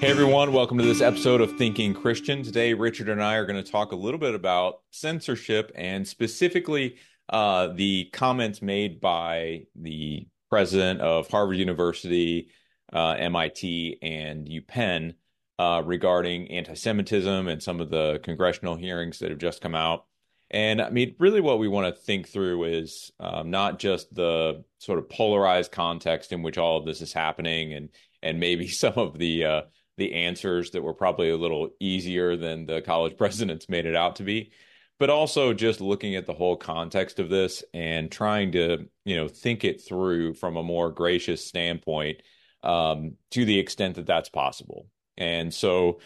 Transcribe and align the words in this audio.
Hey 0.00 0.08
everyone, 0.08 0.54
welcome 0.54 0.78
to 0.78 0.84
this 0.84 1.02
episode 1.02 1.42
of 1.42 1.58
Thinking 1.58 1.92
Christian. 1.92 2.42
Today, 2.42 2.72
Richard 2.72 3.10
and 3.10 3.22
I 3.22 3.34
are 3.34 3.44
going 3.44 3.62
to 3.62 3.70
talk 3.70 3.92
a 3.92 3.96
little 3.96 4.18
bit 4.18 4.34
about 4.34 4.80
censorship 4.90 5.70
and 5.74 6.08
specifically 6.08 6.96
uh, 7.28 7.66
the 7.74 8.06
comments 8.06 8.62
made 8.62 8.98
by 8.98 9.64
the 9.76 10.26
president 10.48 11.02
of 11.02 11.28
Harvard 11.28 11.58
University, 11.58 12.48
uh, 12.94 13.10
MIT, 13.18 13.98
and 14.00 14.48
UPenn 14.48 15.16
uh, 15.58 15.82
regarding 15.84 16.50
anti 16.50 16.72
Semitism 16.72 17.46
and 17.46 17.62
some 17.62 17.78
of 17.78 17.90
the 17.90 18.20
congressional 18.22 18.76
hearings 18.76 19.18
that 19.18 19.28
have 19.28 19.38
just 19.38 19.60
come 19.60 19.74
out. 19.74 20.06
And 20.50 20.80
I 20.80 20.88
mean, 20.88 21.14
really, 21.18 21.42
what 21.42 21.58
we 21.58 21.68
want 21.68 21.94
to 21.94 22.00
think 22.00 22.26
through 22.26 22.64
is 22.64 23.12
um, 23.20 23.50
not 23.50 23.78
just 23.78 24.14
the 24.14 24.64
sort 24.78 24.98
of 24.98 25.10
polarized 25.10 25.72
context 25.72 26.32
in 26.32 26.40
which 26.40 26.56
all 26.56 26.78
of 26.78 26.86
this 26.86 27.02
is 27.02 27.12
happening, 27.12 27.74
and 27.74 27.90
and 28.22 28.40
maybe 28.40 28.66
some 28.68 28.94
of 28.96 29.18
the 29.18 29.44
uh, 29.44 29.62
the 30.00 30.14
answers 30.14 30.70
that 30.70 30.82
were 30.82 30.94
probably 30.94 31.28
a 31.28 31.36
little 31.36 31.68
easier 31.78 32.34
than 32.34 32.66
the 32.66 32.80
college 32.80 33.16
presidents 33.18 33.68
made 33.68 33.86
it 33.86 33.94
out 33.94 34.16
to 34.16 34.24
be. 34.24 34.50
But 34.98 35.10
also 35.10 35.54
just 35.54 35.80
looking 35.80 36.16
at 36.16 36.26
the 36.26 36.34
whole 36.34 36.56
context 36.56 37.20
of 37.20 37.30
this 37.30 37.62
and 37.72 38.10
trying 38.10 38.52
to 38.52 38.88
you 39.04 39.16
know 39.16 39.28
think 39.28 39.64
it 39.64 39.80
through 39.80 40.34
from 40.34 40.56
a 40.56 40.62
more 40.62 40.90
gracious 40.90 41.46
standpoint 41.46 42.22
um, 42.62 43.12
to 43.30 43.44
the 43.44 43.58
extent 43.58 43.96
that 43.96 44.06
that's 44.06 44.28
possible. 44.28 44.88
And 45.16 45.54
so 45.54 46.00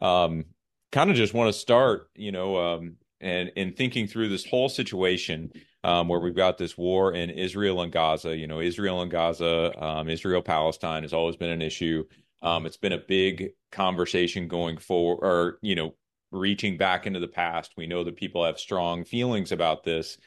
um, 0.00 0.44
kind 0.92 1.10
of 1.10 1.16
just 1.16 1.34
want 1.34 1.52
to 1.52 1.58
start 1.58 2.10
you 2.14 2.32
know 2.32 2.56
um, 2.56 2.96
and 3.20 3.50
in 3.56 3.74
thinking 3.74 4.06
through 4.06 4.28
this 4.28 4.46
whole 4.46 4.68
situation 4.70 5.52
um, 5.84 6.08
where 6.08 6.20
we've 6.20 6.34
got 6.34 6.56
this 6.56 6.76
war 6.76 7.12
in 7.12 7.28
Israel 7.28 7.82
and 7.82 7.92
Gaza. 7.92 8.34
You 8.34 8.46
know 8.46 8.60
Israel 8.60 9.02
and 9.02 9.10
Gaza 9.10 9.72
um, 9.82 10.08
Israel 10.08 10.42
Palestine 10.42 11.02
has 11.02 11.12
always 11.12 11.36
been 11.36 11.50
an 11.50 11.62
issue 11.62 12.04
um, 12.42 12.66
it's 12.66 12.76
been 12.76 12.92
a 12.92 12.98
big 12.98 13.50
conversation 13.72 14.48
going 14.48 14.78
forward, 14.78 15.26
or 15.26 15.58
you 15.62 15.74
know, 15.74 15.94
reaching 16.30 16.76
back 16.76 17.06
into 17.06 17.20
the 17.20 17.28
past. 17.28 17.72
We 17.76 17.86
know 17.86 18.04
that 18.04 18.16
people 18.16 18.44
have 18.44 18.58
strong 18.58 19.04
feelings 19.04 19.52
about 19.52 19.84
this, 19.84 20.18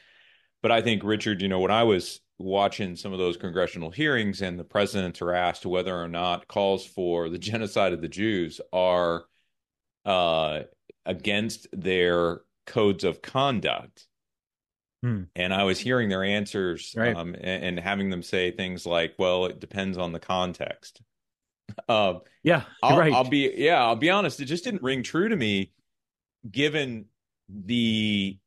but 0.62 0.70
I 0.72 0.82
think 0.82 1.02
Richard, 1.04 1.42
you 1.42 1.48
know, 1.48 1.60
when 1.60 1.70
I 1.70 1.84
was 1.84 2.20
watching 2.38 2.96
some 2.96 3.12
of 3.12 3.18
those 3.18 3.36
congressional 3.36 3.90
hearings 3.90 4.42
and 4.42 4.58
the 4.58 4.64
presidents 4.64 5.22
are 5.22 5.32
asked 5.32 5.64
whether 5.64 5.96
or 5.96 6.08
not 6.08 6.48
calls 6.48 6.84
for 6.84 7.28
the 7.28 7.38
genocide 7.38 7.92
of 7.92 8.00
the 8.00 8.08
Jews 8.08 8.60
are 8.72 9.24
uh, 10.04 10.60
against 11.06 11.68
their 11.72 12.40
codes 12.66 13.04
of 13.04 13.22
conduct. 13.22 14.06
Hmm. 15.02 15.24
And 15.34 15.52
I 15.52 15.64
was 15.64 15.80
hearing 15.80 16.08
their 16.08 16.22
answers 16.22 16.94
right. 16.96 17.16
um, 17.16 17.34
and, 17.34 17.64
and, 17.64 17.80
having 17.80 18.08
them 18.08 18.22
say 18.22 18.52
things 18.52 18.86
like, 18.86 19.14
well, 19.18 19.46
it 19.46 19.58
depends 19.58 19.98
on 19.98 20.12
the 20.12 20.20
context. 20.20 21.02
Uh, 21.88 22.14
yeah, 22.42 22.62
I'll, 22.82 22.98
right. 22.98 23.12
I'll 23.12 23.28
be 23.28 23.52
yeah, 23.56 23.82
I'll 23.82 23.96
be 23.96 24.10
honest. 24.10 24.40
It 24.40 24.46
just 24.46 24.64
didn't 24.64 24.82
ring 24.82 25.02
true 25.02 25.28
to 25.28 25.36
me, 25.36 25.72
given 26.50 27.06
the 27.48 28.38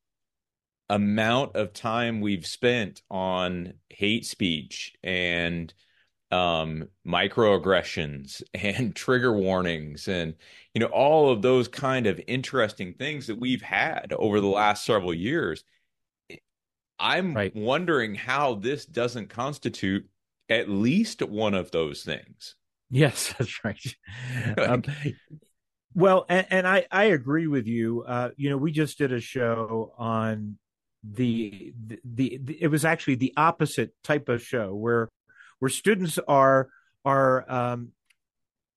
amount 0.90 1.56
of 1.56 1.74
time 1.74 2.22
we've 2.22 2.46
spent 2.46 3.02
on 3.10 3.74
hate 3.90 4.26
speech 4.26 4.94
and 5.04 5.74
um, 6.32 6.88
microaggressions 7.08 8.44
and 8.54 8.96
trigger 8.96 9.34
warnings 9.34 10.08
and 10.08 10.36
you 10.74 10.80
know 10.80 10.88
all 10.88 11.30
of 11.30 11.42
those 11.42 11.68
kind 11.68 12.08
of 12.08 12.20
interesting 12.28 12.94
things 12.94 13.28
that 13.28 13.40
we've 13.40 13.62
had 13.62 14.14
over 14.18 14.42
the 14.42 14.48
last 14.48 14.86
several 14.86 15.14
years 15.14 15.64
i'm 17.00 17.34
right. 17.34 17.56
wondering 17.56 18.16
how 18.16 18.56
this 18.56 18.86
doesn't 18.86 19.30
constitute 19.30 20.08
at 20.50 20.70
least 20.70 21.22
one 21.22 21.54
of 21.54 21.72
those 21.72 22.04
things 22.04 22.56
Yes, 22.90 23.34
that's 23.38 23.64
right. 23.64 23.96
um, 24.58 24.84
well, 25.94 26.26
and, 26.28 26.46
and, 26.50 26.68
I 26.68 26.86
I 26.92 27.06
agree 27.06 27.48
with 27.48 27.68
you. 27.68 28.04
Uh, 28.04 28.30
you 28.36 28.50
know, 28.50 28.58
we 28.58 28.72
just 28.72 28.98
did 28.98 29.12
a 29.12 29.22
show 29.22 29.94
on 29.98 30.58
the, 31.04 31.74
the, 31.88 32.00
the 32.04 32.40
the 32.44 32.64
it 32.64 32.68
was 32.68 32.84
actually 32.84 33.16
the 33.16 33.34
opposite 33.38 33.92
type 34.04 34.28
of 34.30 34.42
show 34.42 34.74
where 34.74 35.10
where 35.60 35.70
students 35.70 36.20
are 36.28 36.68
are 37.06 37.46
um, 37.52 37.92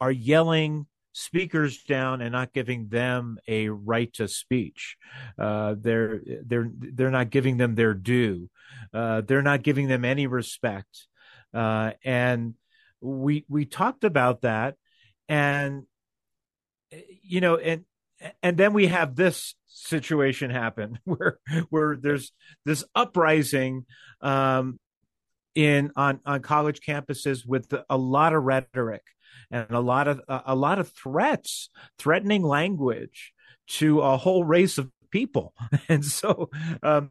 are 0.01 0.13
yelling 0.13 0.87
speakers 1.13 1.83
down 1.83 2.21
and 2.21 2.33
not 2.33 2.53
giving 2.53 2.89
them 2.89 3.39
a 3.49 3.69
right 3.69 4.13
to 4.15 4.29
speech. 4.29 4.97
Uh, 5.39 5.75
they're 5.79 6.21
they're 6.45 6.71
they're 6.73 7.11
not 7.11 7.31
giving 7.31 7.57
them 7.57 7.75
their 7.75 7.95
due. 7.95 8.49
Uh, 8.95 9.23
they're 9.23 9.43
not 9.43 9.63
giving 9.63 9.89
them 9.89 10.05
any 10.05 10.27
respect. 10.27 11.09
Uh, 11.53 11.93
and 12.05 12.55
we 13.01 13.45
we 13.49 13.65
talked 13.65 14.05
about 14.05 14.43
that 14.43 14.75
and 15.29 15.85
you 17.23 17.41
know 17.41 17.57
and 17.57 17.85
and 18.43 18.57
then 18.57 18.73
we 18.73 18.89
have 18.89 19.15
this 19.15 19.55
situation 19.67 20.51
happen 20.51 20.99
where 21.05 21.39
where 21.71 21.97
there's 21.97 22.33
this 22.65 22.85
uprising 22.95 23.85
um 24.21 24.79
in 25.55 25.91
on 25.97 26.21
on 26.25 26.41
college 26.41 26.81
campuses 26.81 27.47
with 27.47 27.73
a 27.91 27.97
lot 27.97 28.33
of 28.33 28.43
rhetoric 28.43 29.03
and 29.51 29.71
a 29.71 29.81
lot 29.81 30.09
of 30.09 30.21
a 30.29 30.55
lot 30.55 30.79
of 30.79 30.91
threats 30.91 31.71
threatening 31.99 32.43
language 32.43 33.33
to 33.67 34.01
a 34.01 34.17
whole 34.17 34.45
race 34.45 34.79
of 34.79 34.91
people. 35.11 35.55
And 35.89 36.05
so 36.05 36.51
um 36.83 37.11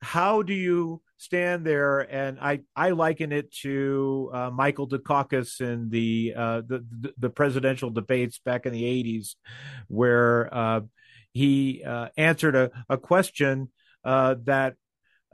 how 0.00 0.42
do 0.42 0.52
you 0.52 1.00
stand 1.22 1.64
there 1.64 2.00
and 2.00 2.38
I 2.40 2.62
I 2.74 2.90
liken 2.90 3.30
it 3.30 3.52
to 3.62 4.30
uh, 4.34 4.50
Michael 4.50 4.88
Dukakis 4.88 5.60
in 5.60 5.88
the, 5.88 6.34
uh, 6.36 6.62
the 6.66 7.14
the 7.16 7.30
presidential 7.30 7.90
debates 7.90 8.40
back 8.40 8.66
in 8.66 8.72
the 8.72 8.82
80s 8.82 9.36
where 9.86 10.52
uh, 10.52 10.80
he 11.32 11.84
uh, 11.86 12.08
answered 12.16 12.56
a, 12.56 12.70
a 12.88 12.98
question 12.98 13.70
uh, 14.04 14.34
that 14.44 14.74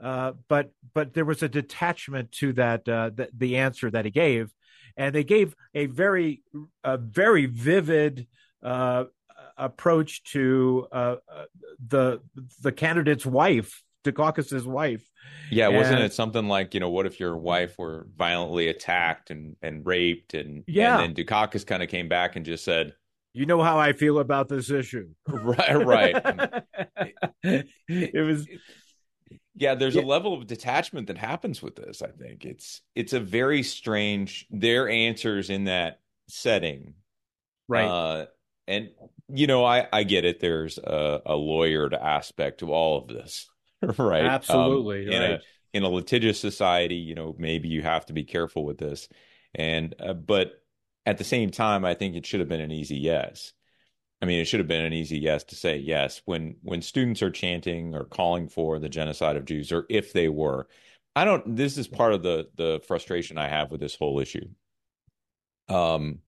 uh, 0.01 0.33
but 0.47 0.71
but 0.93 1.13
there 1.13 1.25
was 1.25 1.41
a 1.41 1.49
detachment 1.49 2.31
to 2.33 2.53
that 2.53 2.85
the, 2.85 3.27
the 3.35 3.57
answer 3.57 3.89
that 3.89 4.05
he 4.05 4.11
gave. 4.11 4.53
And 4.95 5.15
they 5.15 5.23
gave 5.23 5.55
a 5.73 5.87
very 5.87 6.43
a 6.83 6.97
very 6.97 7.47
vivid 7.47 8.27
approach 9.57 10.23
to 10.31 10.87
the 10.91 12.21
the 12.61 12.71
candidate's 12.71 13.25
wife 13.25 13.81
Dukakis's 14.03 14.65
wife. 14.65 15.03
Yeah, 15.51 15.67
wasn't 15.69 16.01
it 16.01 16.13
something 16.13 16.47
like 16.47 16.73
you 16.73 16.79
know, 16.79 16.89
what 16.89 17.05
if 17.05 17.19
your 17.19 17.35
wife 17.35 17.77
were 17.77 18.07
violently 18.15 18.67
attacked 18.67 19.31
and 19.31 19.55
and 19.61 19.85
raped, 19.85 20.33
and 20.33 20.63
yeah, 20.67 20.99
and 20.99 21.15
then 21.15 21.25
Dukakis 21.25 21.65
kind 21.65 21.83
of 21.83 21.89
came 21.89 22.07
back 22.07 22.35
and 22.35 22.45
just 22.45 22.63
said, 22.63 22.93
"You 23.33 23.45
know 23.45 23.61
how 23.61 23.77
I 23.77 23.93
feel 23.93 24.19
about 24.19 24.47
this 24.47 24.69
issue." 24.69 25.09
right, 25.27 25.85
right. 25.85 26.63
it, 27.43 27.67
it 27.87 28.25
was. 28.25 28.47
Yeah, 29.55 29.75
there's 29.75 29.95
yeah. 29.95 30.03
a 30.03 30.05
level 30.05 30.33
of 30.33 30.47
detachment 30.47 31.07
that 31.07 31.17
happens 31.17 31.61
with 31.61 31.75
this. 31.75 32.01
I 32.01 32.11
think 32.11 32.45
it's 32.45 32.81
it's 32.95 33.13
a 33.13 33.19
very 33.19 33.63
strange. 33.63 34.45
Their 34.49 34.87
answers 34.87 35.49
in 35.49 35.65
that 35.65 35.99
setting, 36.29 36.93
right? 37.67 37.85
Uh, 37.85 38.25
and 38.67 38.89
you 39.27 39.47
know, 39.47 39.65
I 39.65 39.87
I 39.91 40.03
get 40.03 40.25
it. 40.25 40.39
There's 40.39 40.77
a, 40.77 41.21
a 41.25 41.33
lawyered 41.33 41.99
aspect 41.99 42.59
to 42.59 42.71
all 42.71 42.99
of 42.99 43.07
this 43.07 43.49
right? 43.97 44.25
Absolutely. 44.25 45.07
Um, 45.07 45.13
in 45.13 45.21
right. 45.21 45.31
a 45.31 45.41
in 45.73 45.83
a 45.83 45.89
litigious 45.89 46.39
society, 46.39 46.95
you 46.95 47.15
know, 47.15 47.35
maybe 47.37 47.69
you 47.69 47.81
have 47.81 48.05
to 48.07 48.13
be 48.13 48.23
careful 48.23 48.65
with 48.65 48.77
this. 48.77 49.07
And 49.55 49.95
uh, 49.99 50.13
but 50.13 50.63
at 51.05 51.17
the 51.17 51.23
same 51.23 51.51
time, 51.51 51.85
I 51.85 51.93
think 51.93 52.15
it 52.15 52.25
should 52.25 52.39
have 52.39 52.49
been 52.49 52.61
an 52.61 52.71
easy 52.71 52.97
yes. 52.97 53.53
I 54.21 54.25
mean, 54.25 54.39
it 54.39 54.45
should 54.45 54.59
have 54.59 54.67
been 54.67 54.83
an 54.83 54.93
easy 54.93 55.17
yes 55.17 55.43
to 55.45 55.55
say 55.55 55.77
yes 55.77 56.21
when 56.25 56.57
when 56.61 56.81
students 56.81 57.21
are 57.21 57.31
chanting 57.31 57.95
or 57.95 58.03
calling 58.03 58.49
for 58.49 58.79
the 58.79 58.89
genocide 58.89 59.37
of 59.37 59.45
Jews, 59.45 59.71
or 59.71 59.85
if 59.89 60.13
they 60.13 60.27
were. 60.27 60.67
I 61.15 61.25
don't. 61.25 61.55
This 61.55 61.77
is 61.77 61.87
part 61.87 62.13
of 62.13 62.23
the 62.23 62.49
the 62.55 62.81
frustration 62.87 63.37
I 63.37 63.47
have 63.47 63.71
with 63.71 63.79
this 63.79 63.95
whole 63.95 64.19
issue. 64.19 64.47
Um, 65.67 66.19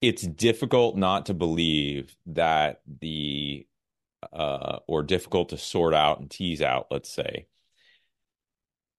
it's 0.00 0.22
difficult 0.22 0.96
not 0.96 1.26
to 1.26 1.34
believe 1.34 2.14
that 2.26 2.80
the 3.00 3.66
uh, 4.32 4.78
or 4.86 5.02
difficult 5.02 5.50
to 5.50 5.58
sort 5.58 5.94
out 5.94 6.20
and 6.20 6.30
tease 6.30 6.62
out, 6.62 6.86
let's 6.90 7.12
say, 7.12 7.46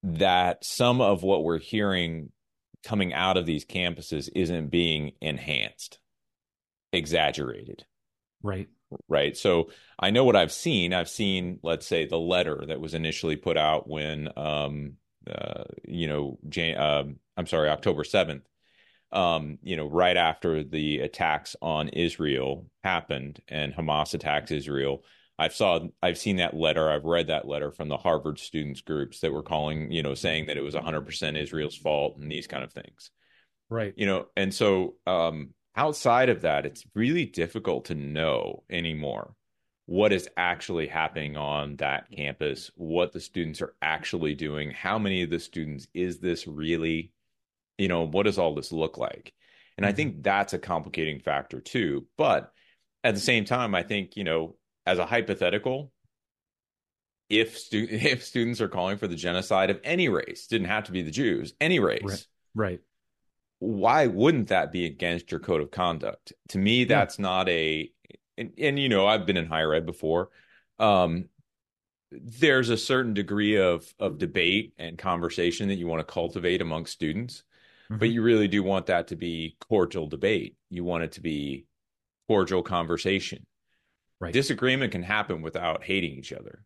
that 0.03 0.63
some 0.63 1.01
of 1.01 1.23
what 1.23 1.43
we're 1.43 1.59
hearing 1.59 2.29
coming 2.83 3.13
out 3.13 3.37
of 3.37 3.45
these 3.45 3.65
campuses 3.65 4.29
isn't 4.35 4.69
being 4.69 5.13
enhanced, 5.21 5.99
exaggerated. 6.91 7.85
Right. 8.41 8.67
Right. 9.07 9.35
So 9.35 9.69
I 9.97 10.11
know 10.11 10.23
what 10.23 10.35
I've 10.35 10.51
seen. 10.51 10.93
I've 10.93 11.09
seen, 11.09 11.59
let's 11.63 11.87
say, 11.87 12.05
the 12.05 12.19
letter 12.19 12.63
that 12.67 12.79
was 12.79 12.93
initially 12.93 13.37
put 13.37 13.57
out 13.57 13.89
when, 13.89 14.29
um, 14.37 14.93
uh, 15.27 15.63
you 15.87 16.07
know, 16.07 16.37
Jan- 16.49 16.77
uh, 16.77 17.03
I'm 17.37 17.47
sorry, 17.47 17.69
October 17.69 18.03
7th, 18.03 18.43
um, 19.13 19.59
you 19.61 19.77
know, 19.77 19.87
right 19.87 20.17
after 20.17 20.63
the 20.63 20.99
attacks 20.99 21.55
on 21.61 21.89
Israel 21.89 22.67
happened 22.83 23.41
and 23.47 23.73
Hamas 23.73 24.13
attacks 24.13 24.51
Israel, 24.51 25.03
I've 25.37 25.53
saw 25.53 25.79
I've 26.01 26.17
seen 26.17 26.37
that 26.37 26.55
letter. 26.55 26.89
I've 26.89 27.05
read 27.05 27.27
that 27.27 27.47
letter 27.47 27.71
from 27.71 27.89
the 27.89 27.97
Harvard 27.97 28.39
students 28.39 28.81
groups 28.81 29.19
that 29.21 29.31
were 29.31 29.43
calling, 29.43 29.91
you 29.91 30.03
know, 30.03 30.13
saying 30.13 30.47
that 30.47 30.57
it 30.57 30.63
was 30.63 30.75
100% 30.75 31.41
Israel's 31.41 31.77
fault 31.77 32.17
and 32.17 32.31
these 32.31 32.47
kind 32.47 32.63
of 32.63 32.73
things. 32.73 33.11
Right. 33.69 33.93
You 33.95 34.05
know, 34.05 34.25
and 34.35 34.53
so 34.53 34.95
um, 35.07 35.53
outside 35.75 36.29
of 36.29 36.41
that, 36.41 36.65
it's 36.65 36.85
really 36.93 37.25
difficult 37.25 37.85
to 37.85 37.95
know 37.95 38.63
anymore 38.69 39.35
what 39.85 40.13
is 40.13 40.29
actually 40.37 40.87
happening 40.87 41.35
on 41.35 41.75
that 41.77 42.09
campus, 42.11 42.71
what 42.75 43.11
the 43.11 43.19
students 43.19 43.61
are 43.61 43.75
actually 43.81 44.33
doing, 44.35 44.71
how 44.71 44.97
many 44.97 45.23
of 45.23 45.29
the 45.29 45.39
students 45.39 45.87
is 45.93 46.19
this 46.19 46.47
really, 46.47 47.11
you 47.77 47.87
know, 47.87 48.05
what 48.05 48.23
does 48.23 48.37
all 48.37 48.55
this 48.55 48.71
look 48.71 48.97
like? 48.97 49.33
And 49.77 49.85
mm-hmm. 49.85 49.91
I 49.91 49.95
think 49.95 50.23
that's 50.23 50.53
a 50.53 50.59
complicating 50.59 51.19
factor 51.19 51.59
too. 51.59 52.07
But 52.17 52.51
at 53.03 53.15
the 53.15 53.21
same 53.21 53.45
time, 53.45 53.75
I 53.75 53.83
think, 53.83 54.15
you 54.15 54.23
know, 54.23 54.55
as 54.85 54.99
a 54.99 55.05
hypothetical, 55.05 55.91
if 57.29 57.57
stu- 57.57 57.87
if 57.91 58.23
students 58.23 58.61
are 58.61 58.67
calling 58.67 58.97
for 58.97 59.07
the 59.07 59.15
genocide 59.15 59.69
of 59.69 59.79
any 59.83 60.09
race, 60.09 60.47
didn't 60.47 60.67
have 60.67 60.85
to 60.85 60.91
be 60.91 61.01
the 61.01 61.11
Jews, 61.11 61.53
any 61.59 61.79
race. 61.79 62.01
Right. 62.03 62.25
right. 62.55 62.79
Why 63.59 64.07
wouldn't 64.07 64.49
that 64.49 64.73
be 64.73 64.85
against 64.85 65.31
your 65.31 65.39
code 65.39 65.61
of 65.61 65.71
conduct? 65.71 66.33
To 66.49 66.57
me, 66.57 66.83
that's 66.83 67.17
yeah. 67.17 67.23
not 67.23 67.49
a 67.49 67.89
and, 68.37 68.51
and 68.57 68.79
you 68.79 68.89
know, 68.89 69.07
I've 69.07 69.25
been 69.25 69.37
in 69.37 69.45
higher 69.45 69.73
ed 69.73 69.85
before. 69.85 70.29
Um, 70.79 71.29
there's 72.11 72.69
a 72.69 72.77
certain 72.77 73.13
degree 73.13 73.57
of 73.57 73.91
of 73.99 74.17
debate 74.17 74.73
and 74.77 74.97
conversation 74.97 75.69
that 75.69 75.75
you 75.75 75.87
want 75.87 76.05
to 76.05 76.13
cultivate 76.13 76.61
among 76.61 76.85
students, 76.85 77.43
mm-hmm. 77.93 77.99
but 77.99 78.09
you 78.09 78.21
really 78.21 78.47
do 78.47 78.63
want 78.63 78.87
that 78.87 79.07
to 79.07 79.15
be 79.15 79.55
cordial 79.69 80.07
debate. 80.07 80.55
You 80.69 80.83
want 80.83 81.03
it 81.03 81.13
to 81.13 81.21
be 81.21 81.65
cordial 82.27 82.63
conversation. 82.63 83.45
Right. 84.19 84.33
Disagreement 84.33 84.91
can 84.91 85.03
happen 85.03 85.41
without 85.41 85.83
hating 85.83 86.13
each 86.13 86.31
other 86.31 86.63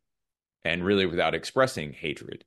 and 0.64 0.84
really 0.84 1.06
without 1.06 1.34
expressing 1.34 1.94
hatred. 1.94 2.46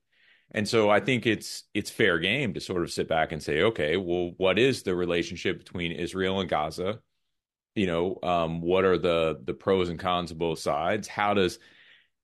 And 0.53 0.69
so 0.69 0.91
I 0.91 1.01
think 1.01 1.27
it's 1.27 1.65
it's 1.75 1.91
fair 1.91 2.19
game 2.19 2.55
to 2.55 2.61
sort 2.61 2.83
of 2.83 2.91
sit 2.91 3.09
back 3.09 3.33
and 3.33 3.43
say, 3.43 3.63
okay, 3.63 3.97
well, 3.97 4.33
what 4.37 4.59
is 4.59 4.83
the 4.83 4.95
relationship 4.95 5.59
between 5.59 5.93
Israel 5.93 6.41
and 6.41 6.51
Gaza? 6.51 7.01
You 7.75 7.87
know, 7.87 8.19
um, 8.23 8.61
what 8.61 8.85
are 8.85 8.99
the 8.99 9.41
the 9.45 9.55
pros 9.55 9.89
and 9.89 9.99
cons 9.99 10.31
of 10.33 10.39
both 10.39 10.59
sides? 10.59 11.07
How 11.07 11.35
does 11.35 11.59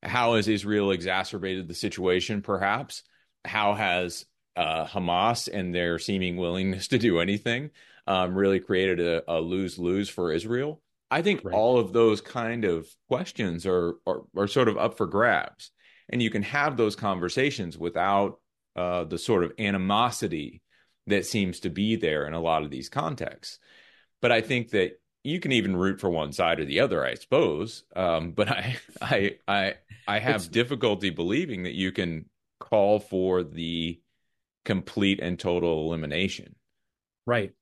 how 0.03 0.35
has 0.35 0.49
Israel 0.49 0.91
exacerbated 0.91 1.69
the 1.69 1.75
situation? 1.75 2.43
Perhaps 2.43 3.03
how 3.45 3.75
has 3.75 4.27
uh, 4.57 4.87
Hamas 4.87 5.49
and 5.53 5.75
their 5.75 5.99
seeming 5.99 6.37
willingness 6.37 6.89
to 6.89 6.99
do 6.99 7.21
anything 7.21 7.71
um, 8.07 8.35
really 8.35 8.61
created 8.61 9.01
a, 9.01 9.23
a 9.31 9.41
lose 9.41 9.79
lose 9.79 10.09
for 10.09 10.33
Israel? 10.33 10.81
I 11.11 11.23
think 11.23 11.43
right. 11.45 11.55
all 11.55 11.79
of 11.79 11.93
those 11.93 12.21
kind 12.21 12.65
of 12.65 12.89
questions 13.09 13.65
are, 13.67 13.95
are, 14.07 14.23
are 14.37 14.49
sort 14.49 14.69
of 14.69 14.77
up 14.77 14.97
for 14.97 15.07
grabs, 15.07 15.71
and 16.09 16.23
you 16.23 16.31
can 16.31 16.43
have 16.43 16.77
those 16.77 16.97
conversations 16.97 17.79
without 17.79 18.41
uh, 18.75 19.05
the 19.05 19.19
sort 19.19 19.45
of 19.45 19.53
animosity 19.59 20.63
that 21.07 21.27
seems 21.27 21.61
to 21.61 21.71
be 21.71 21.97
there 21.97 22.27
in 22.27 22.35
a 22.35 22.41
lot 22.41 22.65
of 22.65 22.71
these 22.71 22.89
contexts. 22.89 23.59
But 24.21 24.33
I 24.33 24.41
think 24.41 24.71
that 24.71 24.99
you 25.23 25.41
can 25.41 25.53
even 25.53 25.77
root 25.77 26.01
for 26.01 26.11
one 26.11 26.33
side 26.33 26.61
or 26.61 26.65
the 26.65 26.81
other, 26.81 27.05
I 27.05 27.15
suppose. 27.15 27.85
Um, 27.95 28.33
but 28.33 28.49
I, 28.49 28.77
I, 29.01 29.37
I, 29.47 29.75
I 30.07 30.19
have 30.19 30.37
it's, 30.37 30.49
difficulty 30.49 31.11
believing 31.11 31.65
that 31.65 31.75
you 31.75 31.93
can 31.93 32.27
call 32.61 32.99
for 32.99 33.43
the 33.43 34.01
complete 34.67 35.21
and 35.21 35.39
total 35.39 35.87
elimination. 35.87 36.55
Right. 37.25 37.53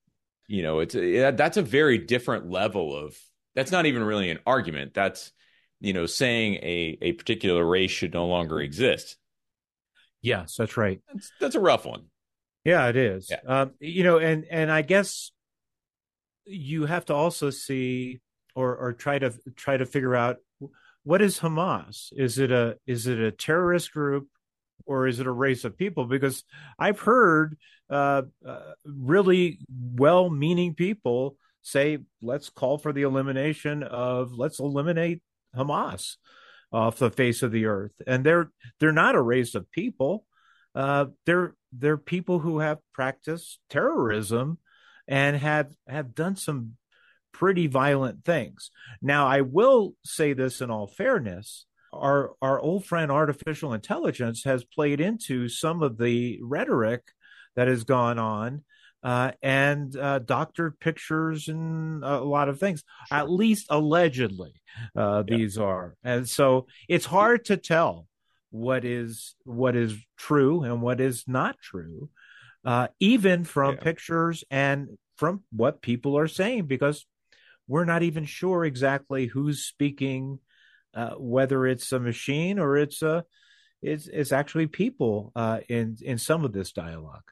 You 0.49 0.63
know, 0.63 0.81
it's 0.81 0.97
a, 0.97 1.31
that's 1.31 1.57
a 1.57 1.63
very 1.63 1.99
different 1.99 2.51
level 2.51 2.97
of 2.97 3.17
that's 3.55 3.71
not 3.71 3.87
even 3.87 4.03
really 4.03 4.31
an 4.31 4.41
argument. 4.45 4.93
That's 4.95 5.33
you 5.81 5.93
know 5.93 6.07
saying 6.07 6.55
a 6.57 6.99
a 7.01 7.13
particular 7.13 7.65
race 7.65 7.93
should 7.93 8.13
no 8.13 8.27
longer 8.27 8.61
exist. 8.61 9.17
Yes, 10.21 10.57
that's 10.57 10.77
right. 10.77 11.01
That's, 11.13 11.31
that's 11.41 11.55
a 11.55 11.61
rough 11.61 11.87
one. 11.87 12.07
Yeah, 12.65 12.89
it 12.89 12.97
is. 12.97 13.31
Yeah. 13.31 13.41
Um, 13.47 13.73
you 13.79 14.03
know, 14.03 14.19
and 14.19 14.45
and 14.51 14.73
I 14.73 14.83
guess 14.83 15.31
you 16.47 16.87
have 16.87 17.05
to 17.07 17.15
also 17.15 17.51
see 17.51 18.21
or 18.55 18.77
or 18.77 18.93
try 18.93 19.19
to 19.19 19.33
try 19.57 19.77
to 19.77 19.87
figure 19.87 20.15
out 20.15 20.39
what 21.05 21.23
is 21.23 21.41
Hamas? 21.41 22.13
Is 22.17 22.39
it 22.39 22.51
a 22.51 22.77
is 22.87 23.07
it 23.07 23.19
a 23.19 23.31
terrorist 23.31 23.93
group 23.93 24.29
or 24.87 25.07
is 25.07 25.21
it 25.21 25.27
a 25.27 25.33
race 25.33 25.65
of 25.65 25.77
people? 25.77 26.05
Because 26.05 26.45
I've 26.79 27.01
heard 27.01 27.57
uh, 27.91 28.23
uh, 28.47 28.73
really 28.85 29.59
well-meaning 29.71 30.75
people 30.75 31.37
say, 31.63 31.99
let's 32.23 32.51
call 32.51 32.79
for 32.79 32.93
the 32.93 33.03
elimination 33.03 33.83
of, 33.83 34.33
let's 34.33 34.61
eliminate 34.61 35.23
Hamas 35.57 36.17
off 36.73 36.99
the 36.99 37.11
face 37.11 37.43
of 37.43 37.53
the 37.53 37.67
earth. 37.67 37.93
And 38.07 38.25
they're 38.25 38.51
they're 38.81 38.93
not 38.93 39.15
a 39.15 39.23
race 39.23 39.55
of 39.55 39.71
people. 39.71 40.27
Uh, 40.75 41.07
they're 41.25 41.55
they're 41.73 41.97
people 41.97 42.41
who 42.41 42.59
have 42.59 42.79
practiced 42.93 43.61
terrorism 43.71 44.59
and 45.07 45.37
have 45.37 45.73
have 45.89 46.15
done 46.15 46.37
some 46.37 46.77
pretty 47.33 47.67
violent 47.67 48.25
things. 48.25 48.71
Now, 49.01 49.27
I 49.27 49.43
will 49.43 49.95
say 50.05 50.33
this 50.33 50.61
in 50.61 50.71
all 50.71 50.87
fairness. 50.87 51.67
Our 52.01 52.33
our 52.43 52.61
old 52.61 52.85
friend 52.85 53.11
artificial 53.11 53.73
intelligence 53.73 54.45
has 54.45 54.65
played 54.65 55.01
into 55.01 55.49
some 55.49 55.83
of 55.83 55.99
the 55.99 56.41
rhetoric 56.43 57.03
that 57.57 57.69
has 57.69 57.85
gone 57.85 58.19
on 58.19 58.65
uh, 59.03 59.33
and 59.43 59.97
uh, 59.97 60.19
doctored 60.19 60.81
pictures 60.81 61.49
and 61.49 62.03
a 62.03 62.19
lot 62.21 62.49
of 62.49 62.59
things. 62.59 62.83
Sure. 63.09 63.19
At 63.19 63.31
least 63.31 63.67
allegedly, 63.71 64.55
uh, 64.97 65.23
yeah. 65.27 65.37
these 65.37 65.59
are, 65.59 65.97
and 66.03 66.29
so 66.29 66.67
it's 66.89 67.07
hard 67.07 67.45
to 67.47 67.57
tell 67.57 68.07
what 68.51 68.85
is 68.85 69.35
what 69.45 69.77
is 69.77 69.95
true 70.17 70.63
and 70.63 70.81
what 70.81 71.01
is 71.01 71.25
not 71.27 71.59
true, 71.59 72.09
uh, 72.65 72.89
even 72.99 73.45
from 73.45 73.75
yeah. 73.75 73.81
pictures 73.81 74.45
and 74.51 74.89
from 75.17 75.43
what 75.53 75.83
people 75.83 76.19
are 76.19 76.29
saying, 76.29 76.67
because 76.67 77.07
we're 77.69 77.85
not 77.85 78.03
even 78.03 78.25
sure 78.25 78.65
exactly 78.65 79.27
who's 79.27 79.65
speaking, 79.65 80.39
uh, 80.95 81.15
whether 81.17 81.67
it's 81.67 81.93
a 81.93 82.01
machine 82.01 82.59
or 82.59 82.77
it's 82.77 83.03
a 83.03 83.25
it's 83.83 84.09
it's 84.09 84.33
actually 84.33 84.67
people 84.67 85.33
uh, 85.37 85.61
in 85.69 85.97
in 86.03 86.19
some 86.19 86.45
of 86.45 86.53
this 86.53 86.73
dialogue. 86.73 87.25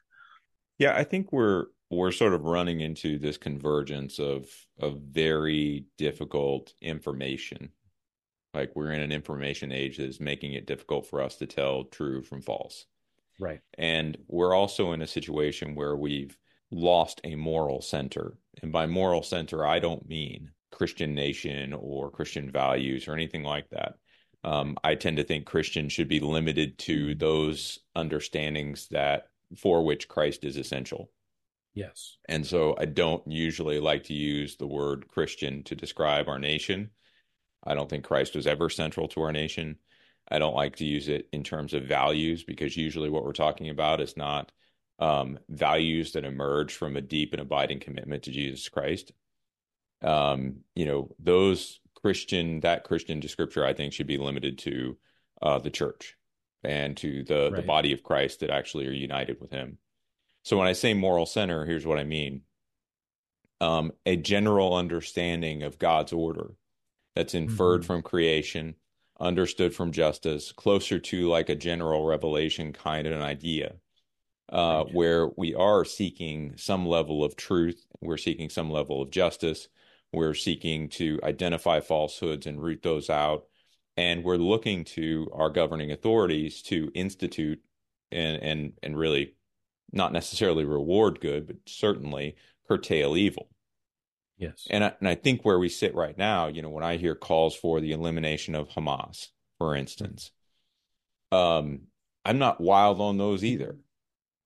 Yeah, 0.77 0.95
I 0.95 1.03
think 1.03 1.31
we're 1.31 1.65
we're 1.89 2.11
sort 2.11 2.33
of 2.33 2.43
running 2.43 2.81
into 2.81 3.19
this 3.19 3.37
convergence 3.37 4.19
of 4.19 4.47
of 4.79 4.99
very 4.99 5.85
difficult 5.97 6.73
information. 6.81 7.69
Like 8.53 8.75
we're 8.75 8.91
in 8.91 9.01
an 9.01 9.11
information 9.11 9.71
age 9.71 9.97
that 9.97 10.07
is 10.07 10.19
making 10.19 10.53
it 10.53 10.67
difficult 10.67 11.07
for 11.07 11.21
us 11.21 11.37
to 11.37 11.47
tell 11.47 11.85
true 11.85 12.21
from 12.21 12.41
false. 12.41 12.85
Right. 13.39 13.61
And 13.77 14.17
we're 14.27 14.53
also 14.53 14.91
in 14.91 15.01
a 15.01 15.07
situation 15.07 15.73
where 15.73 15.95
we've 15.95 16.37
lost 16.69 17.19
a 17.23 17.35
moral 17.35 17.81
center. 17.81 18.37
And 18.61 18.71
by 18.71 18.85
moral 18.85 19.23
center, 19.23 19.65
I 19.65 19.79
don't 19.79 20.07
mean 20.07 20.51
Christian 20.73 21.15
nation 21.15 21.73
or 21.73 22.11
Christian 22.11 22.51
values 22.51 23.07
or 23.07 23.13
anything 23.13 23.43
like 23.43 23.69
that. 23.69 23.95
Um, 24.43 24.77
I 24.83 24.95
tend 24.95 25.17
to 25.17 25.23
think 25.23 25.45
Christians 25.45 25.93
should 25.93 26.09
be 26.09 26.19
limited 26.19 26.77
to 26.79 27.15
those 27.15 27.79
understandings 27.95 28.87
that 28.89 29.27
for 29.57 29.85
which 29.85 30.09
Christ 30.09 30.43
is 30.43 30.57
essential. 30.57 31.09
Yes. 31.73 32.17
And 32.27 32.45
so 32.45 32.75
I 32.77 32.85
don't 32.85 33.25
usually 33.25 33.79
like 33.79 34.03
to 34.05 34.13
use 34.13 34.57
the 34.57 34.67
word 34.67 35.07
Christian 35.07 35.63
to 35.63 35.75
describe 35.75 36.27
our 36.27 36.39
nation. 36.39 36.91
I 37.63 37.73
don't 37.73 37.89
think 37.89 38.03
Christ 38.03 38.35
was 38.35 38.45
ever 38.45 38.69
central 38.69 39.07
to 39.09 39.21
our 39.21 39.31
nation. 39.31 39.77
I 40.29 40.39
don't 40.39 40.55
like 40.55 40.75
to 40.77 40.85
use 40.85 41.07
it 41.07 41.27
in 41.31 41.43
terms 41.43 41.73
of 41.73 41.83
values 41.83 42.43
because 42.43 42.77
usually 42.77 43.09
what 43.09 43.23
we're 43.23 43.33
talking 43.33 43.69
about 43.69 44.01
is 44.01 44.17
not 44.17 44.51
um, 44.99 45.39
values 45.49 46.11
that 46.13 46.25
emerge 46.25 46.73
from 46.73 46.95
a 46.95 47.01
deep 47.01 47.33
and 47.33 47.41
abiding 47.41 47.79
commitment 47.79 48.23
to 48.23 48.31
Jesus 48.31 48.69
Christ. 48.69 49.11
Um, 50.03 50.57
you 50.75 50.85
know, 50.85 51.15
those 51.19 51.79
Christian, 52.03 52.59
that 52.61 52.83
Christian 52.83 53.21
to 53.21 53.29
scripture, 53.29 53.65
I 53.65 53.73
think 53.73 53.93
should 53.93 54.07
be 54.07 54.17
limited 54.17 54.57
to 54.59 54.97
uh, 55.41 55.59
the 55.59 55.69
church 55.69 56.17
and 56.63 56.95
to 56.97 57.23
the 57.23 57.49
right. 57.51 57.55
the 57.55 57.67
body 57.67 57.93
of 57.93 58.03
Christ 58.03 58.41
that 58.41 58.49
actually 58.49 58.87
are 58.87 58.91
united 58.91 59.39
with 59.39 59.51
Him. 59.51 59.77
So 60.43 60.57
when 60.57 60.67
I 60.67 60.73
say 60.73 60.93
moral 60.93 61.25
center, 61.25 61.65
here's 61.65 61.85
what 61.85 61.99
I 61.99 62.03
mean: 62.03 62.41
um, 63.61 63.91
a 64.05 64.15
general 64.15 64.75
understanding 64.75 65.63
of 65.63 65.79
God's 65.79 66.13
order 66.13 66.51
that's 67.15 67.33
inferred 67.33 67.81
mm-hmm. 67.81 67.87
from 67.87 68.01
creation, 68.01 68.75
understood 69.19 69.73
from 69.73 69.91
justice, 69.91 70.51
closer 70.51 70.99
to 70.99 71.29
like 71.29 71.49
a 71.49 71.55
general 71.55 72.05
revelation 72.05 72.73
kind 72.73 73.07
of 73.07 73.13
an 73.13 73.21
idea. 73.21 73.75
Uh, 74.49 74.83
where 74.91 75.29
we 75.37 75.55
are 75.55 75.83
seeking 75.85 76.53
some 76.57 76.85
level 76.85 77.23
of 77.23 77.35
truth, 77.35 77.87
we're 78.01 78.17
seeking 78.17 78.49
some 78.49 78.69
level 78.69 79.01
of 79.01 79.09
justice, 79.09 79.67
we're 80.13 80.33
seeking 80.33 80.89
to 80.89 81.19
identify 81.23 81.79
falsehoods 81.79 82.45
and 82.45 82.61
root 82.61 82.81
those 82.83 83.09
out, 83.09 83.45
and 83.97 84.23
we're 84.23 84.37
looking 84.37 84.83
to 84.85 85.29
our 85.33 85.49
governing 85.49 85.91
authorities 85.91 86.61
to 86.63 86.91
institute 86.93 87.59
and 88.11 88.41
and 88.41 88.73
and 88.83 88.97
really 88.97 89.35
not 89.91 90.13
necessarily 90.13 90.65
reward 90.65 91.19
good, 91.19 91.47
but 91.47 91.57
certainly 91.67 92.35
curtail 92.67 93.15
evil. 93.15 93.49
Yes. 94.37 94.67
And 94.69 94.83
I, 94.83 94.93
and 94.99 95.07
I 95.07 95.15
think 95.15 95.45
where 95.45 95.59
we 95.59 95.69
sit 95.69 95.93
right 95.93 96.17
now, 96.17 96.47
you 96.47 96.61
know, 96.61 96.69
when 96.69 96.83
I 96.83 96.97
hear 96.97 97.15
calls 97.15 97.55
for 97.55 97.79
the 97.79 97.91
elimination 97.91 98.55
of 98.55 98.69
Hamas, 98.69 99.27
for 99.59 99.75
instance, 99.75 100.31
um, 101.31 101.81
I'm 102.25 102.39
not 102.39 102.59
wild 102.59 102.99
on 102.99 103.17
those 103.17 103.43
either. 103.43 103.77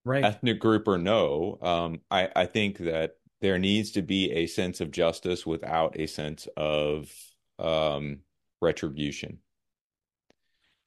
Right. 0.04 0.24
Ethnic 0.24 0.58
group 0.60 0.86
or 0.86 0.98
no, 0.98 1.58
um, 1.60 2.00
I, 2.10 2.28
I 2.34 2.46
think 2.46 2.78
that 2.78 3.16
there 3.40 3.58
needs 3.58 3.92
to 3.92 4.02
be 4.02 4.32
a 4.32 4.46
sense 4.46 4.80
of 4.80 4.90
justice 4.90 5.46
without 5.46 5.98
a 5.98 6.06
sense 6.06 6.48
of 6.56 7.12
um, 7.58 8.20
retribution. 8.60 9.38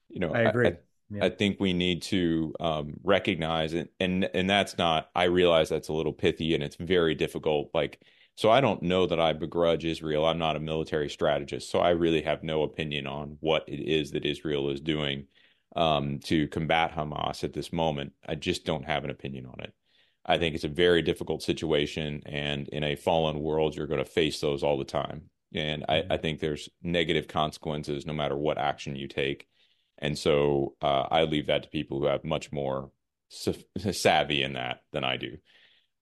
You 0.09 0.19
know, 0.19 0.33
I 0.33 0.41
agree. 0.41 0.67
I, 0.67 0.77
yeah. 1.09 1.25
I 1.25 1.29
think 1.29 1.59
we 1.59 1.73
need 1.73 2.01
to 2.03 2.53
um, 2.59 2.93
recognize 3.03 3.73
it, 3.73 3.93
and 3.99 4.29
and 4.33 4.49
that's 4.49 4.77
not. 4.77 5.09
I 5.15 5.25
realize 5.25 5.69
that's 5.69 5.89
a 5.89 5.93
little 5.93 6.13
pithy, 6.13 6.53
and 6.53 6.63
it's 6.63 6.75
very 6.77 7.15
difficult. 7.15 7.69
Like, 7.73 8.01
so 8.35 8.49
I 8.49 8.61
don't 8.61 8.83
know 8.83 9.05
that 9.05 9.19
I 9.19 9.33
begrudge 9.33 9.85
Israel. 9.85 10.25
I'm 10.25 10.37
not 10.37 10.55
a 10.55 10.59
military 10.61 11.09
strategist, 11.09 11.69
so 11.69 11.79
I 11.79 11.91
really 11.91 12.21
have 12.21 12.43
no 12.43 12.63
opinion 12.63 13.07
on 13.07 13.37
what 13.39 13.67
it 13.67 13.81
is 13.81 14.11
that 14.11 14.25
Israel 14.25 14.69
is 14.69 14.81
doing 14.81 15.27
um, 15.75 16.19
to 16.25 16.47
combat 16.47 16.93
Hamas 16.93 17.43
at 17.43 17.53
this 17.53 17.71
moment. 17.71 18.13
I 18.27 18.35
just 18.35 18.65
don't 18.65 18.85
have 18.85 19.03
an 19.03 19.09
opinion 19.09 19.45
on 19.45 19.59
it. 19.59 19.73
I 20.25 20.37
think 20.37 20.55
it's 20.55 20.63
a 20.63 20.69
very 20.69 21.01
difficult 21.01 21.41
situation, 21.41 22.21
and 22.25 22.67
in 22.69 22.83
a 22.83 22.95
fallen 22.95 23.39
world, 23.39 23.75
you're 23.75 23.87
going 23.87 24.03
to 24.03 24.09
face 24.09 24.39
those 24.39 24.63
all 24.63 24.77
the 24.77 24.85
time. 24.85 25.29
And 25.53 25.85
I, 25.89 25.95
mm-hmm. 25.95 26.11
I 26.13 26.17
think 26.17 26.39
there's 26.39 26.69
negative 26.81 27.27
consequences 27.27 28.05
no 28.05 28.13
matter 28.13 28.37
what 28.37 28.57
action 28.57 28.95
you 28.95 29.07
take. 29.07 29.47
And 29.97 30.17
so 30.17 30.75
uh, 30.81 31.07
I 31.11 31.23
leave 31.23 31.47
that 31.47 31.63
to 31.63 31.69
people 31.69 31.99
who 31.99 32.05
have 32.05 32.23
much 32.23 32.51
more 32.51 32.91
savvy 33.91 34.43
in 34.43 34.53
that 34.53 34.81
than 34.91 35.03
I 35.03 35.17
do. 35.17 35.37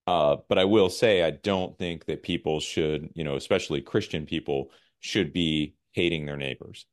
Uh, 0.07 0.37
but 0.47 0.57
I 0.57 0.65
will 0.65 0.89
say, 0.89 1.23
I 1.23 1.31
don't 1.31 1.77
think 1.77 2.05
that 2.05 2.23
people 2.23 2.59
should, 2.59 3.09
you 3.13 3.23
know, 3.23 3.35
especially 3.35 3.81
Christian 3.81 4.25
people, 4.25 4.71
should 4.99 5.33
be 5.33 5.75
hating 5.91 6.25
their 6.25 6.37
neighbors, 6.37 6.85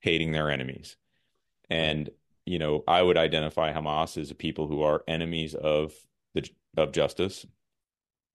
hating 0.00 0.32
their 0.32 0.50
enemies. 0.50 0.96
And, 1.70 2.10
you 2.44 2.58
know, 2.58 2.84
I 2.86 3.00
would 3.00 3.16
identify 3.16 3.72
Hamas 3.72 4.18
as 4.18 4.30
a 4.30 4.34
people 4.34 4.66
who 4.66 4.82
are 4.82 5.04
enemies 5.08 5.54
of 5.54 5.92
of 6.76 6.92
justice. 6.92 7.46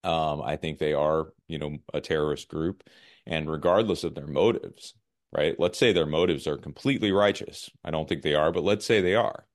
Um, 0.04 0.42
I 0.42 0.58
think 0.58 0.80
they 0.80 0.94
are, 0.94 1.34
you 1.48 1.60
know, 1.60 1.78
a 1.94 2.02
terrorist 2.02 2.50
group, 2.50 2.84
and 3.26 3.50
regardless 3.50 4.04
of 4.04 4.16
their 4.16 4.28
motives, 4.28 4.96
right? 5.32 5.58
Let's 5.58 5.78
say 5.78 5.94
their 5.94 6.06
motives 6.06 6.46
are 6.46 6.58
completely 6.58 7.12
righteous. 7.12 7.70
I 7.84 7.92
don't 7.92 8.10
think 8.10 8.22
they 8.22 8.36
are, 8.36 8.52
but 8.52 8.64
let's 8.64 8.86
say 8.86 9.00
they 9.00 9.16
are. 9.16 9.46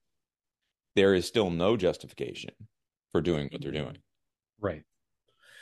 There 0.97 1.15
is 1.15 1.27
still 1.27 1.51
no 1.51 1.77
justification 1.77 2.51
for 3.13 3.21
doing 3.21 3.49
what 3.51 3.63
they're 3.63 3.73
doing. 3.73 3.99
Right. 4.61 4.85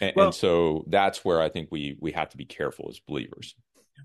And, 0.01 0.13
well, 0.15 0.27
and 0.27 0.35
so 0.35 0.85
that's 0.89 1.25
where 1.25 1.41
I 1.41 1.49
think 1.49 1.69
we 1.71 1.97
we 2.01 2.13
have 2.13 2.31
to 2.31 2.37
be 2.37 2.45
careful 2.45 2.87
as 2.89 3.01
believers. 3.01 3.55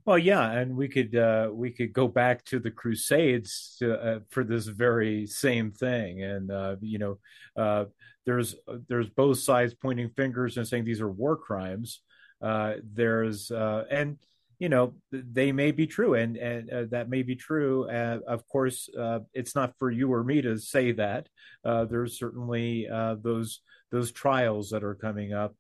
Well, 0.06 0.18
yeah, 0.18 0.52
and 0.52 0.76
we 0.76 0.88
could 0.88 1.16
uh, 1.16 1.50
we 1.52 1.72
could 1.72 1.94
go 1.94 2.08
back 2.08 2.44
to 2.46 2.60
the 2.60 2.72
Crusades 2.72 3.76
to, 3.80 3.94
uh, 4.00 4.20
for 4.30 4.44
this 4.44 4.66
very 4.66 5.28
same 5.28 5.72
thing, 5.72 6.24
and 6.24 6.52
uh, 6.52 6.76
you 6.82 6.98
know, 6.98 7.20
uh, 7.56 7.86
there's 8.26 8.56
there's 8.88 9.10
both 9.10 9.40
sides 9.40 9.74
pointing 9.74 10.10
fingers 10.10 10.58
and 10.58 10.68
saying 10.68 10.86
these 10.86 11.02
are 11.02 11.10
war 11.12 11.36
crimes. 11.38 12.02
Uh, 12.42 12.76
there's 12.94 13.52
uh, 13.52 13.84
and 13.92 14.18
you 14.60 14.70
know 14.70 14.96
they 15.12 15.52
may 15.52 15.72
be 15.72 15.88
true, 15.88 16.16
and 16.16 16.38
and 16.38 16.90
that 16.92 17.10
may 17.10 17.22
be 17.22 17.36
true. 17.36 17.90
Uh, 17.90 18.20
of 18.28 18.48
course, 18.48 18.90
uh, 18.98 19.20
it's 19.34 19.56
not 19.56 19.74
for 19.78 19.92
you 19.92 20.12
or 20.12 20.24
me 20.24 20.42
to 20.42 20.58
say 20.58 20.94
that. 20.94 21.28
Uh, 21.64 21.86
there's 21.86 22.18
certainly 22.18 22.88
uh, 22.88 23.16
those 23.22 23.62
those 23.92 24.12
trials 24.12 24.70
that 24.72 24.84
are 24.84 24.96
coming 24.96 25.34
up 25.34 25.54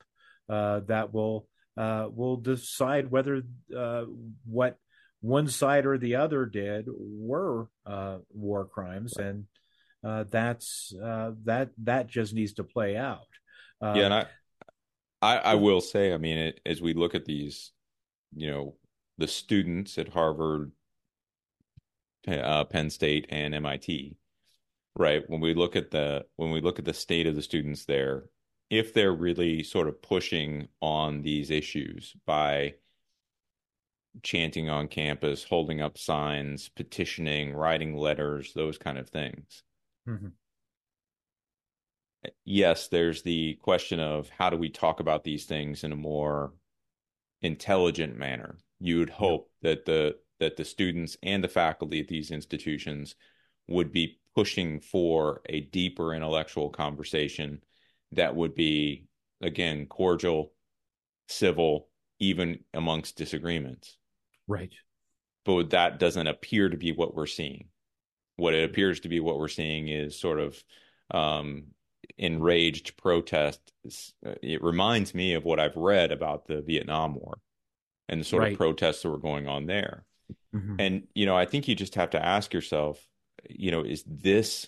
uh, 0.50 0.80
that 0.88 1.14
will 1.14 1.48
uh, 1.78 2.08
will 2.12 2.38
decide 2.38 3.10
whether 3.10 3.42
uh, 3.75 4.04
what 4.46 4.78
one 5.22 5.48
side 5.48 5.86
or 5.86 5.98
the 5.98 6.16
other 6.16 6.46
did 6.46 6.88
were 6.90 7.68
uh, 7.86 8.18
war 8.32 8.66
crimes, 8.66 9.18
and 9.18 9.46
uh, 10.04 10.25
that's 10.30 10.94
uh, 11.01 11.32
that 11.44 11.70
that 11.84 12.08
just 12.08 12.34
needs 12.34 12.54
to 12.54 12.63
play 12.63 12.98
out. 12.98 13.28
Uh, 13.82 13.94
yeah, 13.96 14.06
and 14.06 14.13
I, 14.13 14.25
I, 15.22 15.38
I 15.38 15.56
will 15.56 15.82
say, 15.82 16.13
I 16.13 16.18
mean, 16.18 16.38
it, 16.38 16.60
as 16.66 16.82
we 16.82 16.94
look 16.94 17.16
at 17.16 17.25
these, 17.25 17.72
you 18.36 18.50
know, 18.50 18.75
the 19.18 19.28
students 19.28 19.98
at 19.98 20.10
Harvard, 20.10 20.72
Penn 22.25 22.90
State, 22.90 23.28
and 23.30 23.56
MIT, 23.56 24.18
right? 24.96 25.24
When 25.28 25.40
we 25.40 25.54
look 25.54 25.75
at 25.75 25.92
the 25.92 26.25
when 26.36 26.51
we 26.51 26.62
look 26.62 26.80
at 26.80 26.86
the 26.86 26.94
state 26.94 27.28
of 27.28 27.36
the 27.36 27.42
students 27.42 27.86
there, 27.86 28.25
if 28.72 28.94
they're 28.94 29.13
really 29.13 29.63
sort 29.63 29.90
of 29.90 30.01
pushing 30.01 30.70
on 30.80 31.22
these 31.22 31.51
issues 31.51 32.16
by 32.25 32.74
chanting 34.24 34.70
on 34.70 34.88
campus, 34.88 35.44
holding 35.44 35.82
up 35.82 35.98
signs, 35.98 36.70
petitioning, 36.70 37.54
writing 37.54 37.98
letters, 37.98 38.54
those 38.54 38.78
kind 38.78 38.98
of 38.98 39.10
things. 39.10 39.63
Mm-hmm. 40.08 40.30
Yes, 42.46 42.88
there's 42.88 43.24
the 43.24 43.56
question 43.56 44.00
of 44.00 44.30
how 44.30 44.50
do 44.50 44.56
we 44.56 44.70
talk 44.70 45.01
about 45.01 45.25
these 45.25 45.46
things 45.46 45.84
in 45.84 45.92
a 45.92 45.98
more 45.98 46.54
intelligent 47.42 48.18
manner. 48.18 48.56
You 48.80 49.00
would 49.00 49.10
hope 49.10 49.50
yeah. 49.62 49.72
that 49.72 49.86
the 49.86 50.16
that 50.40 50.56
the 50.56 50.66
students 50.66 51.18
and 51.22 51.44
the 51.44 51.48
faculty 51.50 52.00
at 52.00 52.08
these 52.08 52.32
institutions 52.32 53.16
would 53.68 53.92
be 53.92 54.20
pushing 54.34 54.80
for 54.80 55.42
a 55.50 55.60
deeper 55.60 56.13
intellectual 56.13 56.70
conversation 56.70 57.62
that 58.13 58.36
would 58.36 58.56
be 58.56 59.06
again 59.41 59.86
cordial, 59.86 60.51
civil, 61.27 61.88
even 62.20 62.60
amongst 62.74 63.18
disagreements. 63.18 63.98
Right. 64.48 64.74
But 65.46 65.72
that 65.72 66.00
doesn't 66.00 66.27
appear 66.27 66.70
to 66.70 66.77
be 66.77 66.91
what 66.91 67.15
we're 67.15 67.25
seeing. 67.25 67.70
What 68.36 68.53
it 68.53 68.63
appears 68.63 69.01
to 69.01 69.10
be 69.10 69.20
what 69.20 69.38
we're 69.38 69.48
seeing 69.48 69.88
is 69.88 70.20
sort 70.20 70.39
of 70.39 70.63
um, 71.12 71.65
enraged 72.18 72.98
protest. 72.98 73.60
It 74.24 74.63
reminds 74.63 75.13
me 75.15 75.34
of 75.34 75.44
what 75.44 75.60
I've 75.60 75.75
read 75.75 76.12
about 76.12 76.48
the 76.48 76.62
Vietnam 76.62 77.15
War 77.15 77.39
and 78.08 78.22
the 78.22 78.25
sort 78.25 78.44
right. 78.44 78.51
of 78.51 78.58
protests 78.58 79.01
that 79.01 79.10
were 79.10 79.18
going 79.18 79.48
on 79.48 79.65
there. 79.65 80.06
Mm-hmm. 80.56 80.75
And, 80.80 81.08
you 81.15 81.25
know, 81.25 81.36
I 81.36 81.46
think 81.46 81.68
you 81.68 81.75
just 81.75 81.96
have 81.96 82.12
to 82.12 82.24
ask 82.24 82.53
yourself, 82.53 83.03
you 83.50 83.72
know, 83.72 83.84
is 83.84 84.03
this 84.06 84.68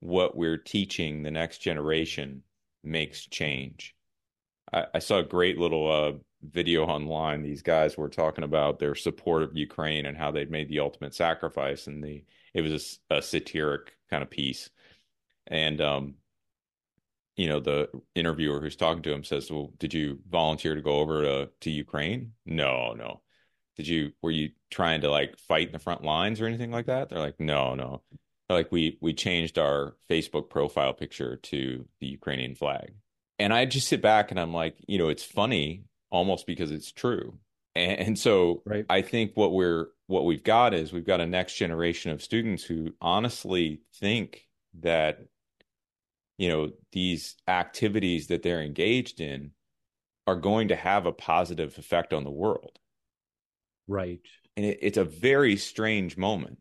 what 0.00 0.36
we're 0.36 0.58
teaching 0.58 1.22
the 1.22 1.30
next 1.30 1.58
generation 1.58 2.42
makes 2.88 3.26
change. 3.26 3.94
I, 4.72 4.86
I 4.94 4.98
saw 4.98 5.18
a 5.18 5.24
great 5.24 5.58
little 5.58 5.90
uh, 5.90 6.18
video 6.42 6.84
online. 6.84 7.42
These 7.42 7.62
guys 7.62 7.96
were 7.96 8.08
talking 8.08 8.44
about 8.44 8.78
their 8.78 8.94
support 8.94 9.42
of 9.42 9.56
Ukraine 9.56 10.06
and 10.06 10.16
how 10.16 10.30
they'd 10.30 10.50
made 10.50 10.68
the 10.68 10.80
ultimate 10.80 11.14
sacrifice, 11.14 11.86
and 11.86 12.02
the 12.02 12.24
it 12.54 12.62
was 12.62 13.00
a, 13.10 13.16
a 13.16 13.22
satiric 13.22 13.96
kind 14.10 14.22
of 14.22 14.30
piece. 14.30 14.70
And 15.46 15.80
um, 15.80 16.14
you 17.36 17.48
know, 17.48 17.60
the 17.60 17.88
interviewer 18.14 18.60
who's 18.60 18.76
talking 18.76 19.02
to 19.04 19.12
him 19.12 19.24
says, 19.24 19.50
"Well, 19.50 19.72
did 19.78 19.94
you 19.94 20.18
volunteer 20.28 20.74
to 20.74 20.82
go 20.82 20.98
over 20.98 21.22
to 21.22 21.50
to 21.60 21.70
Ukraine?" 21.70 22.32
No, 22.44 22.94
no. 22.94 23.22
Did 23.76 23.86
you 23.86 24.12
were 24.22 24.32
you 24.32 24.50
trying 24.70 25.02
to 25.02 25.10
like 25.10 25.38
fight 25.38 25.68
in 25.68 25.72
the 25.72 25.78
front 25.78 26.02
lines 26.02 26.40
or 26.40 26.46
anything 26.46 26.72
like 26.72 26.86
that? 26.86 27.08
They're 27.08 27.20
like, 27.20 27.38
"No, 27.40 27.74
no." 27.74 28.02
Like 28.48 28.72
we 28.72 28.98
we 29.00 29.12
changed 29.12 29.58
our 29.58 29.96
Facebook 30.10 30.48
profile 30.48 30.92
picture 30.92 31.36
to 31.36 31.86
the 32.00 32.06
Ukrainian 32.06 32.54
flag. 32.54 32.94
And 33.38 33.52
I 33.52 33.66
just 33.66 33.88
sit 33.88 34.02
back 34.02 34.30
and 34.30 34.40
I'm 34.40 34.52
like, 34.52 34.76
you 34.86 34.98
know, 34.98 35.08
it's 35.08 35.24
funny 35.24 35.84
almost 36.10 36.46
because 36.46 36.70
it's 36.70 36.90
true. 36.90 37.38
And, 37.74 38.00
and 38.00 38.18
so 38.18 38.62
right. 38.64 38.86
I 38.88 39.02
think 39.02 39.32
what 39.34 39.52
we're 39.52 39.88
what 40.06 40.24
we've 40.24 40.42
got 40.42 40.74
is 40.74 40.92
we've 40.92 41.06
got 41.06 41.20
a 41.20 41.26
next 41.26 41.54
generation 41.54 42.10
of 42.10 42.22
students 42.22 42.64
who 42.64 42.94
honestly 43.00 43.82
think 43.96 44.46
that 44.80 45.20
you 46.38 46.48
know 46.48 46.70
these 46.92 47.36
activities 47.46 48.28
that 48.28 48.42
they're 48.42 48.62
engaged 48.62 49.20
in 49.20 49.52
are 50.26 50.36
going 50.36 50.68
to 50.68 50.76
have 50.76 51.06
a 51.06 51.12
positive 51.12 51.76
effect 51.78 52.12
on 52.12 52.24
the 52.24 52.30
world. 52.30 52.78
Right. 53.86 54.20
And 54.56 54.66
it, 54.66 54.78
it's 54.82 54.98
a 54.98 55.04
very 55.04 55.56
strange 55.56 56.16
moment 56.16 56.58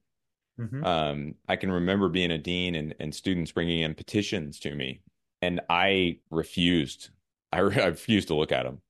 Mm-hmm. 0.60 0.84
Um, 0.84 1.36
I 1.48 1.56
can 1.56 1.72
remember 1.72 2.10
being 2.10 2.32
a 2.32 2.38
dean 2.38 2.76
and, 2.76 2.96
and 3.00 3.14
students 3.14 3.52
bringing 3.52 3.82
in 3.82 3.94
petitions 3.94 4.60
to 4.62 4.74
me, 4.74 5.02
and 5.42 5.62
I 5.70 6.20
refused. 6.32 7.10
I, 7.52 7.60
re- 7.60 7.82
I 7.82 7.88
refused 7.88 8.30
to 8.30 8.36
look 8.36 8.52
at 8.52 8.64
them. 8.64 8.82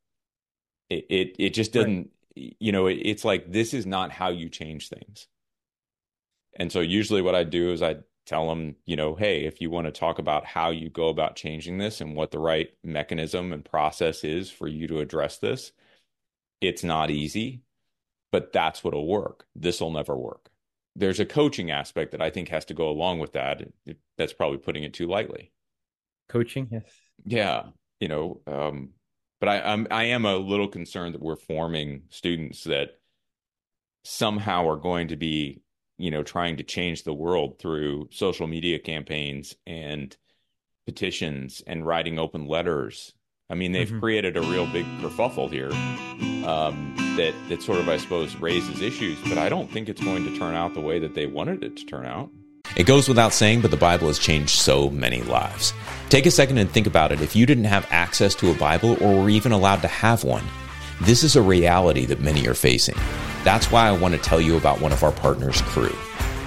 It 0.89 1.05
it, 1.09 1.35
it 1.39 1.49
just 1.53 1.73
doesn't. 1.73 2.09
Right. 2.37 2.55
You 2.59 2.71
know, 2.71 2.87
it, 2.87 2.99
it's 3.01 3.25
like 3.25 3.51
this 3.51 3.73
is 3.73 3.85
not 3.85 4.11
how 4.11 4.29
you 4.29 4.49
change 4.49 4.89
things. 4.89 5.27
And 6.55 6.71
so 6.71 6.79
usually, 6.79 7.21
what 7.21 7.35
I 7.35 7.43
do 7.43 7.71
is 7.71 7.81
I 7.81 7.97
tell 8.25 8.47
them, 8.47 8.75
you 8.85 8.95
know, 8.95 9.15
hey, 9.15 9.45
if 9.45 9.61
you 9.61 9.69
want 9.69 9.85
to 9.85 9.91
talk 9.91 10.19
about 10.19 10.45
how 10.45 10.69
you 10.69 10.89
go 10.89 11.07
about 11.07 11.35
changing 11.35 11.77
this 11.77 12.01
and 12.01 12.15
what 12.15 12.31
the 12.31 12.39
right 12.39 12.69
mechanism 12.83 13.53
and 13.53 13.63
process 13.63 14.23
is 14.23 14.49
for 14.49 14.67
you 14.67 14.87
to 14.87 14.99
address 14.99 15.37
this, 15.37 15.71
it's 16.61 16.83
not 16.83 17.09
easy, 17.09 17.61
but 18.31 18.53
that's 18.53 18.83
what'll 18.83 19.07
work. 19.07 19.45
This 19.55 19.81
will 19.81 19.91
never 19.91 20.15
work 20.15 20.49
there's 20.97 21.19
a 21.19 21.25
coaching 21.25 21.69
aspect 21.69 22.11
that 22.11 22.21
I 22.21 22.31
think 22.31 22.49
has 22.49 22.65
to 22.65 22.73
go 22.73 22.89
along 22.89 23.19
with 23.19 23.33
that. 23.33 23.61
That's 24.17 24.33
probably 24.33 24.57
putting 24.57 24.83
it 24.83 24.93
too 24.93 25.07
lightly. 25.07 25.51
Coaching, 26.27 26.67
yes. 26.71 26.91
Yeah, 27.23 27.63
you 27.99 28.07
know, 28.07 28.41
um, 28.47 28.89
but 29.39 29.47
I, 29.47 29.61
I'm 29.61 29.87
I 29.91 30.05
am 30.05 30.25
a 30.25 30.35
little 30.35 30.67
concerned 30.67 31.13
that 31.13 31.21
we're 31.21 31.35
forming 31.35 32.03
students 32.09 32.63
that 32.65 32.97
somehow 34.03 34.67
are 34.67 34.77
going 34.77 35.09
to 35.09 35.15
be, 35.15 35.61
you 35.97 36.11
know, 36.11 36.23
trying 36.23 36.57
to 36.57 36.63
change 36.63 37.03
the 37.03 37.13
world 37.13 37.59
through 37.59 38.09
social 38.11 38.47
media 38.47 38.79
campaigns 38.79 39.55
and 39.65 40.15
petitions 40.85 41.61
and 41.67 41.85
writing 41.85 42.17
open 42.17 42.47
letters. 42.47 43.13
I 43.49 43.55
mean, 43.55 43.71
they've 43.71 43.87
mm-hmm. 43.87 43.99
created 43.99 44.35
a 44.35 44.41
real 44.41 44.65
big 44.67 44.85
kerfuffle 44.99 45.51
here 45.51 45.71
um, 46.47 46.95
that 47.17 47.33
that 47.49 47.61
sort 47.61 47.79
of, 47.79 47.89
I 47.89 47.97
suppose, 47.97 48.35
raises 48.37 48.81
issues. 48.81 49.19
But 49.27 49.37
I 49.37 49.49
don't 49.49 49.69
think 49.69 49.89
it's 49.89 50.01
going 50.01 50.23
to 50.25 50.39
turn 50.39 50.55
out 50.55 50.73
the 50.73 50.81
way 50.81 50.97
that 50.99 51.13
they 51.13 51.27
wanted 51.27 51.63
it 51.63 51.75
to 51.77 51.85
turn 51.85 52.05
out. 52.05 52.31
It 52.75 52.85
goes 52.85 53.07
without 53.07 53.33
saying, 53.33 53.61
but 53.61 53.71
the 53.71 53.77
Bible 53.77 54.07
has 54.07 54.19
changed 54.19 54.51
so 54.51 54.89
many 54.89 55.21
lives. 55.23 55.73
Take 56.09 56.25
a 56.25 56.31
second 56.31 56.57
and 56.57 56.69
think 56.69 56.87
about 56.87 57.11
it. 57.11 57.21
If 57.21 57.35
you 57.35 57.45
didn't 57.45 57.65
have 57.65 57.87
access 57.89 58.35
to 58.35 58.51
a 58.51 58.55
Bible 58.55 59.01
or 59.03 59.21
were 59.21 59.29
even 59.29 59.51
allowed 59.51 59.81
to 59.81 59.87
have 59.87 60.23
one, 60.23 60.43
this 61.01 61.23
is 61.23 61.35
a 61.35 61.41
reality 61.41 62.05
that 62.05 62.21
many 62.21 62.47
are 62.47 62.53
facing. 62.53 62.95
That's 63.43 63.71
why 63.71 63.87
I 63.87 63.91
want 63.91 64.13
to 64.15 64.19
tell 64.19 64.41
you 64.41 64.57
about 64.57 64.81
one 64.81 64.91
of 64.91 65.03
our 65.03 65.11
partners, 65.11 65.61
Cru. 65.61 65.89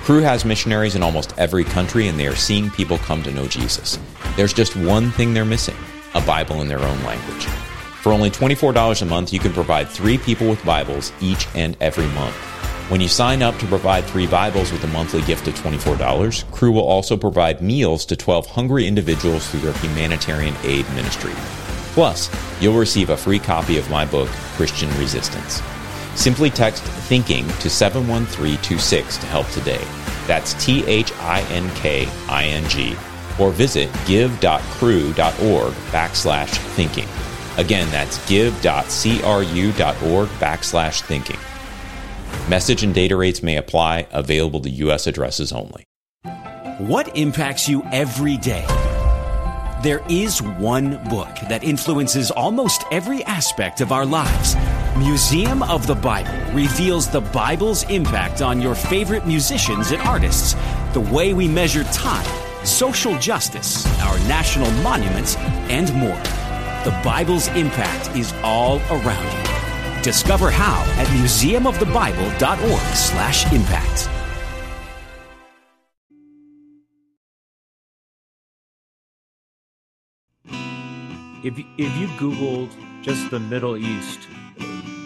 Cru 0.02 0.20
has 0.20 0.44
missionaries 0.44 0.94
in 0.94 1.02
almost 1.02 1.34
every 1.38 1.64
country, 1.64 2.08
and 2.08 2.18
they 2.18 2.26
are 2.26 2.36
seeing 2.36 2.70
people 2.70 2.98
come 2.98 3.22
to 3.22 3.32
know 3.32 3.46
Jesus. 3.46 3.98
There's 4.36 4.52
just 4.52 4.76
one 4.76 5.10
thing 5.12 5.34
they're 5.34 5.44
missing 5.44 5.76
a 6.14 6.20
Bible 6.20 6.60
in 6.60 6.68
their 6.68 6.80
own 6.80 7.02
language. 7.04 7.46
For 8.02 8.12
only 8.14 8.30
$24 8.30 9.02
a 9.02 9.04
month, 9.04 9.30
you 9.30 9.38
can 9.38 9.52
provide 9.52 9.86
three 9.86 10.16
people 10.16 10.48
with 10.48 10.64
Bibles 10.64 11.12
each 11.20 11.46
and 11.54 11.76
every 11.82 12.06
month. 12.08 12.34
When 12.88 12.98
you 12.98 13.08
sign 13.08 13.42
up 13.42 13.58
to 13.58 13.66
provide 13.66 14.04
three 14.04 14.26
Bibles 14.26 14.72
with 14.72 14.82
a 14.84 14.86
monthly 14.86 15.20
gift 15.22 15.46
of 15.48 15.54
$24, 15.56 16.50
Cru 16.50 16.72
will 16.72 16.80
also 16.80 17.14
provide 17.14 17.60
meals 17.60 18.06
to 18.06 18.16
12 18.16 18.46
hungry 18.46 18.86
individuals 18.86 19.46
through 19.50 19.60
their 19.60 19.74
humanitarian 19.74 20.54
aid 20.62 20.88
ministry. 20.94 21.34
Plus, 21.92 22.30
you'll 22.58 22.78
receive 22.78 23.10
a 23.10 23.16
free 23.18 23.38
copy 23.38 23.76
of 23.76 23.90
my 23.90 24.06
book, 24.06 24.30
Christian 24.56 24.88
Resistance. 24.98 25.60
Simply 26.14 26.48
text 26.48 26.82
THINKING 26.82 27.46
to 27.60 27.68
71326 27.68 29.18
to 29.18 29.26
help 29.26 29.46
today. 29.48 29.84
That's 30.26 30.54
T 30.54 30.86
H 30.86 31.12
I 31.18 31.42
N 31.50 31.68
K 31.74 32.08
I 32.30 32.44
N 32.46 32.66
G. 32.70 32.96
Or 33.38 33.50
visit 33.50 33.90
give.cru.org 34.06 35.74
backslash 35.92 36.56
thinking. 36.74 37.06
Again, 37.56 37.90
that's 37.90 38.24
give.cru.org 38.28 38.68
backslash 40.38 41.02
thinking. 41.02 41.38
Message 42.48 42.82
and 42.82 42.94
data 42.94 43.16
rates 43.16 43.42
may 43.42 43.56
apply, 43.56 44.06
available 44.12 44.60
to 44.60 44.70
U.S. 44.70 45.06
addresses 45.06 45.52
only. 45.52 45.84
What 46.78 47.16
impacts 47.16 47.68
you 47.68 47.82
every 47.92 48.36
day? 48.38 48.64
There 49.82 50.02
is 50.08 50.42
one 50.42 51.02
book 51.08 51.34
that 51.48 51.64
influences 51.64 52.30
almost 52.30 52.84
every 52.90 53.22
aspect 53.24 53.80
of 53.80 53.92
our 53.92 54.04
lives. 54.04 54.56
Museum 54.98 55.62
of 55.62 55.86
the 55.86 55.94
Bible 55.94 56.32
reveals 56.52 57.08
the 57.08 57.20
Bible's 57.20 57.84
impact 57.84 58.42
on 58.42 58.60
your 58.60 58.74
favorite 58.74 59.26
musicians 59.26 59.90
and 59.90 60.02
artists, 60.02 60.54
the 60.92 61.00
way 61.00 61.32
we 61.32 61.48
measure 61.48 61.84
time, 61.84 62.26
social 62.66 63.18
justice, 63.18 63.86
our 64.00 64.18
national 64.20 64.70
monuments, 64.82 65.36
and 65.68 65.94
more. 65.94 66.39
The 66.82 66.92
Bible's 67.04 67.48
impact 67.48 68.16
is 68.16 68.32
all 68.42 68.80
around 68.90 69.26
you. 69.26 70.02
Discover 70.02 70.50
how 70.50 70.82
at 70.96 71.06
museumofthebible.org/impact. 71.08 74.08
If 81.44 81.58
if 81.76 81.94
you 81.98 82.06
googled 82.18 82.70
just 83.02 83.30
the 83.30 83.40
Middle 83.40 83.76
East, 83.76 84.26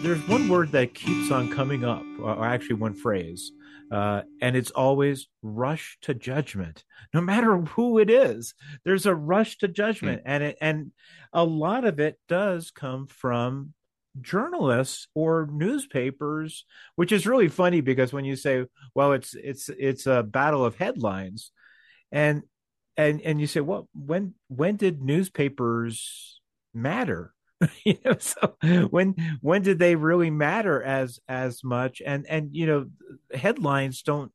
there's 0.01 0.25
one 0.29 0.47
word 0.47 0.71
that 0.71 0.93
keeps 0.93 1.29
on 1.29 1.51
coming 1.51 1.83
up, 1.83 2.05
or 2.21 2.45
actually 2.45 2.75
one 2.75 2.93
phrase, 2.93 3.51
uh, 3.91 4.21
and 4.41 4.55
it's 4.55 4.71
always 4.71 5.27
rush 5.41 5.97
to 6.01 6.13
judgment. 6.13 6.83
No 7.13 7.21
matter 7.21 7.57
who 7.57 7.99
it 7.99 8.09
is, 8.09 8.53
there's 8.83 9.05
a 9.05 9.15
rush 9.15 9.57
to 9.59 9.67
judgment, 9.67 10.21
mm. 10.21 10.23
and 10.25 10.43
it, 10.43 10.57
and 10.61 10.91
a 11.33 11.43
lot 11.43 11.85
of 11.85 11.99
it 11.99 12.19
does 12.27 12.71
come 12.71 13.07
from 13.07 13.73
journalists 14.21 15.09
or 15.13 15.49
newspapers 15.51 16.63
which 16.95 17.11
is 17.11 17.27
really 17.27 17.49
funny 17.49 17.81
because 17.81 18.13
when 18.13 18.23
you 18.23 18.37
say 18.37 18.65
well 18.93 19.11
it's 19.11 19.33
it's 19.35 19.69
it's 19.77 20.07
a 20.07 20.23
battle 20.23 20.63
of 20.63 20.77
headlines 20.77 21.51
and 22.13 22.43
and 22.95 23.21
and 23.21 23.41
you 23.41 23.47
say 23.47 23.59
well 23.59 23.89
when 23.93 24.33
when 24.47 24.77
did 24.77 25.01
newspapers 25.01 26.39
matter 26.73 27.33
you 27.85 27.97
know 28.03 28.17
so 28.19 28.55
when 28.89 29.15
when 29.41 29.61
did 29.61 29.79
they 29.79 29.95
really 29.95 30.29
matter 30.29 30.83
as 30.83 31.19
as 31.27 31.63
much 31.63 32.01
and 32.05 32.25
and 32.27 32.55
you 32.55 32.65
know 32.65 32.85
headlines 33.33 34.01
don't 34.01 34.31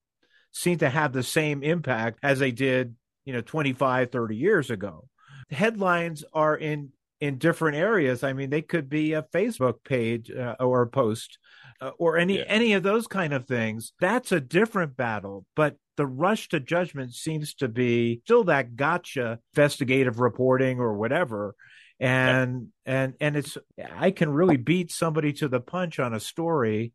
seem 0.52 0.78
to 0.78 0.88
have 0.88 1.12
the 1.12 1.22
same 1.22 1.62
impact 1.62 2.18
as 2.22 2.38
they 2.38 2.50
did 2.50 2.94
you 3.24 3.32
know 3.32 3.40
25 3.40 4.10
30 4.10 4.36
years 4.36 4.70
ago 4.70 5.06
headlines 5.50 6.24
are 6.32 6.56
in 6.56 6.90
in 7.20 7.36
different 7.36 7.76
areas. 7.76 8.24
I 8.24 8.32
mean, 8.32 8.50
they 8.50 8.62
could 8.62 8.88
be 8.88 9.12
a 9.12 9.22
Facebook 9.22 9.84
page 9.84 10.30
uh, 10.30 10.56
or 10.58 10.82
a 10.82 10.86
post 10.86 11.38
uh, 11.80 11.90
or 11.98 12.16
any 12.16 12.38
yeah. 12.38 12.44
any 12.46 12.72
of 12.72 12.82
those 12.82 13.06
kind 13.06 13.32
of 13.32 13.46
things. 13.46 13.92
That's 14.00 14.32
a 14.32 14.40
different 14.40 14.96
battle, 14.96 15.44
but 15.54 15.76
the 15.96 16.06
rush 16.06 16.48
to 16.48 16.60
judgment 16.60 17.14
seems 17.14 17.54
to 17.54 17.68
be 17.68 18.22
still 18.24 18.44
that 18.44 18.74
gotcha 18.74 19.38
investigative 19.54 20.18
reporting 20.18 20.80
or 20.80 20.94
whatever. 20.94 21.54
And 22.00 22.68
yeah. 22.86 23.02
and 23.02 23.14
and 23.20 23.36
it's 23.36 23.58
I 23.94 24.10
can 24.10 24.30
really 24.30 24.56
beat 24.56 24.90
somebody 24.90 25.32
to 25.34 25.48
the 25.48 25.60
punch 25.60 25.98
on 25.98 26.14
a 26.14 26.20
story 26.20 26.92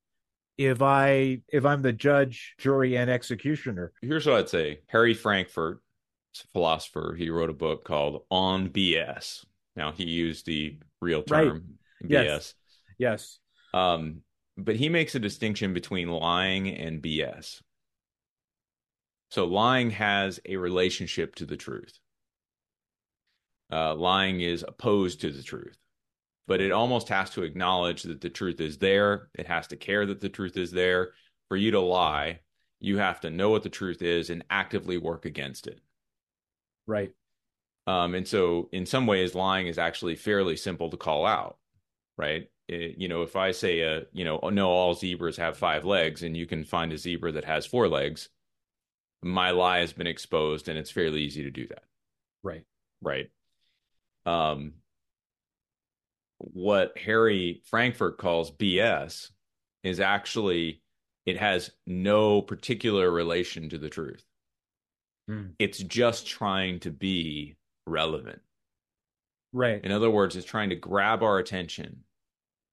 if 0.57 0.81
I 0.81 1.41
if 1.47 1.63
I'm 1.65 1.83
the 1.83 1.93
judge, 1.93 2.55
jury, 2.57 2.97
and 2.97 3.09
executioner. 3.09 3.93
Here's 4.01 4.25
what 4.25 4.35
I'd 4.37 4.49
say: 4.49 4.79
Harry 4.87 5.13
Frankfurt, 5.13 5.81
philosopher, 6.53 7.15
he 7.17 7.29
wrote 7.29 7.51
a 7.51 7.53
book 7.53 7.85
called 7.85 8.23
On 8.31 8.69
BS 8.69 9.45
now 9.75 9.91
he 9.91 10.05
used 10.05 10.45
the 10.45 10.77
real 11.01 11.23
term 11.23 11.77
right. 12.01 12.09
BS. 12.09 12.25
Yes. 12.25 12.53
yes. 12.97 13.39
Um, 13.73 14.21
but 14.57 14.75
he 14.75 14.89
makes 14.89 15.15
a 15.15 15.19
distinction 15.19 15.73
between 15.73 16.07
lying 16.09 16.69
and 16.69 17.01
BS. 17.01 17.61
So 19.31 19.45
lying 19.45 19.91
has 19.91 20.39
a 20.45 20.55
relationship 20.55 21.35
to 21.35 21.45
the 21.45 21.57
truth. 21.57 21.99
Uh, 23.75 23.93
lying 23.93 24.39
is 24.39 24.63
opposed 24.65 25.19
to 25.19 25.31
the 25.31 25.43
truth, 25.43 25.77
but 26.47 26.61
it 26.61 26.71
almost 26.71 27.09
has 27.09 27.29
to 27.31 27.43
acknowledge 27.43 28.03
that 28.03 28.21
the 28.21 28.29
truth 28.29 28.61
is 28.61 28.77
there. 28.77 29.27
It 29.33 29.47
has 29.47 29.67
to 29.67 29.75
care 29.75 30.05
that 30.05 30.21
the 30.21 30.29
truth 30.29 30.55
is 30.55 30.71
there. 30.71 31.11
For 31.49 31.57
you 31.57 31.71
to 31.71 31.81
lie, 31.81 32.39
you 32.79 32.99
have 32.99 33.19
to 33.21 33.29
know 33.29 33.49
what 33.49 33.63
the 33.63 33.69
truth 33.69 34.01
is 34.01 34.29
and 34.29 34.45
actively 34.49 34.97
work 34.97 35.25
against 35.25 35.67
it. 35.67 35.81
Right. 36.87 37.11
Um, 37.85 38.15
and 38.15 38.25
so, 38.25 38.69
in 38.71 38.85
some 38.85 39.07
ways, 39.07 39.35
lying 39.35 39.67
is 39.67 39.77
actually 39.77 40.15
fairly 40.15 40.55
simple 40.55 40.89
to 40.89 40.97
call 40.97 41.25
out, 41.25 41.57
right? 42.17 42.49
It, 42.69 42.97
you 42.97 43.09
know, 43.09 43.23
if 43.23 43.35
I 43.35 43.51
say, 43.51 43.83
uh, 43.83 44.05
you 44.13 44.23
know, 44.23 44.39
no, 44.53 44.69
all 44.69 44.95
zebras 44.95 45.35
have 45.35 45.57
five 45.57 45.83
legs, 45.83 46.23
and 46.23 46.37
you 46.37 46.45
can 46.45 46.63
find 46.63 46.93
a 46.93 46.97
zebra 46.97 47.33
that 47.33 47.43
has 47.43 47.65
four 47.65 47.89
legs, 47.89 48.29
my 49.21 49.51
lie 49.51 49.79
has 49.79 49.91
been 49.91 50.07
exposed, 50.07 50.69
and 50.69 50.77
it's 50.79 50.91
fairly 50.91 51.21
easy 51.23 51.43
to 51.43 51.51
do 51.51 51.67
that. 51.67 51.83
Right. 52.41 52.63
Right. 53.01 53.29
Um, 54.25 54.73
what 56.37 56.97
Harry 56.97 57.61
Frankfurt 57.65 58.17
calls 58.17 58.51
BS 58.51 59.29
is 59.83 59.99
actually 59.99 60.81
it 61.25 61.37
has 61.37 61.71
no 61.87 62.41
particular 62.41 63.09
relation 63.09 63.69
to 63.69 63.77
the 63.77 63.89
truth. 63.89 64.23
Mm. 65.29 65.53
It's 65.57 65.79
just 65.79 66.27
trying 66.27 66.79
to 66.81 66.91
be 66.91 67.55
relevant. 67.87 68.41
Right. 69.53 69.83
In 69.83 69.91
other 69.91 70.09
words, 70.09 70.35
it's 70.35 70.45
trying 70.45 70.69
to 70.69 70.75
grab 70.75 71.23
our 71.23 71.39
attention, 71.39 72.03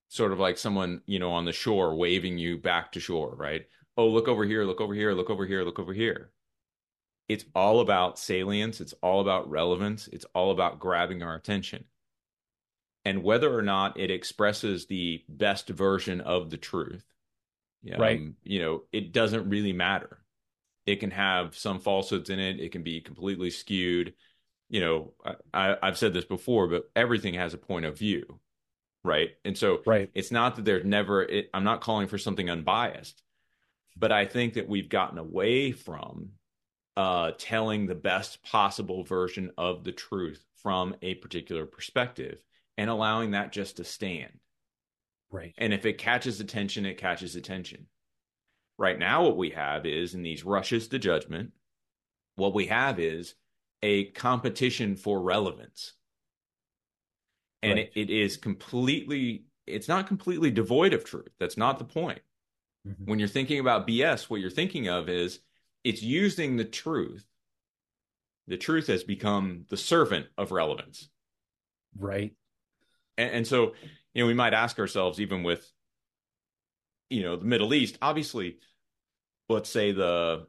sort 0.08 0.32
of 0.32 0.38
like 0.38 0.58
someone, 0.58 1.00
you 1.06 1.18
know, 1.18 1.32
on 1.32 1.44
the 1.44 1.52
shore 1.52 1.94
waving 1.94 2.38
you 2.38 2.58
back 2.58 2.92
to 2.92 3.00
shore, 3.00 3.34
right? 3.36 3.64
Oh, 3.96 4.08
look 4.08 4.28
over 4.28 4.44
here, 4.44 4.64
look 4.64 4.80
over 4.80 4.94
here, 4.94 5.12
look 5.12 5.30
over 5.30 5.46
here, 5.46 5.64
look 5.64 5.78
over 5.78 5.94
here. 5.94 6.30
It's 7.28 7.44
all 7.54 7.80
about 7.80 8.18
salience, 8.18 8.80
it's 8.80 8.94
all 9.02 9.20
about 9.20 9.48
relevance, 9.50 10.08
it's 10.08 10.26
all 10.34 10.50
about 10.50 10.78
grabbing 10.78 11.22
our 11.22 11.34
attention. 11.34 11.84
And 13.04 13.22
whether 13.22 13.52
or 13.56 13.62
not 13.62 13.98
it 13.98 14.10
expresses 14.10 14.86
the 14.86 15.24
best 15.28 15.68
version 15.68 16.20
of 16.20 16.50
the 16.50 16.56
truth, 16.56 17.04
um, 17.92 18.00
right? 18.00 18.20
You 18.44 18.60
know, 18.60 18.82
it 18.92 19.12
doesn't 19.12 19.48
really 19.48 19.72
matter. 19.72 20.18
It 20.86 20.96
can 20.96 21.10
have 21.10 21.56
some 21.56 21.80
falsehoods 21.80 22.30
in 22.30 22.38
it. 22.38 22.60
It 22.60 22.70
can 22.70 22.82
be 22.82 23.00
completely 23.00 23.50
skewed 23.50 24.14
you 24.72 24.80
know, 24.80 25.12
I, 25.52 25.76
I've 25.82 25.98
said 25.98 26.14
this 26.14 26.24
before, 26.24 26.66
but 26.66 26.90
everything 26.96 27.34
has 27.34 27.52
a 27.52 27.58
point 27.58 27.84
of 27.84 27.98
view, 27.98 28.40
right? 29.04 29.28
And 29.44 29.56
so, 29.56 29.82
right. 29.84 30.10
it's 30.14 30.32
not 30.32 30.56
that 30.56 30.64
there's 30.64 30.86
never. 30.86 31.22
It, 31.22 31.50
I'm 31.52 31.62
not 31.62 31.82
calling 31.82 32.08
for 32.08 32.16
something 32.16 32.48
unbiased, 32.48 33.22
but 33.98 34.12
I 34.12 34.24
think 34.24 34.54
that 34.54 34.66
we've 34.66 34.88
gotten 34.88 35.18
away 35.18 35.72
from 35.72 36.30
uh, 36.96 37.32
telling 37.38 37.86
the 37.86 37.94
best 37.94 38.42
possible 38.42 39.02
version 39.02 39.50
of 39.56 39.84
the 39.84 39.92
truth 39.92 40.44
from 40.62 40.94
a 41.02 41.14
particular 41.14 41.66
perspective 41.66 42.38
and 42.76 42.90
allowing 42.90 43.32
that 43.32 43.52
just 43.52 43.78
to 43.78 43.84
stand. 43.84 44.38
Right. 45.30 45.54
And 45.58 45.72
if 45.72 45.86
it 45.86 45.98
catches 45.98 46.40
attention, 46.40 46.86
it 46.86 46.98
catches 46.98 47.36
attention. 47.36 47.86
Right 48.78 48.98
now, 48.98 49.24
what 49.24 49.36
we 49.36 49.50
have 49.50 49.86
is 49.86 50.14
in 50.14 50.22
these 50.22 50.44
rushes 50.44 50.88
to 50.88 50.98
judgment, 50.98 51.52
what 52.36 52.54
we 52.54 52.66
have 52.66 52.98
is 52.98 53.34
a 53.82 54.04
competition 54.06 54.96
for 54.96 55.20
relevance. 55.20 55.94
and 57.62 57.78
right. 57.78 57.90
it, 57.94 58.10
it 58.10 58.12
is 58.12 58.36
completely 58.36 59.44
it's 59.66 59.88
not 59.88 60.06
completely 60.06 60.50
devoid 60.50 60.92
of 60.92 61.04
truth 61.04 61.30
that's 61.38 61.56
not 61.56 61.78
the 61.78 61.84
point 61.84 62.20
mm-hmm. 62.86 63.04
when 63.04 63.18
you're 63.18 63.28
thinking 63.28 63.60
about 63.60 63.86
bs 63.86 64.28
what 64.28 64.40
you're 64.40 64.50
thinking 64.50 64.88
of 64.88 65.08
is 65.08 65.40
it's 65.84 66.02
using 66.02 66.56
the 66.56 66.64
truth. 66.64 67.24
The 68.48 68.56
truth 68.56 68.88
has 68.88 69.04
become 69.04 69.66
the 69.68 69.76
servant 69.76 70.26
of 70.36 70.52
relevance. 70.52 71.08
Right. 71.96 72.32
And, 73.16 73.30
and 73.30 73.46
so 73.46 73.74
you 74.14 74.22
know 74.22 74.26
we 74.26 74.34
might 74.34 74.54
ask 74.54 74.78
ourselves 74.78 75.20
even 75.20 75.42
with 75.42 75.70
you 77.10 77.22
know 77.22 77.36
the 77.36 77.44
middle 77.44 77.74
east 77.74 77.98
obviously 78.00 78.56
let's 79.48 79.70
say 79.70 79.92
the 79.92 80.46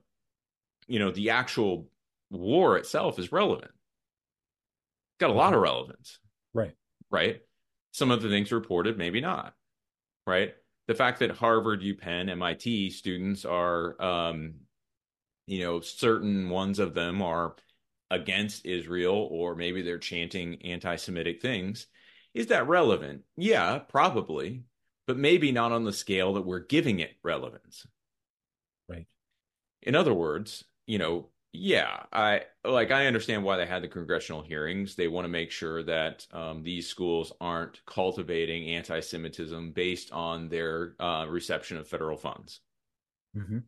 you 0.88 1.00
know 1.00 1.12
the 1.12 1.32
actual 1.32 1.90
war 2.30 2.78
itself 2.78 3.20
is 3.20 3.32
relevant. 3.32 3.72
Got 5.20 5.30
a 5.30 5.34
lot 5.34 5.54
of 5.54 5.58
mm-hmm. 5.58 5.64
relevance. 5.64 6.20
Right. 6.54 6.76
Right? 7.10 7.42
Some 7.92 8.12
of 8.12 8.22
the 8.22 8.30
things 8.30 8.52
reported 8.52 8.98
maybe 8.98 9.22
not. 9.22 9.54
Right? 10.26 10.56
The 10.88 10.96
fact 10.96 11.20
that 11.20 11.32
harvard 11.32 11.82
upenn 11.82 12.30
mit 12.36 12.92
students 12.92 13.46
are 13.46 14.02
um 14.02 14.56
you 15.48 15.64
know 15.64 15.80
certain 15.80 16.50
ones 16.50 16.80
of 16.80 16.94
them 16.94 17.22
are 17.22 17.56
against 18.10 18.66
israel 18.66 19.28
or 19.32 19.56
maybe 19.56 19.82
they're 19.82 19.98
chanting 19.98 20.62
anti-semitic 20.64 21.42
things. 21.42 21.88
Is 22.34 22.48
that 22.48 22.68
relevant? 22.68 23.24
Yeah 23.38 23.80
probably 23.80 24.64
but 25.06 25.18
maybe 25.18 25.52
not 25.52 25.74
on 25.74 25.84
the 25.84 25.92
scale 25.92 26.34
that 26.34 26.46
we're 26.46 26.60
giving 26.60 27.00
it 27.00 27.12
relevance. 27.24 27.86
Right. 28.88 29.06
In 29.82 29.96
other 29.96 30.14
words 30.14 30.64
you 30.86 30.98
know 30.98 31.30
yeah 31.54 32.04
i 32.12 32.42
like 32.66 32.92
i 32.92 33.06
understand 33.06 33.44
why 33.44 33.56
they 33.58 33.66
had 33.66 33.84
the 33.84 33.88
congressional 33.88 34.42
hearings. 34.42 34.96
They 34.96 35.08
want 35.08 35.26
to 35.26 35.30
make 35.30 35.52
sure 35.52 35.84
that 35.84 36.26
um, 36.32 36.64
these 36.64 36.88
schools 36.88 37.32
aren't 37.40 37.86
cultivating 37.86 38.70
anti-semitism 38.70 39.72
based 39.72 40.12
on 40.12 40.50
their 40.50 40.96
uh, 41.00 41.26
reception 41.30 41.78
of 41.78 41.88
federal 41.88 42.18
funds. 42.18 42.62
Mm-hmm. 43.38 43.60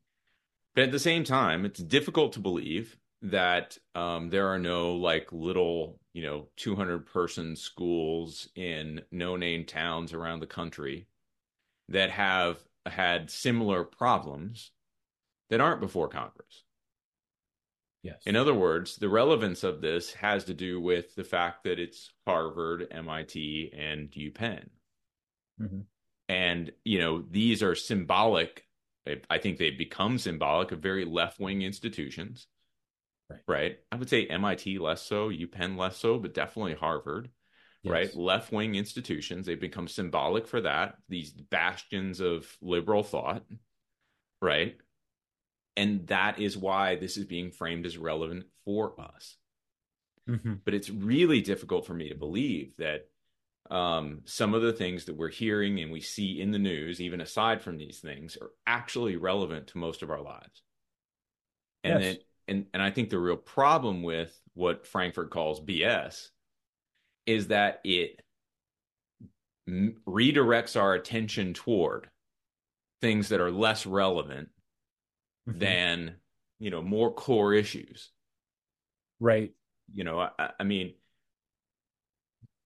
But 0.76 0.84
at 0.84 0.92
the 0.92 1.00
same 1.00 1.24
time 1.24 1.66
it's 1.66 1.80
difficult 1.80 2.34
to 2.34 2.40
believe 2.40 2.98
that 3.22 3.78
um, 3.96 4.30
there 4.30 4.48
are 4.48 4.60
no 4.60 4.94
like 4.94 5.32
little 5.32 6.00
you 6.14 6.22
know 6.22 6.48
200 6.58 7.06
person 7.06 7.56
schools 7.56 8.50
in 8.56 9.02
no 9.12 9.36
name 9.36 9.66
towns 9.66 10.14
around 10.14 10.40
the 10.40 10.48
country 10.48 11.08
that 11.90 12.12
have 12.12 12.60
had 12.86 13.32
similar 13.32 13.84
problems 13.84 14.72
that 15.50 15.62
aren't 15.62 15.82
before 15.82 16.08
congress 16.08 16.66
Yes. 18.06 18.22
In 18.28 18.36
other 18.36 18.54
words, 18.54 18.98
the 18.98 19.10
relevance 19.10 19.64
of 19.64 19.82
this 19.82 20.14
has 20.14 20.44
to 20.44 20.54
do 20.54 20.80
with 20.80 21.16
the 21.16 21.24
fact 21.24 21.64
that 21.64 21.80
it's 21.80 22.12
Harvard, 22.28 22.88
MIT, 22.92 23.74
and 23.76 24.12
UPenn. 24.12 24.70
Mm-hmm. 25.60 25.80
And, 26.30 26.72
you 26.84 27.00
know, 27.00 27.24
these 27.28 27.64
are 27.64 27.74
symbolic. 27.74 28.65
I 29.30 29.38
think 29.38 29.58
they've 29.58 29.78
become 29.78 30.18
symbolic 30.18 30.72
of 30.72 30.80
very 30.80 31.06
left 31.06 31.40
wing 31.40 31.62
institutions. 31.62 32.48
Right. 33.30 33.40
right. 33.48 33.78
I 33.92 33.96
would 33.96 34.10
say 34.10 34.28
MIT 34.28 34.78
less 34.78 35.02
so, 35.02 35.30
UPenn 35.30 35.78
less 35.78 35.98
so, 35.98 36.20
but 36.20 36.34
definitely 36.34 36.76
Harvard. 36.76 37.30
Yes. 37.82 37.92
Right. 37.92 38.16
Left 38.16 38.52
wing 38.52 38.76
institutions. 38.76 39.46
They've 39.46 39.60
become 39.60 39.88
symbolic 39.88 40.48
for 40.48 40.62
that. 40.62 40.96
These 41.10 41.32
bastions 41.32 42.20
of 42.20 42.48
liberal 42.62 43.04
thought. 43.04 43.44
Right 44.42 44.78
and 45.78 46.08
that 46.08 46.40
is 46.40 46.58
why 46.58 46.96
this 46.96 47.18
is 47.18 47.26
being 47.26 47.52
framed 47.52 47.86
as 47.86 47.98
relevant 47.98 48.46
for 48.64 49.00
us 49.00 49.38
mm-hmm. 50.30 50.56
but 50.64 50.74
it's 50.74 50.90
really 50.90 51.42
difficult 51.42 51.86
for 51.86 51.94
me 51.94 52.10
to 52.10 52.16
believe 52.16 52.76
that 52.78 53.08
um, 53.72 54.22
some 54.26 54.54
of 54.54 54.62
the 54.62 54.74
things 54.74 55.06
that 55.06 55.16
we're 55.16 55.30
hearing 55.30 55.80
and 55.80 55.92
we 55.92 56.02
see 56.02 56.40
in 56.40 56.52
the 56.52 56.60
news 56.60 57.02
even 57.02 57.22
aside 57.22 57.62
from 57.62 57.78
these 57.78 58.00
things 58.00 58.38
are 58.40 58.52
actually 58.68 59.16
relevant 59.16 59.68
to 59.68 59.78
most 59.78 60.04
of 60.04 60.12
our 60.12 60.22
lives 60.22 60.62
and 61.84 62.04
yes. 62.04 62.18
and 62.48 62.66
and 62.74 62.82
i 62.82 62.92
think 62.92 63.10
the 63.10 63.18
real 63.18 63.38
problem 63.38 64.04
with 64.04 64.40
what 64.54 64.86
frankfurt 64.86 65.32
calls 65.32 65.60
bs 65.60 66.30
is 67.26 67.48
that 67.48 67.82
it 67.84 68.22
m- 69.68 69.96
redirects 70.08 70.80
our 70.80 70.94
attention 70.94 71.54
toward 71.54 72.08
things 73.02 73.30
that 73.30 73.42
are 73.42 73.52
less 73.52 73.86
relevant 73.86 74.50
mm-hmm. 75.50 75.58
than 75.58 76.16
you 76.60 76.70
know 76.70 76.82
more 76.82 77.12
core 77.14 77.54
issues 77.54 78.12
right 79.20 79.54
you 79.92 80.04
know 80.04 80.20
I, 80.20 80.50
I 80.60 80.64
mean 80.64 80.94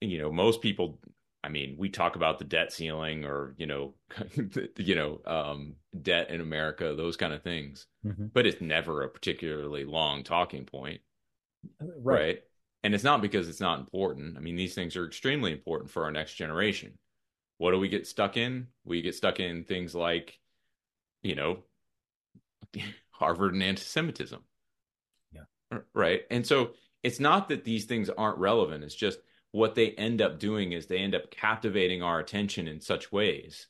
you 0.01 0.19
know 0.19 0.31
most 0.31 0.61
people 0.61 0.99
I 1.43 1.49
mean, 1.49 1.75
we 1.77 1.89
talk 1.89 2.15
about 2.15 2.37
the 2.37 2.45
debt 2.45 2.73
ceiling 2.73 3.23
or, 3.23 3.55
you 3.57 3.65
know, 3.65 3.93
you 4.77 4.95
know, 4.95 5.21
um, 5.25 5.75
debt 6.01 6.29
in 6.29 6.41
America, 6.41 6.93
those 6.95 7.15
kind 7.15 7.33
of 7.33 7.43
things. 7.43 7.87
Mm-hmm. 8.05 8.27
But 8.33 8.45
it's 8.45 8.61
never 8.61 9.03
a 9.03 9.09
particularly 9.09 9.85
long 9.85 10.23
talking 10.23 10.65
point. 10.65 10.99
Right. 11.79 12.19
right. 12.19 12.39
And 12.83 12.93
it's 12.93 13.03
not 13.03 13.21
because 13.21 13.47
it's 13.47 13.61
not 13.61 13.79
important. 13.79 14.37
I 14.37 14.41
mean, 14.41 14.55
these 14.55 14.75
things 14.75 14.95
are 14.95 15.05
extremely 15.05 15.51
important 15.51 15.91
for 15.91 16.03
our 16.03 16.11
next 16.11 16.33
generation. 16.33 16.97
What 17.57 17.71
do 17.71 17.79
we 17.79 17.89
get 17.89 18.07
stuck 18.07 18.37
in? 18.37 18.67
We 18.83 19.01
get 19.01 19.15
stuck 19.15 19.39
in 19.39 19.63
things 19.63 19.95
like, 19.95 20.37
you 21.21 21.35
know, 21.35 21.59
Harvard 23.11 23.53
and 23.53 23.63
anti-Semitism. 23.63 24.41
Yeah. 25.33 25.79
Right. 25.93 26.21
And 26.29 26.45
so 26.45 26.71
it's 27.03 27.19
not 27.19 27.49
that 27.49 27.63
these 27.63 27.85
things 27.85 28.09
aren't 28.09 28.37
relevant. 28.37 28.83
It's 28.83 28.95
just 28.95 29.19
what 29.51 29.75
they 29.75 29.91
end 29.91 30.21
up 30.21 30.39
doing 30.39 30.71
is 30.71 30.85
they 30.85 30.99
end 30.99 31.15
up 31.15 31.31
captivating 31.31 32.03
our 32.03 32.19
attention 32.19 32.67
in 32.67 32.81
such 32.81 33.11
ways 33.11 33.67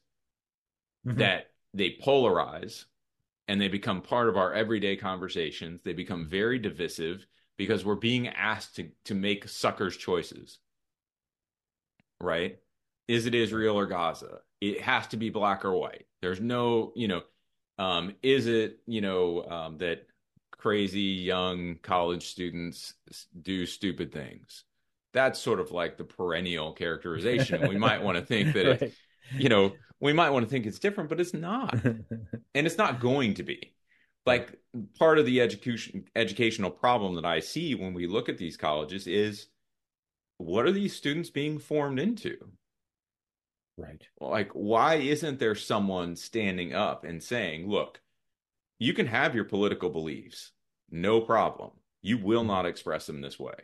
mm-hmm. 1.05 1.19
that 1.19 1.51
they 1.73 1.97
polarize 2.03 2.85
and 3.47 3.59
they 3.59 3.67
become 3.67 4.01
part 4.01 4.29
of 4.29 4.37
our 4.37 4.53
everyday 4.53 4.95
conversations. 4.95 5.81
They 5.83 5.93
become 5.93 6.27
very 6.27 6.59
divisive 6.59 7.25
because 7.57 7.85
we're 7.85 7.95
being 7.95 8.27
asked 8.27 8.75
to, 8.75 8.89
to 9.05 9.15
make 9.15 9.47
suckers' 9.47 9.97
choices. 9.97 10.59
Right? 12.21 12.59
Is 13.07 13.25
it 13.25 13.33
Israel 13.33 13.79
or 13.79 13.85
Gaza? 13.85 14.39
It 14.61 14.81
has 14.81 15.07
to 15.07 15.17
be 15.17 15.29
black 15.29 15.63
or 15.63 15.73
white. 15.73 16.05
There's 16.21 16.41
no, 16.41 16.91
you 16.95 17.07
know, 17.07 17.21
um, 17.77 18.13
is 18.21 18.45
it 18.45 18.81
you 18.85 18.99
know 18.99 19.43
um, 19.45 19.77
that 19.77 20.05
crazy 20.51 20.99
young 21.01 21.77
college 21.81 22.27
students 22.27 22.93
do 23.41 23.65
stupid 23.65 24.11
things? 24.11 24.65
That's 25.13 25.39
sort 25.39 25.59
of 25.59 25.71
like 25.71 25.97
the 25.97 26.03
perennial 26.03 26.73
characterization. 26.73 27.67
we 27.67 27.77
might 27.77 28.03
want 28.03 28.17
to 28.17 28.25
think 28.25 28.53
that 28.53 28.65
right. 28.65 28.81
it, 28.81 28.93
you 29.37 29.49
know 29.49 29.73
we 29.99 30.13
might 30.13 30.29
want 30.29 30.45
to 30.45 30.49
think 30.49 30.65
it's 30.65 30.79
different, 30.79 31.09
but 31.09 31.19
it's 31.19 31.33
not, 31.33 31.73
and 31.83 32.07
it's 32.53 32.77
not 32.77 32.99
going 32.99 33.33
to 33.35 33.43
be. 33.43 33.73
Like 34.25 34.59
part 34.97 35.17
of 35.17 35.25
the 35.25 35.41
education 35.41 36.05
educational 36.15 36.69
problem 36.69 37.15
that 37.15 37.25
I 37.25 37.39
see 37.39 37.73
when 37.73 37.93
we 37.93 38.05
look 38.05 38.29
at 38.29 38.37
these 38.37 38.57
colleges 38.57 39.07
is 39.07 39.47
what 40.37 40.65
are 40.65 40.71
these 40.71 40.95
students 40.95 41.29
being 41.29 41.57
formed 41.57 41.99
into? 41.99 42.37
Right. 43.77 44.05
Like, 44.19 44.51
why 44.51 44.95
isn't 44.95 45.39
there 45.39 45.55
someone 45.55 46.15
standing 46.15 46.73
up 46.73 47.05
and 47.05 47.23
saying, 47.23 47.69
look, 47.69 48.01
you 48.77 48.93
can 48.93 49.07
have 49.07 49.35
your 49.35 49.45
political 49.45 49.89
beliefs, 49.89 50.51
no 50.91 51.21
problem. 51.21 51.71
You 52.01 52.17
will 52.17 52.41
mm-hmm. 52.41 52.49
not 52.49 52.65
express 52.65 53.07
them 53.07 53.21
this 53.21 53.39
way. 53.39 53.55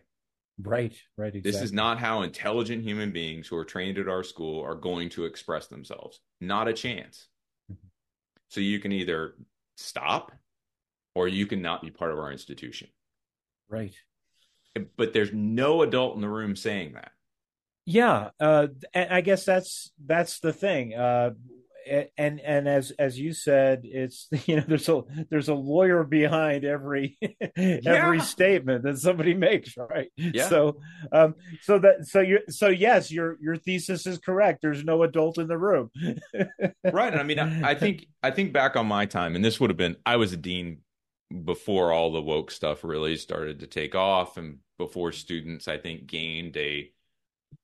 Right, 0.62 0.96
right. 1.18 1.36
Exactly. 1.36 1.52
This 1.52 1.62
is 1.62 1.74
not 1.74 2.00
how 2.00 2.22
intelligent 2.22 2.84
human 2.84 3.12
beings 3.12 3.48
who 3.48 3.58
are 3.58 3.66
trained 3.66 3.98
at 3.98 4.08
our 4.08 4.24
school 4.24 4.64
are 4.64 4.76
going 4.76 5.10
to 5.10 5.26
express 5.26 5.68
themselves. 5.68 6.22
Not 6.40 6.68
a 6.68 6.74
chance. 6.74 7.28
Mm-hmm. 7.72 7.88
So 8.50 8.62
you 8.62 8.80
can 8.80 8.92
either 8.92 9.36
stop 9.76 10.32
or 11.14 11.28
you 11.28 11.46
can 11.46 11.62
not 11.62 11.82
be 11.82 11.92
part 11.92 12.12
of 12.12 12.20
our 12.20 12.32
institution. 12.32 12.88
Right. 13.70 13.96
But 14.98 15.14
there's 15.14 15.34
no 15.34 15.82
adult 15.82 16.16
in 16.16 16.22
the 16.22 16.30
room 16.30 16.56
saying 16.56 16.94
that 16.94 17.12
yeah 17.86 18.30
uh 18.40 18.68
i 18.96 19.22
guess 19.22 19.46
that's 19.46 19.92
that's 20.04 20.40
the 20.40 20.52
thing 20.52 20.94
uh 20.96 21.32
and 22.18 22.40
and 22.40 22.68
as 22.68 22.92
as 22.92 23.20
you 23.20 23.34
said 23.34 23.82
it's 23.84 24.28
you 24.46 24.56
know 24.56 24.64
there's 24.68 24.90
a 24.90 25.04
there's 25.30 25.50
a 25.50 25.54
lawyer 25.54 26.04
behind 26.04 26.66
every 26.66 27.18
every 27.56 28.18
yeah. 28.18 28.24
statement 28.24 28.84
that 28.84 28.98
somebody 28.98 29.34
makes 29.34 29.76
right 29.78 30.12
yeah. 30.18 30.48
so 30.48 30.78
um 31.12 31.36
so 31.62 31.80
that 31.80 32.08
so 32.08 32.20
you 32.22 32.40
so 32.50 32.68
yes 32.70 33.12
your 33.12 33.38
your 33.42 33.56
thesis 33.56 34.06
is 34.08 34.18
correct 34.18 34.60
there's 34.62 34.84
no 34.84 35.04
adult 35.04 35.38
in 35.38 35.48
the 35.48 35.58
room 35.58 35.90
right 36.92 37.14
and 37.14 37.20
i 37.20 37.24
mean 37.24 37.40
I, 37.40 37.72
I 37.72 37.76
think 37.76 38.08
i 38.24 38.32
think 38.32 38.54
back 38.54 38.76
on 38.76 38.88
my 38.88 39.06
time 39.06 39.36
and 39.36 39.44
this 39.44 39.60
would 39.60 39.70
have 39.70 39.78
been 39.78 39.96
i 40.06 40.16
was 40.16 40.34
a 40.34 40.38
dean 40.38 40.80
before 41.44 41.92
all 41.92 42.12
the 42.12 42.22
woke 42.22 42.52
stuff 42.52 42.84
really 42.84 43.16
started 43.18 43.60
to 43.60 43.68
take 43.68 43.96
off 43.96 44.38
and 44.38 44.60
before 44.78 45.12
students 45.12 45.68
i 45.68 45.78
think 45.78 46.08
gained 46.08 46.58
a 46.58 46.90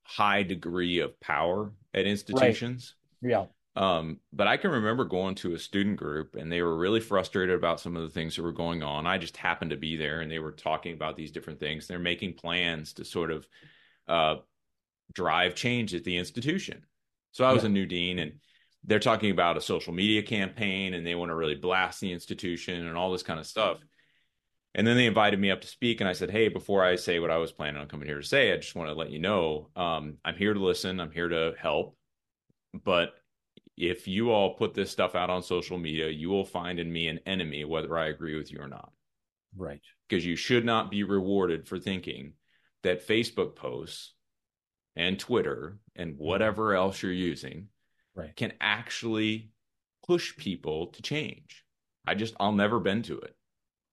high 0.03 0.43
degree 0.43 0.99
of 0.99 1.19
power 1.19 1.71
at 1.93 2.05
institutions. 2.05 2.95
Right. 3.21 3.31
Yeah. 3.31 3.45
Um, 3.75 4.19
but 4.34 4.47
I 4.47 4.57
can 4.57 4.71
remember 4.71 5.05
going 5.05 5.36
to 5.36 5.53
a 5.53 5.60
student 5.60 5.95
group 5.95 6.36
and 6.36 6.51
they 6.51 6.62
were 6.62 6.75
really 6.75 6.99
frustrated 6.99 7.55
about 7.55 7.79
some 7.79 7.95
of 7.95 8.03
the 8.03 8.10
things 8.10 8.36
that 8.36 8.43
were 8.43 8.51
going 8.51 8.84
on. 8.84 9.07
I 9.07 9.17
just 9.17 9.38
happened 9.38 9.71
to 9.71 9.77
be 9.77 9.95
there 9.95 10.19
and 10.19 10.29
they 10.29 10.39
were 10.39 10.51
talking 10.51 10.93
about 10.93 11.15
these 11.15 11.31
different 11.31 11.60
things. 11.60 11.88
They're 11.88 11.99
making 11.99 12.34
plans 12.34 12.93
to 12.93 13.05
sort 13.05 13.31
of 13.31 13.47
uh, 14.10 14.36
drive 15.13 15.55
change 15.55 15.95
at 15.95 16.03
the 16.03 16.17
institution. 16.17 16.86
So 17.31 17.45
I 17.45 17.53
was 17.53 17.63
Yeah. 17.63 17.67
a 17.67 17.71
new 17.71 17.86
dean 17.86 18.19
and 18.19 18.34
they're 18.84 18.99
talking 18.99 19.31
about 19.31 19.57
a 19.57 19.62
social 19.62 19.93
media 19.93 20.23
campaign 20.23 20.93
and 20.93 21.05
they 21.05 21.15
want 21.15 21.29
to 21.29 21.36
really 21.36 21.55
blast 21.55 22.01
the 22.01 22.12
institution 22.12 22.86
and 22.88 22.97
all 22.97 23.12
this 23.12 23.23
kind 23.23 23.39
of 23.39 23.45
stuff. 23.47 23.77
And 24.73 24.88
then 24.88 24.95
they 24.95 25.05
invited 25.05 25.39
me 25.39 25.51
up 25.51 25.60
to 25.62 25.67
speak, 25.67 25.99
and 25.99 26.10
I 26.10 26.13
said, 26.13 26.31
"Hey, 26.31 26.47
before 26.47 26.81
I 26.81 26.95
say 26.95 27.19
what 27.19 27.29
I 27.29 27.38
was 27.38 27.51
planning 27.51 27.81
on 27.81 27.89
coming 27.89 28.07
here 28.07 28.21
to 28.21 28.25
say, 28.25 28.53
I 28.53 28.55
just 28.57 28.73
want 28.73 28.88
to 28.89 28.93
let 28.95 29.12
you 29.12 29.19
know 29.19 29.69
um, 29.75 30.17
I'm 30.23 30.38
here 30.38 30.53
to 30.53 30.60
listen. 30.62 31.01
I'm 31.01 31.12
here 31.12 31.27
to 31.27 31.53
help. 31.60 31.97
But 32.86 33.13
if 33.82 34.08
you 34.08 34.30
all 34.30 34.54
put 34.54 34.76
this 34.76 34.91
stuff 34.91 35.15
out 35.15 35.32
on 35.32 35.41
social 35.41 35.80
media, 35.80 36.08
you 36.08 36.30
will 36.30 36.46
find 36.46 36.80
in 36.80 36.91
me 36.91 37.08
an 37.08 37.20
enemy, 37.26 37.65
whether 37.65 37.98
I 37.98 38.10
agree 38.10 38.38
with 38.38 38.52
you 38.52 38.60
or 38.60 38.67
not. 38.67 38.91
Right. 39.58 39.82
Because 40.08 40.24
you 40.24 40.36
should 40.36 40.63
not 40.63 40.91
be 40.91 41.04
rewarded 41.04 41.67
for 41.67 41.80
thinking 41.80 42.34
that 42.84 43.08
Facebook 43.08 43.56
posts 43.56 44.13
and 44.96 45.20
Twitter 45.20 45.80
and 45.96 46.13
mm-hmm. 46.13 46.24
whatever 46.24 46.76
else 46.76 47.02
you're 47.02 47.12
using 47.12 47.67
Right. 48.13 48.36
can 48.36 48.52
actually 48.60 49.52
push 50.06 50.36
people 50.36 50.88
to 50.88 51.02
change. 51.02 51.63
I 52.06 52.13
just, 52.13 52.36
I'll 52.39 52.52
never 52.52 52.80
bend 52.80 53.06
to 53.06 53.17
it. 53.20 53.36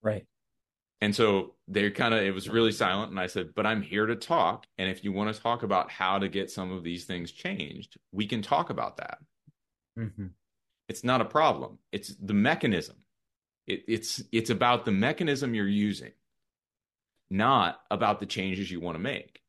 Right. 0.03 0.27
And 1.01 1.15
so 1.15 1.55
they 1.69 1.89
kind 1.93 2.13
of, 2.13 2.21
it 2.21 2.35
was 2.35 2.49
really 2.49 2.73
silent. 2.73 3.11
And 3.11 3.21
I 3.21 3.29
said, 3.29 3.55
but 3.55 3.65
I'm 3.65 3.81
here 3.81 4.07
to 4.07 4.17
talk. 4.17 4.67
And 4.77 4.91
if 4.91 5.05
you 5.05 5.13
want 5.13 5.35
to 5.35 5.41
talk 5.41 5.63
about 5.63 5.91
how 5.91 6.19
to 6.19 6.29
get 6.29 6.51
some 6.51 6.73
of 6.73 6.83
these 6.83 7.05
things 7.05 7.31
changed, 7.31 7.97
we 8.11 8.27
can 8.27 8.43
talk 8.43 8.71
about 8.71 8.97
that. 8.97 9.19
Hmm 9.99 10.27
It's 10.89 11.05
not 11.05 11.21
a 11.21 11.27
problem. 11.27 11.79
It's 11.93 12.15
the 12.15 12.35
mechanism. 12.35 12.97
It, 13.67 13.85
it's, 13.89 14.23
it's 14.33 14.51
about 14.51 14.85
the 14.85 14.93
mechanism 14.93 15.55
you're 15.55 15.69
using, 15.69 16.13
not 17.31 17.81
about 17.91 18.21
the 18.21 18.27
changes 18.27 18.71
you 18.71 18.81
want 18.81 18.95
to 18.95 19.03
make. 19.03 19.43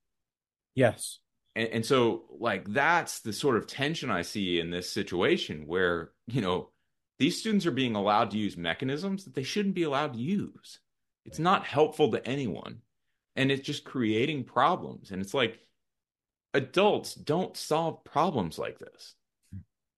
Yes. 0.76 1.20
And, 1.56 1.70
and 1.70 1.86
so, 1.86 2.26
like, 2.40 2.68
that's 2.68 3.22
the 3.22 3.34
sort 3.34 3.58
of 3.58 3.68
tension 3.68 4.12
I 4.12 4.24
see 4.24 4.60
in 4.60 4.72
this 4.72 4.92
situation 4.92 5.68
where, 5.68 6.12
you 6.28 6.42
know, 6.42 6.70
these 7.20 7.40
students 7.40 7.66
are 7.66 7.72
being 7.72 7.96
allowed 7.96 8.32
to 8.32 8.38
use 8.38 8.58
mechanisms 8.58 9.26
that 9.26 9.36
they 9.36 9.44
shouldn't 9.44 9.76
be 9.76 9.84
allowed 9.84 10.14
to 10.14 10.20
use. 10.20 10.80
It's 11.26 11.40
not 11.40 11.66
helpful 11.66 12.12
to 12.12 12.28
anyone. 12.28 12.82
And 13.36 13.52
it's 13.52 13.66
just 13.66 13.84
creating 13.84 14.46
problems. 14.46 15.12
And 15.12 15.22
it's 15.22 15.34
like, 15.34 15.60
adults 16.54 17.14
don't 17.14 17.56
solve 17.56 18.04
problems 18.04 18.58
like 18.58 18.80
this. 18.80 19.16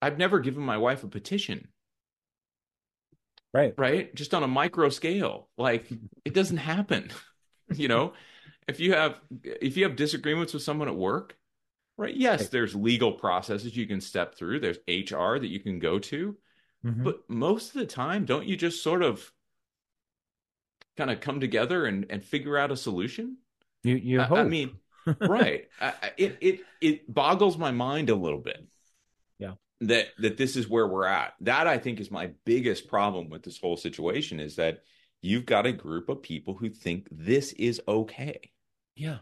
I've 0.01 0.17
never 0.17 0.39
given 0.39 0.63
my 0.63 0.77
wife 0.77 1.03
a 1.03 1.07
petition, 1.07 1.67
Right. 3.53 3.73
right? 3.77 4.13
Just 4.15 4.33
on 4.33 4.43
a 4.43 4.47
micro 4.47 4.89
scale. 4.89 5.49
Like, 5.57 5.87
it 6.25 6.33
doesn't 6.33 6.57
happen. 6.57 7.11
you 7.73 7.87
know, 7.87 8.13
if 8.67 8.79
you 8.79 8.93
have 8.93 9.19
if 9.43 9.77
you 9.77 9.83
have 9.83 9.95
disagreements 9.95 10.53
with 10.53 10.63
someone 10.63 10.87
at 10.87 10.95
work, 10.95 11.37
right? 11.97 12.15
Yes, 12.15 12.41
Right. 12.41 12.51
there's 12.51 12.75
legal 12.75 13.11
processes 13.13 13.75
you 13.75 13.87
can 13.87 14.01
step 14.01 14.35
through. 14.35 14.59
There's 14.59 14.79
HR 14.87 15.37
that 15.39 15.47
you 15.47 15.59
can 15.59 15.79
go 15.79 15.99
to, 15.99 16.37
Mhm. 16.85 17.03
but 17.03 17.29
most 17.29 17.67
of 17.75 17.79
the 17.79 17.85
time, 17.85 18.25
don't 18.25 18.47
you 18.47 18.55
just 18.55 18.81
sort 18.81 19.03
of 19.03 19.31
kind 20.97 21.09
of 21.11 21.19
come 21.19 21.39
together 21.39 21.85
and 21.85 22.05
and 22.09 22.23
figure 22.23 22.57
out 22.57 22.71
a 22.71 22.77
solution? 22.77 23.37
you 23.83 23.95
you 23.95 24.21
I, 24.21 24.23
hope. 24.25 24.37
I 24.39 24.43
mean, 24.45 24.79
right? 25.19 25.67
I- 25.79 26.11
it 26.17 26.37
it 26.41 26.59
it 26.79 27.13
boggles 27.13 27.57
my 27.57 27.71
mind 27.71 28.09
a 28.09 28.15
little 28.15 28.39
bit. 28.39 28.65
That 29.81 30.07
that 30.19 30.37
this 30.37 30.55
is 30.55 30.69
where 30.69 30.87
we're 30.87 31.05
at. 31.05 31.33
That 31.41 31.67
I 31.67 31.77
think 31.77 31.99
is 31.99 32.11
my 32.11 32.31
biggest 32.45 32.87
problem 32.87 33.29
with 33.29 33.43
this 33.43 33.59
whole 33.59 33.77
situation 33.77 34.39
is 34.39 34.55
that 34.55 34.79
you've 35.21 35.45
got 35.45 35.65
a 35.65 35.71
group 35.71 36.09
of 36.09 36.21
people 36.21 36.55
who 36.55 36.69
think 36.69 37.07
this 37.11 37.51
is 37.53 37.81
okay. 37.87 38.51
Yeah, 38.95 39.17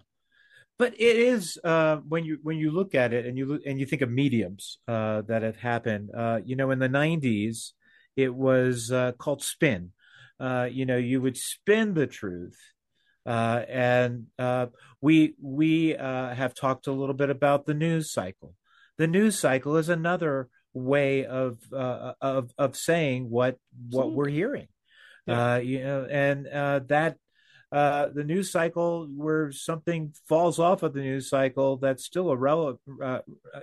but 0.80 0.94
it 0.94 1.18
is 1.18 1.60
uh, 1.64 1.98
when 1.98 2.24
you 2.24 2.40
when 2.42 2.58
you 2.58 2.72
look 2.72 2.96
at 2.96 3.14
it 3.14 3.26
and 3.26 3.38
you 3.38 3.46
look 3.46 3.62
and 3.66 3.80
you 3.80 3.86
think 3.86 4.02
of 4.02 4.10
mediums 4.10 4.80
uh, 4.88 5.22
that 5.28 5.44
have 5.44 5.58
happened. 5.58 6.10
Uh, 6.16 6.40
you 6.44 6.56
know, 6.56 6.72
in 6.72 6.80
the 6.80 6.88
'90s, 6.88 7.74
it 8.16 8.34
was 8.34 8.92
uh, 8.92 9.12
called 9.12 9.44
spin. 9.44 9.92
Uh, 10.40 10.70
you 10.72 10.86
know, 10.86 10.96
you 10.96 11.22
would 11.22 11.36
spin 11.36 11.94
the 11.94 12.08
truth, 12.08 12.58
uh, 13.26 13.62
and 13.68 14.28
we 15.02 15.36
we 15.42 15.90
have 16.00 16.54
talked 16.54 16.88
a 16.88 16.94
little 16.94 17.14
bit 17.14 17.30
about 17.30 17.66
the 17.66 17.74
news 17.74 18.12
cycle. 18.12 18.56
The 19.00 19.08
news 19.08 19.40
cycle 19.40 19.78
is 19.78 19.90
another 19.90 20.50
way 20.74 21.26
of 21.26 21.58
uh, 21.74 22.14
of 22.22 22.52
of 22.58 22.76
saying 22.76 23.30
what 23.30 23.58
what 23.90 24.12
we're 24.12 24.30
hearing. 24.30 24.68
Yeah. 25.26 25.54
Uh, 25.54 25.58
you 25.58 25.84
know, 25.84 26.06
and 26.06 26.48
uh, 26.48 26.82
that 26.88 27.18
uh, 27.72 28.10
the 28.14 28.24
news 28.24 28.52
cycle 28.52 29.08
where 29.16 29.52
something 29.52 30.14
falls 30.28 30.60
off 30.60 30.84
of 30.84 30.94
the 30.94 31.02
news 31.02 31.30
cycle 31.30 31.78
that's 31.78 32.04
still 32.04 32.32
irrelevant 32.32 32.80
uh, 33.04 33.20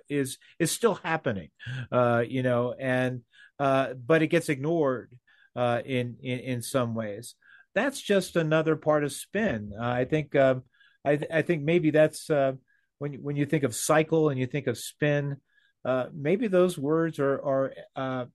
is 0.08 0.38
is 0.58 0.70
still 0.70 0.94
happening, 0.94 1.50
uh, 1.92 2.24
you 2.26 2.42
know, 2.42 2.74
and 2.78 3.20
uh, 3.58 3.94
but 3.94 4.22
it 4.22 4.28
gets 4.28 4.48
ignored 4.48 5.10
uh, 5.54 5.82
in, 5.84 6.16
in 6.22 6.38
in 6.38 6.62
some 6.62 6.94
ways. 6.94 7.34
That's 7.74 8.00
just 8.00 8.36
another 8.36 8.74
part 8.74 9.04
of 9.04 9.12
spin. 9.12 9.72
Uh, 9.78 9.84
I 9.84 10.06
think 10.06 10.34
um, 10.34 10.62
I 11.04 11.16
th- 11.16 11.30
I 11.30 11.42
think 11.42 11.62
maybe 11.62 11.90
that's 11.90 12.30
uh, 12.30 12.52
when 12.98 13.12
you- 13.12 13.20
when 13.20 13.36
you 13.36 13.46
think 13.46 13.62
of 13.64 13.74
cycle 13.74 14.28
and 14.30 14.38
you 14.38 14.46
think 14.46 14.66
of 14.66 14.78
spin, 14.78 15.36
uh, 15.84 16.08
maybe 16.12 16.48
those 16.48 16.78
words 16.78 17.18
are 17.18 17.40
are 17.42 17.74
uh, 17.94 18.26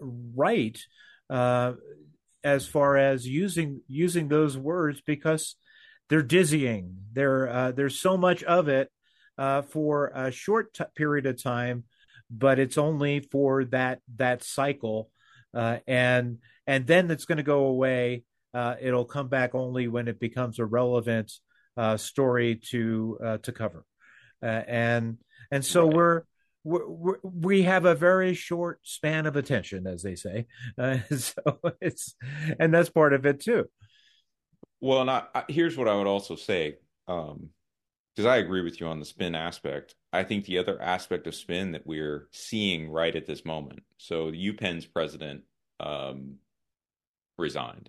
right 0.00 0.78
uh, 1.28 1.74
as 2.42 2.66
far 2.66 2.96
as 2.96 3.26
using 3.26 3.82
using 3.86 4.28
those 4.28 4.56
words 4.56 5.00
because 5.00 5.56
they're 6.08 6.22
dizzying. 6.22 6.96
There 7.12 7.48
uh, 7.48 7.72
there's 7.72 7.98
so 7.98 8.16
much 8.16 8.42
of 8.42 8.68
it 8.68 8.90
uh, 9.38 9.62
for 9.62 10.08
a 10.14 10.30
short 10.30 10.74
t- 10.74 10.84
period 10.96 11.26
of 11.26 11.42
time, 11.42 11.84
but 12.30 12.58
it's 12.58 12.78
only 12.78 13.20
for 13.20 13.64
that 13.66 14.00
that 14.16 14.42
cycle, 14.42 15.10
uh, 15.54 15.78
and 15.86 16.38
and 16.66 16.86
then 16.86 17.10
it's 17.10 17.24
going 17.24 17.38
to 17.38 17.44
go 17.44 17.66
away. 17.66 18.24
It'll 18.80 19.04
come 19.04 19.28
back 19.28 19.54
only 19.54 19.86
when 19.86 20.08
it 20.08 20.18
becomes 20.18 20.58
a 20.58 20.66
relevant 20.66 21.32
story 21.96 22.60
to 22.70 23.38
to 23.42 23.52
cover, 23.52 23.84
uh, 24.42 24.46
and 24.66 25.18
and 25.50 25.64
so 25.64 25.86
Right. 25.86 25.94
we're. 25.94 26.22
We're, 26.62 27.16
we're, 27.22 27.64
have 27.64 27.86
a 27.86 27.94
very 27.94 28.34
short 28.34 28.80
span 28.82 29.24
of 29.24 29.34
attention, 29.34 29.86
as 29.86 30.02
they 30.02 30.14
say. 30.14 30.46
Uh, 30.76 30.98
so 31.16 31.58
it's, 31.80 32.14
and 32.58 32.74
that's 32.74 32.90
part 32.90 33.14
of 33.14 33.24
it 33.24 33.40
too. 33.40 33.64
Well, 34.82 35.00
and 35.00 35.10
I, 35.10 35.22
I, 35.34 35.44
here's 35.48 35.78
what 35.78 35.88
I 35.88 35.94
would 35.96 36.06
also 36.06 36.36
say, 36.36 36.76
um, 37.08 37.48
because 38.14 38.26
I 38.26 38.36
agree 38.36 38.60
with 38.60 38.78
you 38.78 38.86
on 38.88 38.98
the 38.98 39.06
spin 39.06 39.34
aspect. 39.34 39.94
I 40.12 40.22
think 40.22 40.44
the 40.44 40.58
other 40.58 40.80
aspect 40.82 41.26
of 41.26 41.34
spin 41.34 41.72
that 41.72 41.86
we're 41.86 42.28
seeing 42.30 42.90
right 42.90 43.16
at 43.16 43.24
this 43.24 43.46
moment. 43.46 43.80
So 43.96 44.30
the 44.30 44.36
UPenn's 44.52 44.84
president 44.84 45.44
um, 45.80 46.34
resigned 47.38 47.88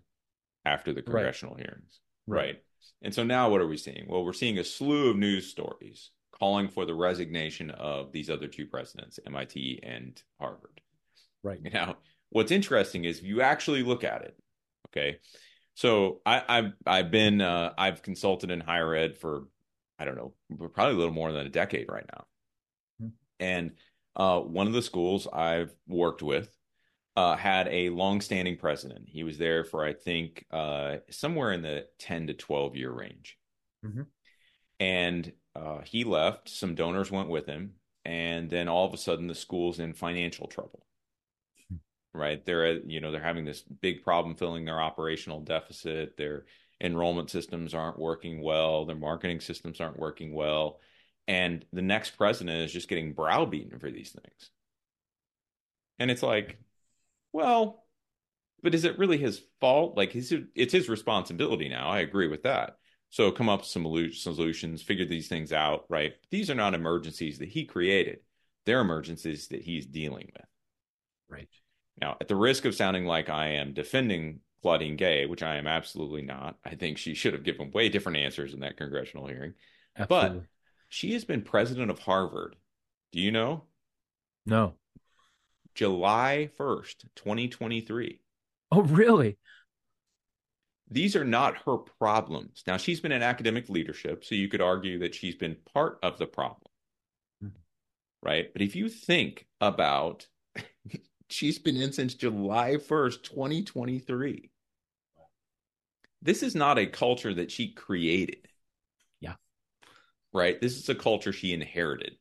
after 0.64 0.94
the 0.94 1.02
congressional 1.02 1.56
hearings, 1.56 2.00
Right. 2.26 2.40
right. 2.40 2.64
And 3.02 3.14
so 3.14 3.26
now 3.26 3.50
what 3.50 3.60
are 3.60 3.68
we 3.68 3.76
seeing? 3.76 4.06
Well, 4.08 4.24
we're 4.24 4.32
seeing 4.32 4.58
a 4.60 4.64
slew 4.64 5.10
of 5.10 5.18
news 5.18 5.48
stories 5.48 6.12
calling 6.42 6.68
for 6.68 6.86
the 6.86 6.94
resignation 6.96 7.70
of 7.70 8.12
these 8.12 8.28
other 8.28 8.48
two 8.48 8.66
presidents, 8.66 9.20
MIT 9.28 9.80
and 9.84 10.20
Harvard. 10.40 10.82
Right. 11.44 11.62
Now, 11.72 11.98
what's 12.32 12.52
interesting 12.52 13.06
is 13.06 13.20
if 13.20 13.26
you 13.26 13.42
actually 13.42 13.84
look 13.84 14.04
at 14.04 14.24
it, 14.24 14.36
okay. 14.88 15.20
So 15.76 16.20
I, 16.26 16.44
I've 16.50 16.74
I've 16.86 17.12
been 17.12 17.42
uh, 17.42 17.74
I've 17.78 18.02
consulted 18.02 18.50
in 18.50 18.60
higher 18.60 18.96
ed 18.96 19.18
for 19.18 19.44
I 20.00 20.06
don't 20.06 20.16
know 20.16 20.34
probably 20.74 20.96
a 20.96 20.98
little 20.98 21.14
more 21.14 21.32
than 21.32 21.46
a 21.46 21.50
decade 21.50 21.92
right 21.92 22.06
now, 22.12 22.26
Hmm. 23.00 23.08
and 23.40 23.72
uh, 24.16 24.40
one 24.40 24.66
of 24.66 24.74
the 24.74 24.82
schools 24.82 25.28
I've 25.32 25.74
worked 25.88 26.24
with 26.24 26.50
uh, 27.16 27.36
had 27.36 27.68
a 27.68 27.90
long-standing 27.90 28.58
president. 28.58 29.08
He 29.08 29.24
was 29.24 29.38
there 29.38 29.64
for 29.64 29.86
I 29.86 29.94
think 29.94 30.44
uh, 30.50 30.98
somewhere 31.12 31.52
in 31.52 31.62
the 31.62 31.86
ten 32.00 32.26
to 32.28 32.34
twelve 32.34 32.76
year 32.76 32.92
range, 32.92 33.38
Mhm. 33.86 34.08
and 34.80 35.32
uh, 35.56 35.82
he 35.84 36.04
left. 36.04 36.50
Some 36.50 36.76
donors 36.76 37.12
went 37.12 37.30
with 37.30 37.46
him, 37.46 37.74
and 38.06 38.50
then 38.50 38.68
all 38.68 38.86
of 38.88 38.94
a 38.94 38.98
sudden 38.98 39.28
the 39.28 39.36
school's 39.36 39.80
in 39.80 39.94
financial 39.94 40.48
trouble 40.48 40.86
right? 42.14 42.46
They're 42.46 42.80
you 42.80 43.00
know 43.02 43.12
they're 43.12 43.24
having 43.24 43.46
this 43.46 43.62
big 43.62 44.04
problem 44.04 44.36
filling 44.36 44.66
their 44.66 44.80
operational 44.80 45.42
deficit. 45.42 46.18
Their 46.18 46.46
enrollment 46.80 47.30
systems 47.30 47.74
aren't 47.74 48.00
working 48.00 48.42
well. 48.42 48.86
Their 48.86 48.96
marketing 48.96 49.40
systems 49.40 49.80
aren't 49.80 50.00
working 50.00 50.34
well, 50.34 50.80
and 51.28 51.66
the 51.72 51.82
next 51.82 52.18
president 52.18 52.62
is 52.62 52.74
just 52.74 52.90
getting 52.90 53.14
browbeaten 53.14 53.80
for 53.80 53.92
these 53.92 54.12
things. 54.12 54.50
And 56.00 56.10
it's 56.10 56.24
like, 56.24 56.58
well, 57.32 57.86
but 58.64 58.74
is 58.74 58.86
it 58.86 58.98
really 58.98 59.18
his 59.18 59.42
fault? 59.60 59.96
Like, 59.96 60.16
it's 60.16 60.74
his 60.74 60.90
responsibility 60.90 61.70
now. 61.70 61.90
I 61.90 62.00
agree 62.00 62.28
with 62.28 62.44
that. 62.44 62.78
So 63.12 63.32
come 63.32 63.50
up 63.50 63.60
with 63.60 63.68
some 63.68 63.84
solutions, 64.14 64.82
figure 64.82 65.06
these 65.06 65.28
things 65.28 65.52
out, 65.54 65.86
right? 65.90 66.14
These 66.30 66.50
are 66.50 66.56
not 66.56 66.74
emergencies 66.74 67.40
that 67.40 67.50
he 67.50 67.66
created. 67.66 68.20
They're 68.66 68.80
emergencies 68.80 69.50
that 69.50 69.62
he's 69.62 69.86
dealing 69.86 70.32
with. 70.34 70.46
Right. 71.30 71.50
Now, 72.00 72.16
at 72.22 72.30
the 72.30 72.36
risk 72.38 72.64
of 72.64 72.74
sounding 72.74 73.06
like 73.06 73.30
I 73.30 73.50
am 73.50 73.74
defending 73.74 74.40
Claudine 74.62 74.96
Gay, 74.96 75.26
which 75.26 75.44
I 75.44 75.58
am 75.58 75.68
absolutely 75.68 76.22
not, 76.22 76.58
I 76.64 76.76
think 76.76 76.98
she 76.98 77.14
should 77.14 77.34
have 77.34 77.44
given 77.44 77.72
way 77.72 77.90
different 77.90 78.18
answers 78.18 78.54
in 78.54 78.62
that 78.62 78.78
congressional 78.78 79.28
hearing. 79.28 79.56
Absolutely. 79.98 80.48
She 80.88 81.12
has 81.14 81.26
been 81.26 81.42
president 81.42 81.92
of 81.92 82.00
Harvard. 82.00 82.56
Do 83.12 83.20
you 83.20 83.32
know? 83.32 83.64
No. 84.46 84.76
July 85.76 86.50
1st, 86.58 87.06
2023. 87.16 88.22
Oh, 88.72 88.84
really? 88.84 89.38
These 90.92 91.16
are 91.16 91.24
not 91.24 91.58
her 91.66 91.78
problems. 91.78 92.64
Now, 92.68 92.78
she's 92.78 93.00
been 93.00 93.14
in 93.14 93.24
academic 93.24 93.70
leadership, 93.70 94.26
so 94.26 94.36
you 94.36 94.50
could 94.50 94.62
argue 94.62 95.00
that 95.00 95.16
she's 95.16 95.36
been 95.36 95.56
part 95.74 95.98
of 96.04 96.18
the 96.18 96.28
problem. 96.28 96.72
Mm-hmm. 97.44 97.58
Right? 98.22 98.52
But 98.52 98.62
if 98.62 98.76
you 98.76 98.90
think 98.90 99.48
about 99.62 100.28
she's 101.30 101.60
been 101.60 101.78
in 101.78 101.94
since 101.94 102.14
July 102.14 102.76
1st, 102.76 103.24
2023. 103.24 104.50
This 106.22 106.44
is 106.44 106.54
not 106.54 106.78
a 106.78 106.86
culture 106.86 107.34
that 107.34 107.52
she 107.52 107.72
created. 107.72 108.48
Yeah. 109.22 109.36
Right? 110.34 110.60
This 110.62 110.78
is 110.78 110.88
a 110.90 110.96
culture 110.96 111.34
she 111.34 111.54
inherited. 111.54 112.18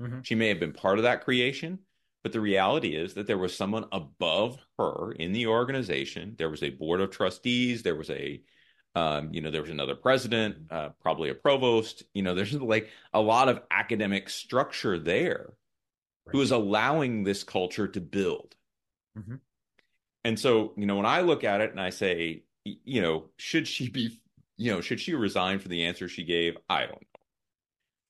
Mm-hmm. 0.00 0.20
She 0.22 0.34
may 0.34 0.48
have 0.48 0.60
been 0.60 0.72
part 0.72 0.98
of 0.98 1.04
that 1.04 1.24
creation, 1.24 1.80
but 2.22 2.32
the 2.32 2.40
reality 2.40 2.96
is 2.96 3.14
that 3.14 3.26
there 3.26 3.38
was 3.38 3.56
someone 3.56 3.86
above 3.92 4.58
her 4.76 5.12
in 5.12 5.32
the 5.32 5.46
organization. 5.46 6.34
There 6.36 6.50
was 6.50 6.62
a 6.62 6.70
board 6.70 7.00
of 7.00 7.10
trustees. 7.10 7.82
There 7.82 7.94
was 7.94 8.10
a, 8.10 8.42
um, 8.94 9.32
you 9.32 9.40
know, 9.40 9.50
there 9.50 9.62
was 9.62 9.70
another 9.70 9.94
president, 9.94 10.56
uh, 10.70 10.90
probably 11.00 11.30
a 11.30 11.34
provost. 11.34 12.02
You 12.14 12.22
know, 12.22 12.34
there's 12.36 12.54
like 12.54 12.90
a 13.12 13.20
lot 13.20 13.48
of 13.48 13.62
academic 13.70 14.28
structure 14.28 14.98
there 14.98 15.52
right. 16.26 16.32
who 16.32 16.40
is 16.40 16.50
allowing 16.50 17.22
this 17.22 17.44
culture 17.44 17.86
to 17.88 18.00
build. 18.00 18.54
Mm-hmm. 19.16 19.36
And 20.24 20.38
so, 20.38 20.72
you 20.76 20.86
know, 20.86 20.96
when 20.96 21.06
I 21.06 21.20
look 21.20 21.44
at 21.44 21.60
it 21.60 21.70
and 21.70 21.80
I 21.80 21.90
say, 21.90 22.42
you 22.64 23.00
know, 23.00 23.30
should 23.36 23.66
she 23.68 23.88
be, 23.88 24.20
you 24.56 24.72
know, 24.72 24.80
should 24.80 25.00
she 25.00 25.14
resign 25.14 25.60
for 25.60 25.68
the 25.68 25.84
answer 25.84 26.08
she 26.08 26.24
gave? 26.24 26.56
I 26.68 26.80
don't 26.80 26.92
know. 26.92 27.20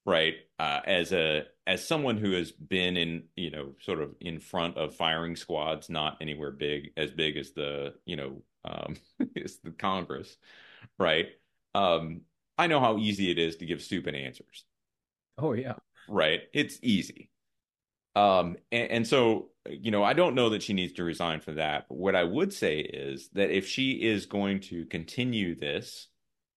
Right. 0.07 0.35
Uh, 0.59 0.81
as 0.87 1.13
a 1.13 1.45
as 1.69 1.87
someone 1.87 2.17
who 2.17 2.33
has 2.33 2.51
been 2.51 2.97
in, 2.97 3.25
you 3.37 3.51
know, 3.51 3.75
sort 3.83 4.01
of 4.01 4.15
in 4.23 4.41
front 4.41 4.79
of 4.79 4.97
firing 4.97 5.37
squads, 5.37 5.91
not 5.91 6.17
anywhere 6.23 6.51
big 6.51 6.93
as 6.97 7.11
big 7.11 7.37
as 7.37 7.53
the, 7.53 7.93
you 8.07 8.17
know, 8.17 8.43
um, 8.65 8.97
as 9.45 9.59
the 9.63 9.71
Congress, 9.71 10.35
right? 10.99 11.27
Um, 11.75 12.23
I 12.57 12.69
know 12.69 12.81
how 12.81 12.97
easy 12.97 13.31
it 13.31 13.39
is 13.39 13.57
to 13.57 13.67
give 13.67 13.83
stupid 13.83 14.15
answers. 14.15 14.65
Oh 15.37 15.53
yeah. 15.53 15.75
Right. 16.09 16.41
It's 16.55 16.79
easy. 16.83 17.31
Um, 18.17 18.57
and, 18.73 18.91
and, 18.91 19.07
so, 19.07 19.51
you 19.69 19.91
know, 19.91 20.03
I 20.03 20.15
don't 20.15 20.35
know 20.35 20.49
that 20.49 20.63
she 20.63 20.73
needs 20.73 20.95
to 20.95 21.05
resign 21.05 21.41
for 21.41 21.53
that. 21.53 21.85
But 21.89 21.99
what 21.99 22.17
I 22.17 22.25
would 22.25 22.53
say 22.53 22.81
is 22.81 23.29
that 23.35 23.51
if 23.51 23.69
she 23.69 23.93
is 23.93 24.27
going 24.27 24.61
to 24.63 24.87
continue 24.87 25.55
this 25.55 26.09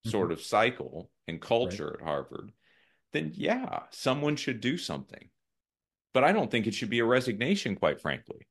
mm-hmm. 0.07 0.09
sort 0.09 0.31
of 0.31 0.41
cycle 0.41 1.11
and 1.27 1.41
culture 1.41 1.97
right. 1.99 2.01
at 2.01 2.07
Harvard, 2.07 2.51
then 3.13 3.31
yeah, 3.35 3.81
someone 3.91 4.35
should 4.35 4.61
do 4.61 4.77
something. 4.77 5.29
But 6.13 6.23
I 6.23 6.31
don't 6.31 6.51
think 6.51 6.67
it 6.67 6.73
should 6.73 6.89
be 6.89 6.99
a 6.99 7.05
resignation, 7.05 7.75
quite 7.75 8.01
frankly. 8.01 8.47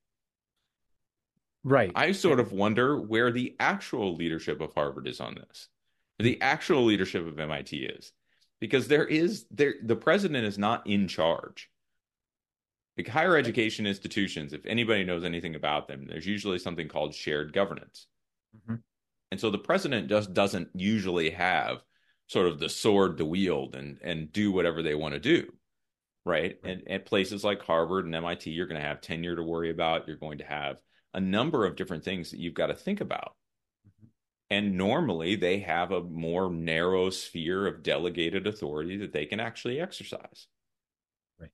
Right. 1.62 1.92
I 1.94 2.12
sort 2.12 2.40
of 2.40 2.52
wonder 2.52 2.98
where 2.98 3.30
the 3.30 3.54
actual 3.60 4.14
leadership 4.14 4.62
of 4.62 4.72
Harvard 4.72 5.06
is 5.06 5.20
on 5.20 5.34
this. 5.34 5.68
The 6.18 6.40
actual 6.40 6.84
leadership 6.84 7.26
of 7.26 7.38
MIT 7.38 7.76
is. 7.76 8.12
Because 8.60 8.88
there 8.88 9.06
is 9.06 9.46
there 9.50 9.74
the 9.82 9.96
president 9.96 10.46
is 10.46 10.58
not 10.58 10.86
in 10.86 11.08
charge 11.08 11.70
like 13.00 13.08
higher 13.08 13.36
education 13.36 13.86
institutions, 13.86 14.52
if 14.52 14.66
anybody 14.66 15.04
knows 15.04 15.24
anything 15.24 15.54
about 15.54 15.88
them, 15.88 16.06
there's 16.06 16.26
usually 16.26 16.58
something 16.58 16.86
called 16.86 17.14
shared 17.14 17.52
governance. 17.52 18.06
Mm-hmm. 18.54 18.76
And 19.30 19.40
so 19.40 19.50
the 19.50 19.58
president 19.58 20.08
just 20.08 20.34
doesn't 20.34 20.68
usually 20.74 21.30
have 21.30 21.82
sort 22.30 22.46
of 22.46 22.60
the 22.60 22.68
sword 22.68 23.18
to 23.18 23.24
wield 23.24 23.74
and 23.74 23.98
and 24.02 24.32
do 24.32 24.52
whatever 24.52 24.82
they 24.82 24.94
want 24.94 25.14
to 25.14 25.20
do. 25.20 25.52
Right? 26.24 26.58
And 26.64 26.88
at 26.88 27.06
places 27.06 27.44
like 27.44 27.62
Harvard 27.62 28.04
and 28.06 28.14
MIT, 28.14 28.50
you're 28.50 28.66
going 28.66 28.80
to 28.80 28.86
have 28.86 29.00
tenure 29.00 29.36
to 29.36 29.42
worry 29.42 29.70
about. 29.70 30.06
You're 30.06 30.16
going 30.16 30.38
to 30.38 30.44
have 30.44 30.80
a 31.14 31.20
number 31.20 31.66
of 31.66 31.76
different 31.76 32.04
things 32.04 32.30
that 32.30 32.40
you've 32.40 32.54
got 32.54 32.68
to 32.68 32.74
think 32.74 33.00
about. 33.00 33.34
Mm-hmm. 33.88 34.06
And 34.50 34.76
normally 34.76 35.36
they 35.36 35.60
have 35.60 35.92
a 35.92 36.02
more 36.02 36.50
narrow 36.52 37.10
sphere 37.10 37.66
of 37.66 37.82
delegated 37.82 38.46
authority 38.46 38.98
that 38.98 39.12
they 39.12 39.26
can 39.26 39.40
actually 39.40 39.80
exercise 39.80 40.46
Right. 41.40 41.50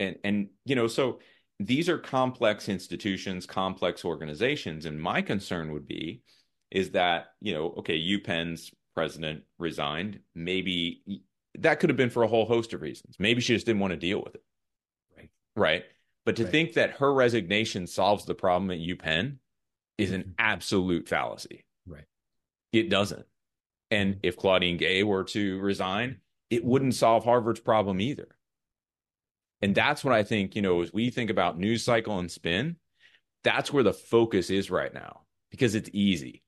and 0.00 0.16
and 0.24 0.48
you 0.64 0.74
know 0.76 0.86
so 0.88 1.20
these 1.60 1.88
are 1.88 1.98
complex 1.98 2.68
institutions 2.68 3.46
complex 3.46 4.04
organizations 4.04 4.86
and 4.86 5.00
my 5.00 5.22
concern 5.22 5.72
would 5.72 5.86
be 5.86 6.22
is 6.70 6.90
that 6.92 7.26
you 7.40 7.54
know 7.54 7.74
okay 7.78 7.96
UPenn's 7.98 8.72
president 8.94 9.42
resigned 9.58 10.20
maybe 10.34 11.22
that 11.58 11.80
could 11.80 11.90
have 11.90 11.96
been 11.96 12.10
for 12.10 12.22
a 12.22 12.28
whole 12.28 12.46
host 12.46 12.72
of 12.72 12.82
reasons. 12.82 13.16
Maybe 13.18 13.40
she 13.40 13.54
just 13.54 13.66
didn't 13.66 13.80
want 13.80 13.92
to 13.92 13.96
deal 13.96 14.22
with 14.22 14.34
it. 14.34 14.44
Right. 15.16 15.30
Right? 15.54 15.84
But 16.24 16.36
to 16.36 16.44
right. 16.44 16.50
think 16.50 16.72
that 16.74 16.92
her 16.92 17.12
resignation 17.12 17.86
solves 17.86 18.24
the 18.24 18.34
problem 18.34 18.70
at 18.70 18.78
UPenn 18.78 19.36
is 19.98 20.10
an 20.10 20.22
mm-hmm. 20.22 20.30
absolute 20.38 21.08
fallacy. 21.08 21.64
Right. 21.86 22.06
It 22.72 22.90
doesn't. 22.90 23.26
And 23.90 24.18
if 24.22 24.36
Claudine 24.36 24.78
Gay 24.78 25.04
were 25.04 25.24
to 25.24 25.60
resign 25.60 26.18
it 26.54 26.64
wouldn't 26.64 26.94
solve 26.94 27.24
Harvard's 27.24 27.60
problem 27.60 28.00
either. 28.00 28.28
And 29.60 29.74
that's 29.74 30.04
what 30.04 30.14
I 30.14 30.22
think, 30.22 30.54
you 30.54 30.62
know, 30.62 30.82
as 30.82 30.92
we 30.92 31.10
think 31.10 31.30
about 31.30 31.58
news 31.58 31.84
cycle 31.84 32.18
and 32.18 32.30
spin, 32.30 32.76
that's 33.42 33.72
where 33.72 33.82
the 33.82 33.92
focus 33.92 34.50
is 34.50 34.70
right 34.70 34.92
now 34.92 35.22
because 35.50 35.74
it's 35.74 35.90
easy. 35.92 36.42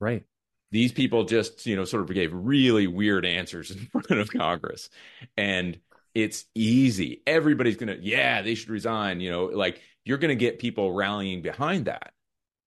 Right. 0.00 0.24
These 0.74 0.90
people 0.90 1.22
just, 1.22 1.66
you 1.66 1.76
know, 1.76 1.84
sort 1.84 2.02
of 2.02 2.12
gave 2.12 2.32
really 2.34 2.88
weird 2.88 3.24
answers 3.24 3.70
in 3.70 3.78
front 3.92 4.10
of 4.10 4.28
Congress. 4.28 4.90
And 5.36 5.78
it's 6.16 6.46
easy. 6.52 7.22
Everybody's 7.28 7.76
going 7.76 7.96
to, 7.96 8.04
yeah, 8.04 8.42
they 8.42 8.56
should 8.56 8.70
resign. 8.70 9.20
You 9.20 9.30
know, 9.30 9.44
like 9.44 9.80
you're 10.04 10.18
going 10.18 10.36
to 10.36 10.44
get 10.44 10.58
people 10.58 10.92
rallying 10.92 11.42
behind 11.42 11.84
that. 11.84 12.12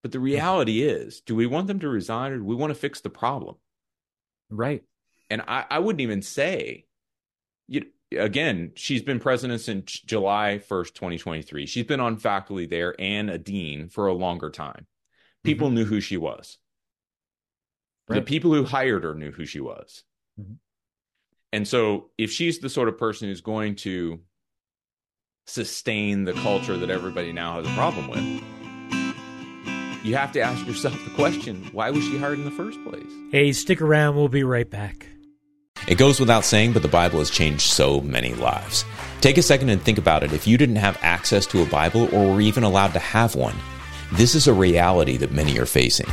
But 0.04 0.14
the 0.14 0.22
reality 0.22 0.84
is, 0.84 1.20
do 1.20 1.36
we 1.36 1.48
want 1.48 1.68
them 1.68 1.82
to 1.82 1.90
resign 1.90 2.32
or 2.32 2.38
do 2.38 2.46
we 2.46 2.56
want 2.56 2.72
to 2.72 2.80
fix 2.80 3.02
the 3.02 3.10
problem? 3.10 3.58
Right. 4.50 4.84
And 5.30 5.42
I, 5.46 5.66
I 5.70 5.80
wouldn't 5.80 6.00
even 6.00 6.22
say, 6.22 6.86
you 7.68 7.88
again, 8.18 8.72
she's 8.76 9.02
been 9.02 9.20
president 9.20 9.60
since 9.60 10.00
July 10.00 10.62
1st, 10.66 10.94
2023. 10.94 11.66
She's 11.66 11.86
been 11.86 12.00
on 12.00 12.16
faculty 12.16 12.68
there 12.68 12.96
and 12.98 13.30
a 13.30 13.38
dean 13.38 13.90
for 13.90 14.08
a 14.08 14.14
longer 14.14 14.50
time. 14.50 14.88
People 15.44 15.68
mm-hmm. 15.68 15.76
knew 15.76 15.86
who 15.86 16.00
she 16.00 16.16
was. 16.16 16.58
Right. 18.08 18.18
The 18.18 18.22
people 18.22 18.54
who 18.54 18.64
hired 18.64 19.04
her 19.04 19.14
knew 19.14 19.32
who 19.32 19.46
she 19.46 19.60
was. 19.60 20.04
Mm-hmm. 20.40 20.54
And 21.54 21.68
so, 21.68 22.10
if 22.18 22.32
she's 22.32 22.60
the 22.60 22.70
sort 22.70 22.90
of 22.90 22.98
person 22.98 23.28
who's 23.28 23.42
going 23.42 23.76
to 23.78 24.20
sustain 25.46 26.26
the 26.26 26.34
culture 26.34 26.78
that 26.78 26.90
everybody 26.90 27.32
now 27.32 27.56
has 27.56 27.68
a 27.68 27.74
problem 27.74 28.10
with, 28.10 28.44
you 30.06 30.16
have 30.16 30.32
to 30.34 30.42
ask 30.42 30.66
yourself 30.66 31.02
the 31.04 31.12
question 31.12 31.70
why 31.72 31.90
was 31.90 32.04
she 32.04 32.18
hired 32.18 32.40
in 32.40 32.46
the 32.46 32.52
first 32.52 32.82
place? 32.84 33.12
Hey, 33.32 33.52
stick 33.52 33.82
around. 33.82 34.16
We'll 34.16 34.30
be 34.30 34.44
right 34.44 34.70
back. 34.70 35.08
It 35.88 35.98
goes 35.98 36.20
without 36.20 36.44
saying, 36.44 36.74
but 36.74 36.82
the 36.82 36.88
Bible 36.90 37.20
has 37.20 37.30
changed 37.30 37.62
so 37.62 38.02
many 38.02 38.34
lives. 38.34 38.84
Take 39.22 39.38
a 39.38 39.42
second 39.42 39.70
and 39.70 39.82
think 39.82 39.98
about 39.98 40.24
it. 40.24 40.34
If 40.34 40.46
you 40.46 40.58
didn't 40.58 40.76
have 40.78 40.98
access 41.02 41.46
to 41.48 41.62
a 41.62 41.66
Bible 41.66 42.14
or 42.14 42.34
were 42.34 42.42
even 42.42 42.64
allowed 42.64 42.94
to 42.94 43.00
have 43.00 43.36
one, 43.36 43.56
this 44.14 44.36
is 44.36 44.48
a 44.48 44.54
reality 44.54 45.18
that 45.18 45.32
many 45.32 45.58
are 45.60 45.66
facing. 45.66 46.08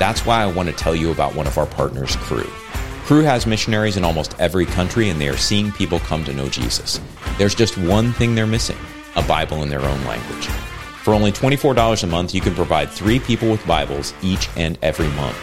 That's 0.00 0.24
why 0.24 0.42
I 0.42 0.46
want 0.46 0.66
to 0.70 0.74
tell 0.74 0.94
you 0.94 1.10
about 1.10 1.34
one 1.34 1.46
of 1.46 1.58
our 1.58 1.66
partners, 1.66 2.16
Cru. 2.16 2.44
Cru 3.04 3.20
has 3.20 3.46
missionaries 3.46 3.98
in 3.98 4.04
almost 4.04 4.34
every 4.38 4.64
country, 4.64 5.10
and 5.10 5.20
they 5.20 5.28
are 5.28 5.36
seeing 5.36 5.70
people 5.72 5.98
come 5.98 6.24
to 6.24 6.32
know 6.32 6.48
Jesus. 6.48 6.98
There's 7.36 7.54
just 7.54 7.76
one 7.76 8.12
thing 8.12 8.34
they're 8.34 8.46
missing 8.46 8.78
a 9.16 9.22
Bible 9.22 9.62
in 9.62 9.68
their 9.68 9.82
own 9.82 10.04
language. 10.06 10.46
For 11.04 11.12
only 11.12 11.32
$24 11.32 12.02
a 12.02 12.06
month, 12.06 12.34
you 12.34 12.40
can 12.40 12.54
provide 12.54 12.88
three 12.88 13.18
people 13.18 13.50
with 13.50 13.66
Bibles 13.66 14.14
each 14.22 14.48
and 14.56 14.78
every 14.80 15.08
month. 15.08 15.36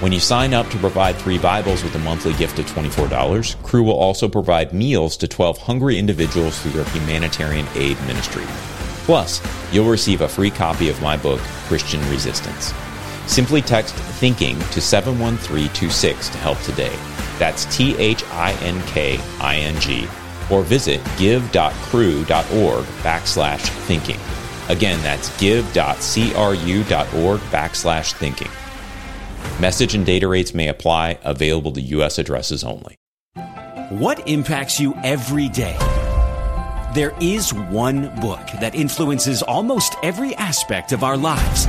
When 0.00 0.10
you 0.10 0.18
sign 0.18 0.54
up 0.54 0.68
to 0.70 0.78
provide 0.78 1.14
three 1.14 1.38
Bibles 1.38 1.84
with 1.84 1.94
a 1.94 2.00
monthly 2.00 2.32
gift 2.32 2.58
of 2.58 2.66
$24, 2.66 3.62
Cru 3.62 3.84
will 3.84 3.92
also 3.92 4.28
provide 4.28 4.72
meals 4.72 5.16
to 5.18 5.28
12 5.28 5.56
hungry 5.58 5.98
individuals 5.98 6.58
through 6.58 6.72
their 6.72 6.84
humanitarian 6.86 7.68
aid 7.76 7.96
ministry. 8.08 8.44
Plus, 9.04 9.40
you'll 9.72 9.88
receive 9.88 10.22
a 10.22 10.28
free 10.28 10.50
copy 10.50 10.88
of 10.88 11.00
my 11.00 11.16
book, 11.16 11.38
Christian 11.68 12.00
Resistance. 12.10 12.72
Simply 13.30 13.62
text 13.62 13.94
THINKING 13.94 14.58
to 14.58 14.80
71326 14.80 16.30
to 16.30 16.38
help 16.38 16.58
today. 16.62 16.92
That's 17.38 17.64
T 17.66 17.96
H 17.96 18.24
I 18.24 18.54
N 18.54 18.82
K 18.86 19.20
I 19.38 19.54
N 19.58 19.80
G. 19.80 20.08
Or 20.50 20.62
visit 20.62 21.00
give.cru.org 21.16 22.26
backslash 22.26 23.60
thinking. 23.86 24.18
Again, 24.68 25.00
that's 25.04 25.28
give.cru.org 25.38 25.80
backslash 27.52 28.12
thinking. 28.14 28.50
Message 29.60 29.94
and 29.94 30.04
data 30.04 30.26
rates 30.26 30.52
may 30.52 30.66
apply, 30.66 31.20
available 31.22 31.70
to 31.74 31.80
U.S. 31.80 32.18
addresses 32.18 32.64
only. 32.64 32.96
What 33.90 34.26
impacts 34.28 34.80
you 34.80 34.92
every 35.04 35.48
day? 35.48 35.76
There 36.96 37.14
is 37.20 37.54
one 37.54 38.12
book 38.20 38.44
that 38.60 38.74
influences 38.74 39.40
almost 39.42 39.94
every 40.02 40.34
aspect 40.34 40.90
of 40.90 41.04
our 41.04 41.16
lives. 41.16 41.68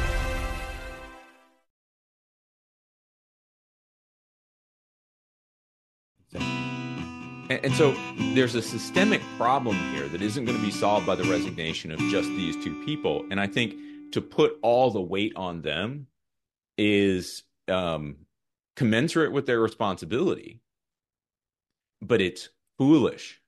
And, 7.59 7.73
so 7.75 7.95
there's 8.33 8.55
a 8.55 8.61
systemic 8.61 9.21
problem 9.37 9.75
here 9.93 10.07
that 10.07 10.21
isn't 10.21 10.45
going 10.45 10.57
to 10.57 10.63
be 10.63 10.71
solved 10.71 11.05
by 11.05 11.15
the 11.15 11.23
resignation 11.25 11.91
of 11.91 11.99
just 12.09 12.29
these 12.29 12.61
two 12.63 12.83
people. 12.85 13.25
And 13.29 13.39
I 13.39 13.47
think 13.47 13.75
to 14.13 14.21
put 14.21 14.57
all 14.61 14.89
the 14.89 15.01
weight 15.01 15.33
on 15.35 15.61
them 15.61 16.07
is 16.77 17.43
um, 17.67 18.17
commensurate 18.75 19.31
with 19.31 19.45
their 19.45 19.59
responsibility, 19.59 20.61
but 22.01 22.21
it's 22.21 22.49
foolish 22.77 23.41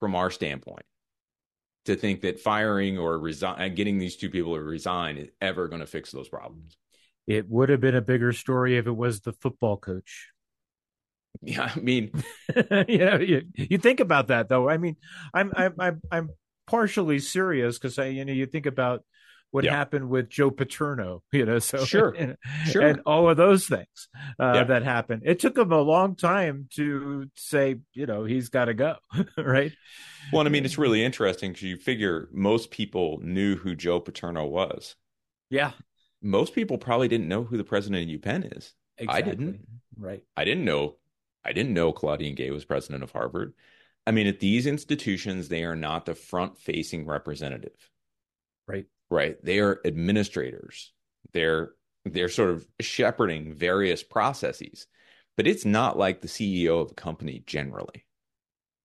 from 0.00 0.14
our 0.14 0.30
standpoint 0.30 0.84
to 1.86 1.96
think 1.96 2.20
that 2.22 2.40
firing 2.40 2.98
or 2.98 3.18
resign, 3.18 3.74
getting 3.74 3.98
these 3.98 4.16
two 4.16 4.28
people 4.28 4.54
to 4.54 4.62
resign 4.62 5.16
is 5.16 5.28
ever 5.40 5.68
going 5.68 5.80
to 5.80 5.86
fix 5.86 6.10
those 6.10 6.28
problems. 6.28 6.76
It 7.26 7.48
would 7.48 7.70
have 7.70 7.80
been 7.80 7.96
a 7.96 8.02
bigger 8.02 8.32
story 8.32 8.76
if 8.76 8.86
it 8.86 8.96
was 8.96 9.20
the 9.20 9.32
football 9.32 9.76
coach. 9.76 10.30
Yeah, 11.42 11.70
I 11.74 11.78
mean, 11.80 12.10
you 12.88 12.98
know, 12.98 13.18
you, 13.18 13.42
you 13.54 13.78
think 13.78 14.00
about 14.00 14.28
that 14.28 14.48
though. 14.48 14.68
I 14.68 14.78
mean, 14.78 14.96
I'm 15.34 15.52
I'm 15.56 15.74
I'm, 15.78 16.00
I'm 16.10 16.30
partially 16.66 17.18
serious 17.18 17.78
because 17.78 17.98
I, 17.98 18.06
you 18.06 18.24
know, 18.24 18.32
you 18.32 18.46
think 18.46 18.66
about 18.66 19.04
what 19.50 19.64
yeah. 19.64 19.74
happened 19.74 20.08
with 20.08 20.28
Joe 20.28 20.50
Paterno, 20.50 21.22
you 21.32 21.46
know, 21.46 21.58
so 21.58 21.84
sure, 21.84 22.10
and, 22.10 22.36
sure, 22.66 22.82
and 22.82 23.00
all 23.06 23.30
of 23.30 23.36
those 23.36 23.66
things 23.66 24.08
uh, 24.38 24.52
yeah. 24.54 24.64
that 24.64 24.82
happened. 24.82 25.22
It 25.24 25.40
took 25.40 25.56
him 25.56 25.72
a 25.72 25.80
long 25.80 26.16
time 26.16 26.68
to 26.74 27.30
say, 27.36 27.76
you 27.94 28.06
know, 28.06 28.24
he's 28.24 28.48
got 28.48 28.66
to 28.66 28.74
go, 28.74 28.96
right? 29.38 29.72
Well, 30.32 30.46
I 30.46 30.50
mean, 30.50 30.64
it's 30.64 30.78
really 30.78 31.04
interesting 31.04 31.52
because 31.52 31.62
you 31.62 31.76
figure 31.76 32.28
most 32.32 32.70
people 32.70 33.20
knew 33.22 33.56
who 33.56 33.74
Joe 33.74 34.00
Paterno 34.00 34.44
was. 34.44 34.96
Yeah, 35.48 35.72
most 36.22 36.54
people 36.54 36.76
probably 36.76 37.08
didn't 37.08 37.28
know 37.28 37.44
who 37.44 37.56
the 37.56 37.64
president 37.64 38.10
of 38.10 38.20
UPenn 38.20 38.56
is. 38.56 38.74
Exactly. 38.98 39.16
I 39.16 39.34
didn't. 39.34 39.66
Right. 39.98 40.22
I 40.36 40.44
didn't 40.44 40.64
know 40.64 40.96
I 41.46 41.52
didn't 41.52 41.74
know 41.74 41.92
Claudine 41.92 42.34
Gay 42.34 42.50
was 42.50 42.64
president 42.64 43.02
of 43.02 43.12
Harvard. 43.12 43.54
I 44.06 44.10
mean, 44.10 44.26
at 44.26 44.40
these 44.40 44.66
institutions, 44.66 45.48
they 45.48 45.64
are 45.64 45.76
not 45.76 46.06
the 46.06 46.14
front 46.14 46.58
facing 46.58 47.06
representative. 47.06 47.90
Right. 48.66 48.86
Right. 49.10 49.36
They 49.44 49.60
are 49.60 49.80
administrators. 49.84 50.92
They're 51.32 51.70
they're 52.04 52.28
sort 52.28 52.50
of 52.50 52.66
shepherding 52.80 53.54
various 53.54 54.02
processes. 54.02 54.86
But 55.36 55.46
it's 55.46 55.64
not 55.64 55.98
like 55.98 56.20
the 56.20 56.28
CEO 56.28 56.80
of 56.80 56.92
a 56.92 56.94
company 56.94 57.42
generally. 57.46 58.06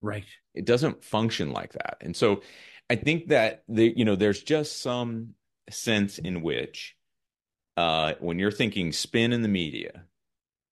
Right. 0.01 0.25
It 0.53 0.65
doesn't 0.65 1.03
function 1.03 1.53
like 1.53 1.73
that. 1.73 1.97
And 2.01 2.15
so 2.15 2.41
I 2.89 2.95
think 2.95 3.27
that 3.27 3.63
the, 3.69 3.93
you 3.95 4.03
know, 4.03 4.15
there's 4.15 4.43
just 4.43 4.81
some 4.81 5.35
sense 5.69 6.17
in 6.17 6.41
which 6.41 6.95
uh, 7.77 8.15
when 8.19 8.37
you're 8.37 8.51
thinking 8.51 8.91
spin 8.91 9.31
in 9.31 9.43
the 9.43 9.47
media, 9.47 10.03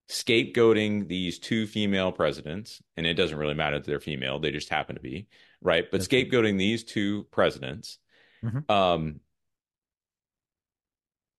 scapegoating 0.09 1.07
these 1.07 1.39
two 1.39 1.67
female 1.67 2.11
presidents, 2.11 2.81
and 2.97 3.05
it 3.05 3.13
doesn't 3.13 3.37
really 3.37 3.53
matter 3.53 3.77
that 3.79 3.85
they're 3.85 3.99
female; 3.99 4.39
they 4.39 4.51
just 4.51 4.69
happen 4.69 4.95
to 4.95 5.01
be 5.01 5.27
right. 5.61 5.85
But 5.89 5.99
That's 5.99 6.07
scapegoating 6.07 6.57
these 6.57 6.83
two 6.83 7.23
presidents 7.31 7.99
mm-hmm. 8.43 8.71
um, 8.71 9.19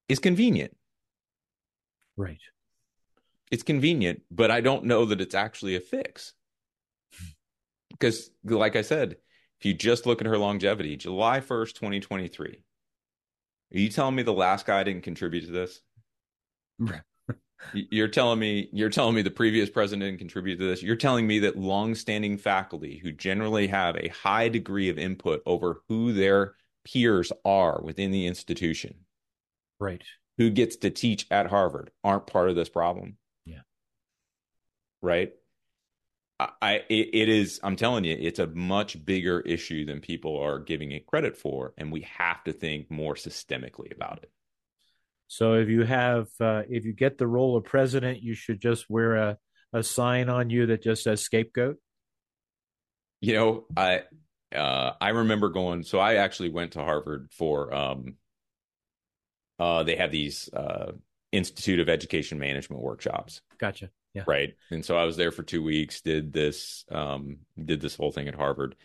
is 0.07 0.19
convenient, 0.19 0.75
right? 2.17 2.39
It's 3.51 3.63
convenient, 3.63 4.21
but 4.31 4.49
I 4.49 4.61
don't 4.61 4.85
know 4.85 5.05
that 5.05 5.21
it's 5.21 5.35
actually 5.35 5.75
a 5.75 5.81
fix. 5.81 6.33
Because, 7.89 8.31
like 8.43 8.77
I 8.77 8.81
said, 8.81 9.17
if 9.59 9.65
you 9.65 9.73
just 9.73 10.05
look 10.05 10.21
at 10.21 10.27
her 10.27 10.37
longevity, 10.37 10.95
July 10.95 11.41
1st, 11.41 11.73
2023, 11.73 12.63
are 13.73 13.77
you 13.77 13.89
telling 13.89 14.15
me 14.15 14.23
the 14.23 14.33
last 14.33 14.65
guy 14.65 14.83
didn't 14.83 15.03
contribute 15.03 15.45
to 15.45 15.51
this? 15.51 15.81
You're 17.73 18.07
telling 18.07 18.39
me 18.39 18.69
you're 18.73 18.89
telling 18.89 19.15
me 19.15 19.21
the 19.21 19.31
previous 19.31 19.69
president 19.69 20.19
contributed 20.19 20.59
to 20.59 20.67
this. 20.67 20.83
You're 20.83 20.95
telling 20.95 21.27
me 21.27 21.39
that 21.39 21.57
longstanding 21.57 22.37
faculty 22.37 22.99
who 23.01 23.11
generally 23.11 23.67
have 23.67 23.95
a 23.95 24.09
high 24.09 24.49
degree 24.49 24.89
of 24.89 24.97
input 24.97 25.41
over 25.45 25.81
who 25.87 26.13
their 26.13 26.55
peers 26.83 27.31
are 27.45 27.81
within 27.81 28.11
the 28.11 28.27
institution, 28.27 29.05
right, 29.79 30.03
who 30.37 30.49
gets 30.49 30.77
to 30.77 30.89
teach 30.89 31.27
at 31.31 31.47
Harvard, 31.47 31.91
aren't 32.03 32.27
part 32.27 32.49
of 32.49 32.55
this 32.55 32.69
problem. 32.69 33.17
Yeah, 33.45 33.61
right. 35.01 35.33
I 36.39 36.83
it, 36.89 37.09
it 37.13 37.29
is. 37.29 37.59
I'm 37.63 37.75
telling 37.75 38.03
you, 38.03 38.17
it's 38.19 38.39
a 38.39 38.47
much 38.47 39.03
bigger 39.05 39.41
issue 39.41 39.85
than 39.85 40.01
people 40.01 40.37
are 40.39 40.59
giving 40.59 40.91
it 40.91 41.05
credit 41.05 41.37
for, 41.37 41.73
and 41.77 41.91
we 41.91 42.01
have 42.17 42.43
to 42.45 42.53
think 42.53 42.89
more 42.89 43.13
systemically 43.13 43.93
about 43.95 44.19
it. 44.23 44.31
So 45.31 45.53
if 45.53 45.69
you 45.69 45.85
have, 45.85 46.27
uh, 46.41 46.63
if 46.69 46.83
you 46.83 46.91
get 46.91 47.17
the 47.17 47.25
role 47.25 47.55
of 47.55 47.63
president, 47.63 48.21
you 48.21 48.33
should 48.33 48.59
just 48.59 48.89
wear 48.89 49.15
a, 49.15 49.37
a 49.71 49.81
sign 49.81 50.27
on 50.27 50.49
you 50.49 50.65
that 50.65 50.83
just 50.83 51.03
says 51.03 51.21
scapegoat. 51.21 51.77
You 53.21 53.35
know, 53.35 53.65
I 53.77 54.01
uh, 54.53 54.91
I 54.99 55.09
remember 55.09 55.47
going. 55.47 55.83
So 55.83 55.99
I 55.99 56.15
actually 56.15 56.49
went 56.49 56.73
to 56.73 56.83
Harvard 56.83 57.29
for. 57.31 57.73
Um, 57.73 58.15
uh, 59.57 59.83
they 59.83 59.95
have 59.95 60.11
these 60.11 60.49
uh, 60.51 60.91
Institute 61.31 61.79
of 61.79 61.87
Education 61.87 62.37
Management 62.37 62.81
workshops. 62.81 63.41
Gotcha. 63.57 63.89
Yeah. 64.13 64.23
Right. 64.27 64.55
And 64.69 64.83
so 64.83 64.97
I 64.97 65.05
was 65.05 65.15
there 65.15 65.31
for 65.31 65.43
two 65.43 65.63
weeks. 65.63 66.01
Did 66.01 66.33
this. 66.33 66.83
Um, 66.91 67.37
did 67.63 67.79
this 67.79 67.95
whole 67.95 68.11
thing 68.11 68.27
at 68.27 68.35
Harvard, 68.35 68.75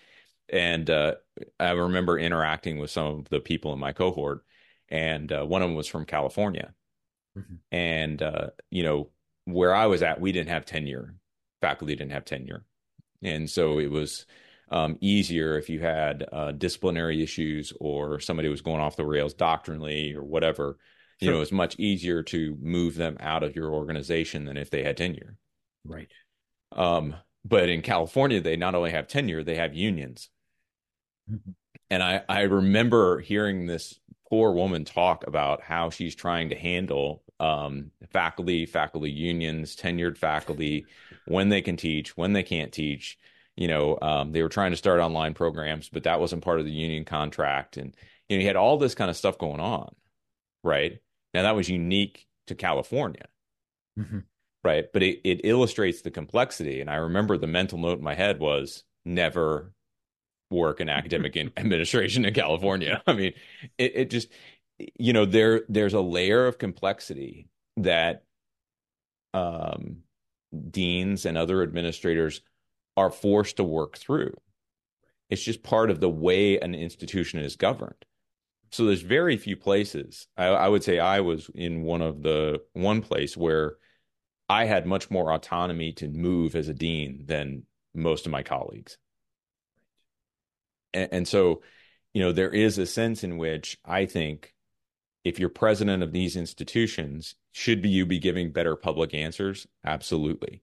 and 0.48 0.88
uh, 0.88 1.14
I 1.58 1.70
remember 1.72 2.20
interacting 2.20 2.78
with 2.78 2.92
some 2.92 3.06
of 3.06 3.28
the 3.30 3.40
people 3.40 3.72
in 3.72 3.80
my 3.80 3.92
cohort 3.92 4.44
and 4.88 5.30
uh, 5.32 5.44
one 5.44 5.62
of 5.62 5.68
them 5.68 5.76
was 5.76 5.88
from 5.88 6.04
California. 6.04 6.72
Mm-hmm. 7.36 7.54
And 7.72 8.22
uh, 8.22 8.48
you 8.70 8.82
know 8.82 9.10
where 9.44 9.74
I 9.74 9.86
was 9.86 10.02
at, 10.02 10.20
we 10.20 10.32
didn't 10.32 10.50
have 10.50 10.64
tenure. 10.64 11.14
Faculty 11.60 11.94
didn't 11.94 12.12
have 12.12 12.24
tenure, 12.24 12.64
and 13.22 13.48
so 13.48 13.78
it 13.78 13.90
was 13.90 14.26
um, 14.70 14.98
easier 15.00 15.58
if 15.58 15.68
you 15.68 15.80
had 15.80 16.24
uh, 16.32 16.52
disciplinary 16.52 17.22
issues 17.22 17.72
or 17.80 18.20
somebody 18.20 18.48
was 18.48 18.62
going 18.62 18.80
off 18.80 18.96
the 18.96 19.04
rails 19.04 19.34
doctrinally 19.34 20.14
or 20.14 20.24
whatever. 20.24 20.78
Sure. 21.20 21.28
You 21.28 21.36
know, 21.36 21.40
it's 21.40 21.52
much 21.52 21.78
easier 21.78 22.22
to 22.24 22.56
move 22.60 22.94
them 22.94 23.16
out 23.20 23.42
of 23.42 23.56
your 23.56 23.72
organization 23.72 24.44
than 24.44 24.56
if 24.56 24.70
they 24.70 24.82
had 24.82 24.96
tenure. 24.96 25.36
Right. 25.84 26.10
Um, 26.72 27.14
but 27.44 27.68
in 27.68 27.80
California, 27.80 28.40
they 28.40 28.56
not 28.56 28.74
only 28.74 28.90
have 28.90 29.08
tenure, 29.08 29.42
they 29.42 29.54
have 29.54 29.74
unions. 29.74 30.28
Mm-hmm. 31.30 31.52
And 31.90 32.02
I, 32.02 32.22
I 32.28 32.42
remember 32.42 33.20
hearing 33.20 33.66
this 33.66 33.98
poor 34.28 34.52
woman 34.52 34.84
talk 34.84 35.26
about 35.26 35.62
how 35.62 35.90
she's 35.90 36.14
trying 36.14 36.48
to 36.50 36.56
handle 36.56 37.22
um, 37.38 37.90
faculty, 38.10 38.66
faculty 38.66 39.10
unions, 39.10 39.76
tenured 39.76 40.16
faculty, 40.18 40.86
when 41.26 41.48
they 41.48 41.62
can 41.62 41.76
teach, 41.76 42.16
when 42.16 42.32
they 42.32 42.42
can't 42.42 42.72
teach. 42.72 43.18
You 43.56 43.68
know, 43.68 43.98
um, 44.02 44.32
they 44.32 44.42
were 44.42 44.48
trying 44.48 44.72
to 44.72 44.76
start 44.76 45.00
online 45.00 45.34
programs, 45.34 45.88
but 45.88 46.02
that 46.04 46.20
wasn't 46.20 46.44
part 46.44 46.60
of 46.60 46.66
the 46.66 46.72
union 46.72 47.04
contract. 47.04 47.76
And, 47.76 47.94
you 48.28 48.36
know, 48.36 48.40
you 48.42 48.46
had 48.46 48.56
all 48.56 48.76
this 48.76 48.94
kind 48.94 49.10
of 49.10 49.16
stuff 49.16 49.38
going 49.38 49.60
on, 49.60 49.94
right? 50.62 50.98
Now, 51.32 51.42
that 51.42 51.56
was 51.56 51.68
unique 51.68 52.26
to 52.48 52.54
California, 52.54 53.26
mm-hmm. 53.98 54.20
right? 54.62 54.84
But 54.92 55.02
it, 55.02 55.20
it 55.24 55.40
illustrates 55.44 56.02
the 56.02 56.10
complexity. 56.10 56.80
And 56.80 56.90
I 56.90 56.96
remember 56.96 57.38
the 57.38 57.46
mental 57.46 57.78
note 57.78 57.98
in 57.98 58.04
my 58.04 58.14
head 58.14 58.40
was 58.40 58.84
never 59.04 59.72
work 60.50 60.80
in 60.80 60.88
academic 60.88 61.36
administration 61.36 62.24
in 62.24 62.34
California. 62.34 63.02
I 63.06 63.12
mean, 63.12 63.32
it, 63.78 63.92
it 63.94 64.10
just 64.10 64.28
you 64.78 65.12
know 65.12 65.24
there 65.24 65.62
there's 65.68 65.94
a 65.94 66.00
layer 66.00 66.46
of 66.46 66.58
complexity 66.58 67.48
that 67.78 68.24
um, 69.34 69.98
deans 70.70 71.26
and 71.26 71.36
other 71.36 71.62
administrators 71.62 72.40
are 72.96 73.10
forced 73.10 73.56
to 73.56 73.64
work 73.64 73.98
through. 73.98 74.32
It's 75.28 75.42
just 75.42 75.62
part 75.62 75.90
of 75.90 76.00
the 76.00 76.08
way 76.08 76.58
an 76.58 76.74
institution 76.74 77.40
is 77.40 77.56
governed. 77.56 78.04
So 78.70 78.84
there's 78.84 79.02
very 79.02 79.36
few 79.36 79.56
places. 79.56 80.26
I, 80.36 80.46
I 80.46 80.68
would 80.68 80.82
say 80.82 80.98
I 80.98 81.20
was 81.20 81.50
in 81.54 81.82
one 81.82 82.02
of 82.02 82.22
the 82.22 82.62
one 82.72 83.02
place 83.02 83.36
where 83.36 83.76
I 84.48 84.64
had 84.64 84.86
much 84.86 85.10
more 85.10 85.32
autonomy 85.32 85.92
to 85.94 86.08
move 86.08 86.54
as 86.54 86.68
a 86.68 86.74
dean 86.74 87.24
than 87.26 87.64
most 87.94 88.26
of 88.26 88.32
my 88.32 88.42
colleagues 88.42 88.96
and, 90.96 91.28
so 91.28 91.62
you 92.14 92.22
know 92.22 92.32
there 92.32 92.50
is 92.50 92.78
a 92.78 92.86
sense 92.86 93.24
in 93.24 93.38
which 93.38 93.78
i 93.84 94.06
think 94.06 94.54
if 95.26 95.40
you're 95.40 95.48
president 95.48 96.04
of 96.04 96.12
these 96.12 96.36
institutions 96.36 97.34
should 97.50 97.82
be 97.82 97.88
you 97.88 98.06
be 98.06 98.20
giving 98.20 98.52
better 98.52 98.76
public 98.76 99.12
answers? 99.12 99.66
Absolutely. 99.84 100.62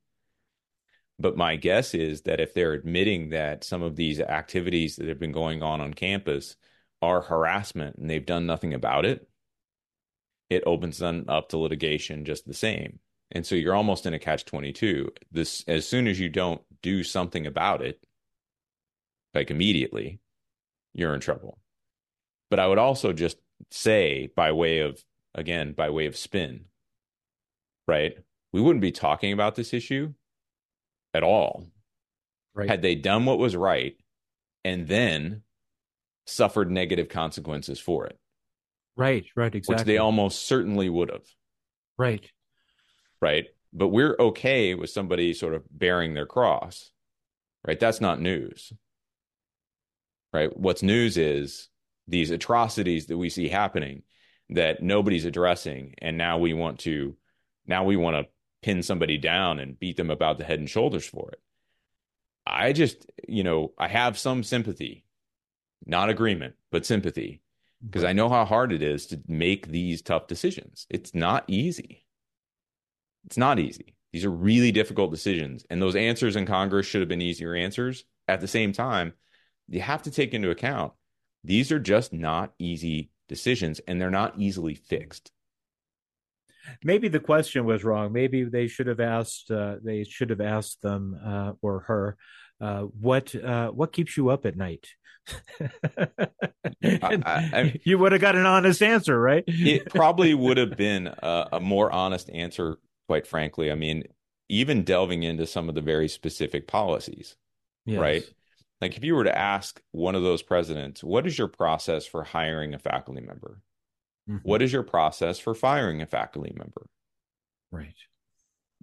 But 1.19 1.35
my 1.35 1.57
guess 1.57 1.93
is 1.93 2.21
that 2.21 2.39
if 2.39 2.53
they're 2.53 2.71
admitting 2.71 3.31
that 3.31 3.65
some 3.65 3.81
of 3.81 3.97
these 3.97 4.21
activities 4.21 4.95
that 4.95 5.09
have 5.09 5.19
been 5.19 5.33
going 5.33 5.61
on 5.61 5.81
on 5.81 5.93
campus 5.93 6.55
are 7.01 7.19
harassment 7.19 7.97
and 7.97 8.09
they've 8.09 8.25
done 8.25 8.45
nothing 8.45 8.73
about 8.73 9.05
it 9.05 9.27
it 10.49 10.63
opens 10.65 10.99
them 10.99 11.25
up 11.27 11.49
to 11.49 11.57
litigation 11.57 12.23
just 12.23 12.47
the 12.47 12.53
same. 12.53 12.99
And 13.31 13.45
so 13.45 13.55
you're 13.55 13.75
almost 13.75 14.05
in 14.05 14.13
a 14.13 14.19
catch 14.19 14.45
22. 14.45 15.11
This 15.31 15.65
as 15.67 15.87
soon 15.87 16.07
as 16.07 16.19
you 16.19 16.29
don't 16.29 16.61
do 16.81 17.03
something 17.03 17.47
about 17.47 17.81
it 17.81 17.99
like 19.33 19.51
immediately, 19.51 20.19
you're 20.93 21.13
in 21.13 21.19
trouble. 21.19 21.59
But 22.49 22.59
I 22.59 22.67
would 22.67 22.77
also 22.77 23.13
just 23.13 23.37
say 23.71 24.29
by 24.35 24.51
way 24.51 24.79
of 24.79 25.03
again 25.33 25.73
by 25.73 25.89
way 25.89 26.05
of 26.05 26.17
spin, 26.17 26.65
right? 27.87 28.15
We 28.51 28.61
wouldn't 28.61 28.81
be 28.81 28.91
talking 28.91 29.33
about 29.33 29.55
this 29.55 29.73
issue 29.73 30.13
at 31.13 31.23
all. 31.23 31.65
Right. 32.53 32.69
Had 32.69 32.81
they 32.83 32.95
done 32.95 33.25
what 33.25 33.39
was 33.39 33.55
right 33.55 33.95
and 34.63 34.87
then 34.87 35.41
suffered 36.25 36.71
negative 36.71 37.09
consequences 37.09 37.79
for 37.79 38.05
it. 38.05 38.17
Right, 38.95 39.25
right, 39.35 39.53
exactly. 39.53 39.75
Which 39.75 39.85
they 39.85 39.97
almost 39.97 40.43
certainly 40.43 40.87
would 40.87 41.09
have. 41.09 41.25
Right. 41.97 42.29
Right. 43.19 43.47
But 43.71 43.87
we're 43.87 44.15
okay 44.19 44.75
with 44.75 44.91
somebody 44.91 45.33
sort 45.33 45.55
of 45.55 45.63
bearing 45.71 46.13
their 46.13 46.27
cross. 46.27 46.91
Right. 47.65 47.79
That's 47.79 48.01
not 48.01 48.21
news. 48.21 48.71
Right. 50.33 50.55
What's 50.57 50.81
news 50.81 51.17
is 51.17 51.69
these 52.07 52.31
atrocities 52.31 53.05
that 53.07 53.17
we 53.17 53.29
see 53.29 53.47
happening 53.47 54.03
that 54.49 54.81
nobody's 54.81 55.25
addressing. 55.25 55.93
And 55.99 56.17
now 56.17 56.37
we 56.37 56.53
want 56.53 56.79
to 56.79 57.15
now 57.65 57.83
we 57.83 57.95
want 57.95 58.15
to 58.15 58.29
pin 58.61 58.83
somebody 58.83 59.17
down 59.17 59.59
and 59.59 59.79
beat 59.79 59.97
them 59.97 60.09
about 60.09 60.37
the 60.37 60.43
head 60.43 60.59
and 60.59 60.69
shoulders 60.69 61.05
for 61.05 61.29
it. 61.31 61.39
I 62.45 62.73
just, 62.73 63.05
you 63.27 63.43
know, 63.43 63.71
I 63.77 63.87
have 63.87 64.17
some 64.17 64.43
sympathy, 64.43 65.05
not 65.85 66.09
agreement, 66.09 66.55
but 66.71 66.85
sympathy 66.85 67.41
because 67.85 68.03
I 68.03 68.13
know 68.13 68.29
how 68.29 68.45
hard 68.45 68.71
it 68.71 68.81
is 68.81 69.07
to 69.07 69.21
make 69.27 69.67
these 69.67 70.01
tough 70.01 70.27
decisions. 70.27 70.87
It's 70.89 71.13
not 71.13 71.45
easy. 71.47 72.05
It's 73.25 73.37
not 73.37 73.59
easy. 73.59 73.95
These 74.11 74.25
are 74.25 74.31
really 74.31 74.71
difficult 74.71 75.11
decisions. 75.11 75.65
And 75.69 75.81
those 75.81 75.95
answers 75.95 76.35
in 76.35 76.45
Congress 76.45 76.85
should 76.85 77.01
have 77.01 77.09
been 77.09 77.21
easier 77.21 77.55
answers. 77.55 78.05
At 78.27 78.41
the 78.41 78.47
same 78.47 78.71
time, 78.71 79.13
you 79.67 79.81
have 79.81 80.03
to 80.03 80.11
take 80.11 80.33
into 80.33 80.49
account 80.49 80.93
these 81.43 81.71
are 81.71 81.79
just 81.79 82.13
not 82.13 82.53
easy 82.57 83.11
decisions 83.27 83.79
and 83.87 83.99
they're 83.99 84.09
not 84.09 84.33
easily 84.37 84.75
fixed. 84.75 85.31
Maybe 86.83 87.09
the 87.09 87.19
question 87.19 87.65
was 87.65 87.83
wrong. 87.83 88.13
Maybe 88.13 88.45
they 88.45 88.67
should 88.67 88.87
have 88.87 89.01
asked. 89.01 89.51
Uh, 89.51 89.75
they 89.83 90.05
should 90.05 90.29
have 90.29 90.39
asked 90.39 90.81
them 90.81 91.19
uh, 91.23 91.51
or 91.61 91.81
her, 91.81 92.17
uh, 92.61 92.83
"What 92.83 93.35
uh, 93.35 93.71
what 93.71 93.91
keeps 93.91 94.15
you 94.15 94.29
up 94.29 94.45
at 94.45 94.55
night?" 94.55 94.87
I, 95.59 97.19
I, 97.25 97.81
you 97.83 97.97
would 97.97 98.13
have 98.13 98.21
got 98.21 98.37
an 98.37 98.45
honest 98.45 98.81
answer, 98.81 99.19
right? 99.19 99.43
it 99.45 99.89
probably 99.89 100.33
would 100.33 100.55
have 100.55 100.77
been 100.77 101.07
a, 101.07 101.49
a, 101.53 101.59
more 101.59 101.91
honest 101.91 102.29
answer, 102.29 102.77
quite 103.07 103.27
frankly. 103.27 103.69
I 103.69 103.75
mean, 103.75 104.03
even 104.47 104.83
delving 104.83 105.23
into 105.23 105.45
some 105.45 105.67
of 105.67 105.75
the 105.75 105.81
very 105.81 106.07
specific 106.07 106.65
policies, 106.65 107.35
yes. 107.85 107.99
right? 107.99 108.23
Like 108.83 108.97
if 108.97 109.05
you 109.05 109.15
were 109.15 109.23
to 109.23 109.37
ask 109.37 109.81
one 109.91 110.13
of 110.13 110.23
those 110.23 110.41
presidents, 110.41 111.01
what 111.01 111.25
is 111.25 111.37
your 111.37 111.47
process 111.47 112.05
for 112.05 112.25
hiring 112.25 112.73
a 112.73 112.79
faculty 112.79 113.21
member? 113.21 113.61
Mm-hmm. 114.29 114.39
What 114.43 114.61
is 114.61 114.73
your 114.73 114.83
process 114.83 115.39
for 115.39 115.55
firing 115.55 116.01
a 116.01 116.05
faculty 116.05 116.51
member? 116.53 116.87
Right. 117.71 117.95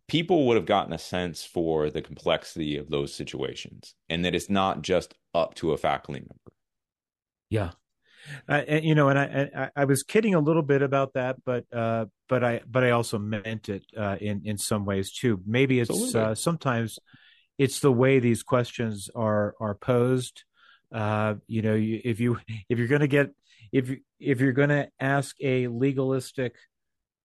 People 0.09 0.47
would 0.47 0.57
have 0.57 0.65
gotten 0.65 0.95
a 0.95 0.99
sense 0.99 1.45
for 1.45 1.91
the 1.91 2.01
complexity 2.01 2.79
of 2.79 2.89
those 2.89 3.13
situations 3.13 3.95
and 4.09 4.25
that 4.25 4.35
it's 4.35 4.49
not 4.49 4.81
just 4.81 5.13
up 5.35 5.55
to 5.57 5.73
a 5.73 5.77
faculty 5.77 6.21
member. 6.21 6.57
Yeah. 7.51 7.73
Uh, 8.49 8.63
and, 8.67 8.83
you 8.83 8.95
know, 8.95 9.11
and 9.11 9.19
I, 9.19 9.51
I, 9.55 9.71
I 9.83 9.85
was 9.85 10.03
kidding 10.03 10.35
a 10.35 10.41
little 10.41 10.63
bit 10.63 10.81
about 10.81 11.13
that, 11.13 11.37
but 11.45 11.67
uh, 11.75 12.07
but 12.27 12.43
I 12.43 12.63
but 12.67 12.85
I 12.85 12.93
also 12.93 13.19
meant 13.19 13.69
it 13.69 13.85
uh, 13.95 14.17
in 14.19 14.47
in 14.47 14.57
some 14.57 14.87
ways 14.87 15.13
too. 15.13 15.43
Maybe 15.45 15.79
it's 15.79 16.15
uh, 16.15 16.35
sometimes 16.35 16.99
it's 17.61 17.81
the 17.81 17.93
way 17.93 18.21
these 18.21 18.43
questions 18.43 19.11
are 19.15 19.55
are 19.61 19.75
posed. 19.75 20.45
Uh, 20.91 21.35
you 21.47 21.61
know, 21.61 21.75
you, 21.75 22.01
if 22.03 22.19
you 22.19 22.39
if 22.71 22.79
you're 22.79 22.89
going 22.89 23.03
to 23.03 23.07
get 23.07 23.35
if 23.71 23.91
you 23.91 23.99
if 24.19 24.41
you're 24.41 24.55
going 24.55 24.71
to 24.71 24.89
ask 24.99 25.37
a 25.43 25.69
legalistic 25.69 26.55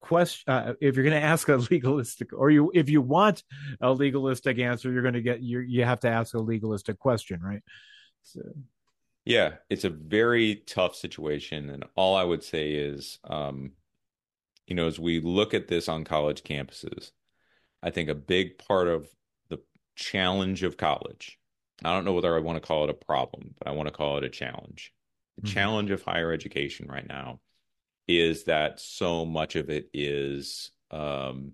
question 0.02 0.54
uh, 0.54 0.74
if 0.82 0.96
you're 0.96 1.06
going 1.06 1.20
to 1.20 1.26
ask 1.26 1.48
a 1.48 1.56
legalistic 1.72 2.34
or 2.34 2.50
you 2.52 2.70
if 2.76 2.90
you 2.90 3.02
want 3.02 3.44
a 3.82 3.92
legalistic 3.92 4.60
answer 4.60 4.92
you're 4.92 5.02
going 5.02 5.16
to 5.16 5.22
get 5.22 5.42
you 5.42 5.62
you 5.62 5.84
have 5.84 6.00
to 6.00 6.08
ask 6.08 6.36
a 6.36 6.40
legalistic 6.40 7.00
question 7.00 7.42
right 7.42 7.64
so 8.22 8.42
yeah 9.24 9.54
it's 9.68 9.84
a 9.84 9.90
very 9.90 10.58
tough 10.68 10.96
situation 10.96 11.72
and 11.72 11.86
all 11.96 12.16
i 12.16 12.24
would 12.24 12.44
say 12.44 12.74
is 12.74 13.18
um 13.24 13.72
you 14.68 14.76
know 14.76 14.86
as 14.86 15.00
we 15.00 15.20
look 15.20 15.56
at 15.56 15.68
this 15.68 15.90
on 15.90 16.04
college 16.04 16.44
campuses 16.44 17.10
i 17.82 17.90
think 17.90 18.08
a 18.08 18.14
big 18.14 18.60
part 18.60 18.88
of 18.88 19.10
challenge 19.96 20.64
of 20.64 20.78
college 20.78 21.38
i 21.84 21.93
don't 21.93 22.06
know 22.06 22.14
whether 22.14 22.36
i 22.36 22.39
want 22.39 22.62
to 22.62 22.66
call 22.66 22.84
it 22.84 22.89
a 22.89 22.93
problem 22.93 23.54
but 23.58 23.68
i 23.68 23.72
want 23.72 23.88
to 23.88 23.93
call 23.93 24.18
it 24.18 24.24
a 24.24 24.30
challenge 24.30 24.93
the 25.38 25.43
mm-hmm. 25.48 25.54
challenge 25.54 25.91
of 25.91 26.04
higher 26.04 26.32
education 26.32 26.88
right 26.88 27.08
now 27.08 27.39
is 28.08 28.46
that 28.46 28.80
so 28.80 29.26
much 29.26 29.56
of 29.56 29.70
it 29.70 29.89
is 29.93 30.72
um, 30.91 31.54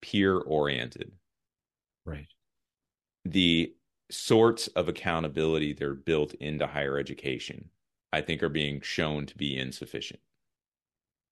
peer 0.00 0.36
oriented. 0.36 1.12
Right. 2.04 2.26
The 3.24 3.74
sorts 4.10 4.68
of 4.68 4.88
accountability 4.88 5.72
that 5.74 5.84
are 5.84 5.94
built 5.94 6.34
into 6.34 6.66
higher 6.66 6.98
education, 6.98 7.70
I 8.12 8.22
think, 8.22 8.42
are 8.42 8.48
being 8.48 8.80
shown 8.80 9.26
to 9.26 9.36
be 9.36 9.56
insufficient. 9.56 10.20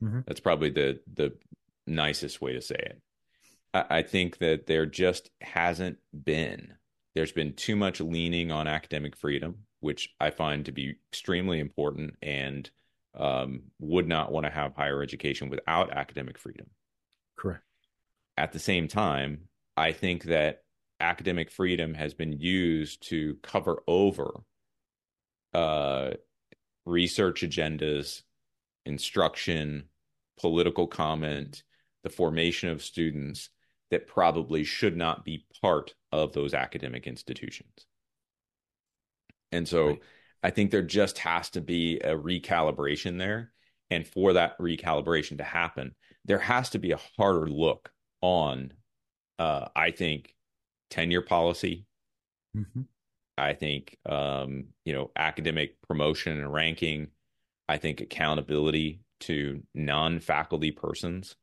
Mm-hmm. 0.02 0.20
That's 0.26 0.40
probably 0.40 0.70
the 0.70 1.00
the 1.12 1.36
nicest 1.86 2.40
way 2.40 2.52
to 2.52 2.60
say 2.60 2.76
it. 2.76 3.00
I, 3.74 4.02
think 4.02 4.38
that 4.38 4.66
there 4.66 4.86
just 4.86 5.30
hasn't 5.40 5.98
been 6.24 6.74
there's 7.14 7.32
been 7.32 7.54
too 7.54 7.76
much 7.76 8.00
leaning 8.00 8.52
on 8.52 8.66
academic 8.66 9.16
freedom, 9.16 9.64
which 9.80 10.14
I 10.20 10.30
find 10.30 10.64
to 10.64 10.72
be 10.72 10.96
extremely 11.12 11.58
important 11.58 12.14
and 12.22 12.70
um, 13.16 13.62
would 13.80 14.06
not 14.06 14.30
want 14.30 14.46
to 14.46 14.52
have 14.52 14.74
higher 14.74 15.02
education 15.02 15.50
without 15.50 15.92
academic 15.92 16.38
freedom. 16.38 16.66
Correct. 17.36 17.64
At 18.36 18.52
the 18.52 18.58
same 18.58 18.88
time, 18.88 19.48
I 19.76 19.92
think 19.92 20.24
that 20.24 20.62
academic 21.00 21.50
freedom 21.50 21.94
has 21.94 22.14
been 22.14 22.32
used 22.32 23.08
to 23.08 23.36
cover 23.42 23.82
over 23.86 24.30
uh, 25.54 26.12
research 26.84 27.42
agendas, 27.42 28.22
instruction, 28.86 29.84
political 30.38 30.86
comment, 30.86 31.62
the 32.04 32.10
formation 32.10 32.68
of 32.68 32.82
students 32.82 33.50
that 33.90 34.06
probably 34.06 34.64
should 34.64 34.96
not 34.96 35.24
be 35.24 35.46
part 35.62 35.94
of 36.12 36.32
those 36.32 36.54
academic 36.54 37.06
institutions. 37.06 37.86
And 39.52 39.66
so 39.66 39.86
right. 39.88 40.00
I 40.42 40.50
think 40.50 40.70
there 40.70 40.82
just 40.82 41.18
has 41.18 41.50
to 41.50 41.60
be 41.60 41.98
a 41.98 42.14
recalibration 42.14 43.18
there. 43.18 43.52
And 43.90 44.06
for 44.06 44.34
that 44.34 44.58
recalibration 44.58 45.38
to 45.38 45.44
happen, 45.44 45.94
there 46.24 46.38
has 46.38 46.70
to 46.70 46.78
be 46.78 46.92
a 46.92 47.00
harder 47.16 47.48
look 47.48 47.90
on, 48.20 48.72
uh, 49.38 49.68
I 49.74 49.90
think, 49.92 50.34
tenure 50.90 51.22
policy. 51.22 51.86
Mm-hmm. 52.56 52.82
I 53.38 53.54
think, 53.54 53.96
um, 54.04 54.66
you 54.84 54.92
know, 54.92 55.10
academic 55.16 55.76
promotion 55.86 56.38
and 56.38 56.52
ranking. 56.52 57.08
I 57.68 57.78
think 57.78 58.00
accountability 58.00 59.00
to 59.20 59.62
non 59.74 60.20
faculty 60.20 60.72
persons. 60.72 61.36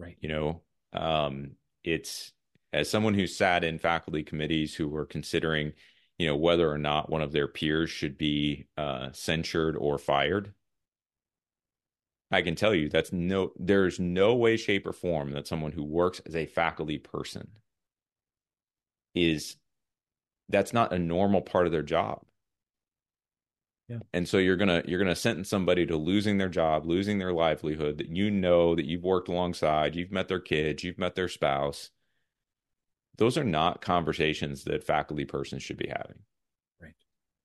Right. 0.00 0.16
You 0.20 0.28
know, 0.28 0.62
um, 0.92 1.52
it's 1.84 2.32
as 2.72 2.90
someone 2.90 3.14
who 3.14 3.26
sat 3.26 3.64
in 3.64 3.78
faculty 3.78 4.22
committees 4.22 4.74
who 4.74 4.88
were 4.88 5.06
considering, 5.06 5.72
you 6.18 6.26
know, 6.26 6.36
whether 6.36 6.70
or 6.70 6.78
not 6.78 7.10
one 7.10 7.22
of 7.22 7.32
their 7.32 7.48
peers 7.48 7.90
should 7.90 8.18
be 8.18 8.66
uh, 8.76 9.08
censured 9.12 9.76
or 9.76 9.98
fired. 9.98 10.52
I 12.30 12.42
can 12.42 12.56
tell 12.56 12.74
you 12.74 12.90
that's 12.90 13.12
no, 13.12 13.52
there's 13.58 13.98
no 13.98 14.34
way, 14.34 14.58
shape, 14.58 14.86
or 14.86 14.92
form 14.92 15.32
that 15.32 15.46
someone 15.46 15.72
who 15.72 15.82
works 15.82 16.20
as 16.26 16.36
a 16.36 16.44
faculty 16.46 16.98
person 16.98 17.48
is 19.14 19.56
that's 20.50 20.72
not 20.72 20.92
a 20.92 20.98
normal 20.98 21.40
part 21.40 21.66
of 21.66 21.72
their 21.72 21.82
job. 21.82 22.22
Yeah. 23.88 23.98
And 24.12 24.28
so 24.28 24.36
you're 24.36 24.56
gonna 24.56 24.82
you're 24.86 24.98
gonna 24.98 25.16
sentence 25.16 25.48
somebody 25.48 25.86
to 25.86 25.96
losing 25.96 26.36
their 26.36 26.50
job, 26.50 26.84
losing 26.84 27.18
their 27.18 27.32
livelihood 27.32 27.98
that 27.98 28.08
you 28.08 28.30
know 28.30 28.74
that 28.74 28.84
you've 28.84 29.02
worked 29.02 29.28
alongside, 29.28 29.96
you've 29.96 30.12
met 30.12 30.28
their 30.28 30.40
kids, 30.40 30.84
you've 30.84 30.98
met 30.98 31.14
their 31.14 31.28
spouse. 31.28 31.90
Those 33.16 33.38
are 33.38 33.44
not 33.44 33.80
conversations 33.80 34.64
that 34.64 34.84
faculty 34.84 35.24
persons 35.24 35.62
should 35.62 35.78
be 35.78 35.88
having. 35.88 36.18
Right. 36.80 36.94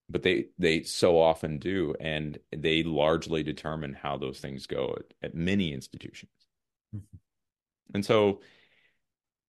But 0.09 0.23
they 0.23 0.47
they 0.59 0.83
so 0.83 1.17
often 1.17 1.59
do, 1.59 1.95
and 1.99 2.37
they 2.55 2.83
largely 2.83 3.41
determine 3.41 3.93
how 3.93 4.17
those 4.17 4.39
things 4.39 4.67
go 4.67 4.97
at, 4.97 5.29
at 5.29 5.35
many 5.35 5.73
institutions. 5.73 6.31
Mm-hmm. 6.93 7.17
And 7.93 8.05
so, 8.05 8.41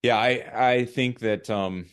yeah, 0.05 0.16
I 0.16 0.70
I 0.70 0.84
think 0.84 1.18
that 1.20 1.51
um, 1.51 1.86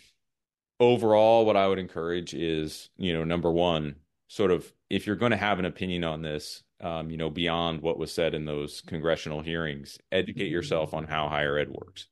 overall, 0.79 1.45
what 1.45 1.57
I 1.57 1.67
would 1.67 1.79
encourage 1.79 2.35
is, 2.35 2.89
you 2.97 3.13
know, 3.13 3.23
number 3.23 3.51
one, 3.51 3.95
sort 4.31 4.49
of 4.49 4.71
if 4.89 5.05
you're 5.05 5.17
going 5.17 5.31
to 5.31 5.37
have 5.37 5.59
an 5.59 5.65
opinion 5.65 6.05
on 6.05 6.21
this, 6.21 6.63
um, 6.79 7.11
you 7.11 7.17
know, 7.17 7.29
beyond 7.29 7.81
what 7.81 7.99
was 7.99 8.13
said 8.13 8.33
in 8.33 8.45
those 8.45 8.79
congressional 8.79 9.41
hearings, 9.41 9.97
educate 10.09 10.47
yourself 10.47 10.93
on 10.93 11.03
how 11.03 11.27
higher 11.27 11.57
ed 11.57 11.67
works. 11.69 12.07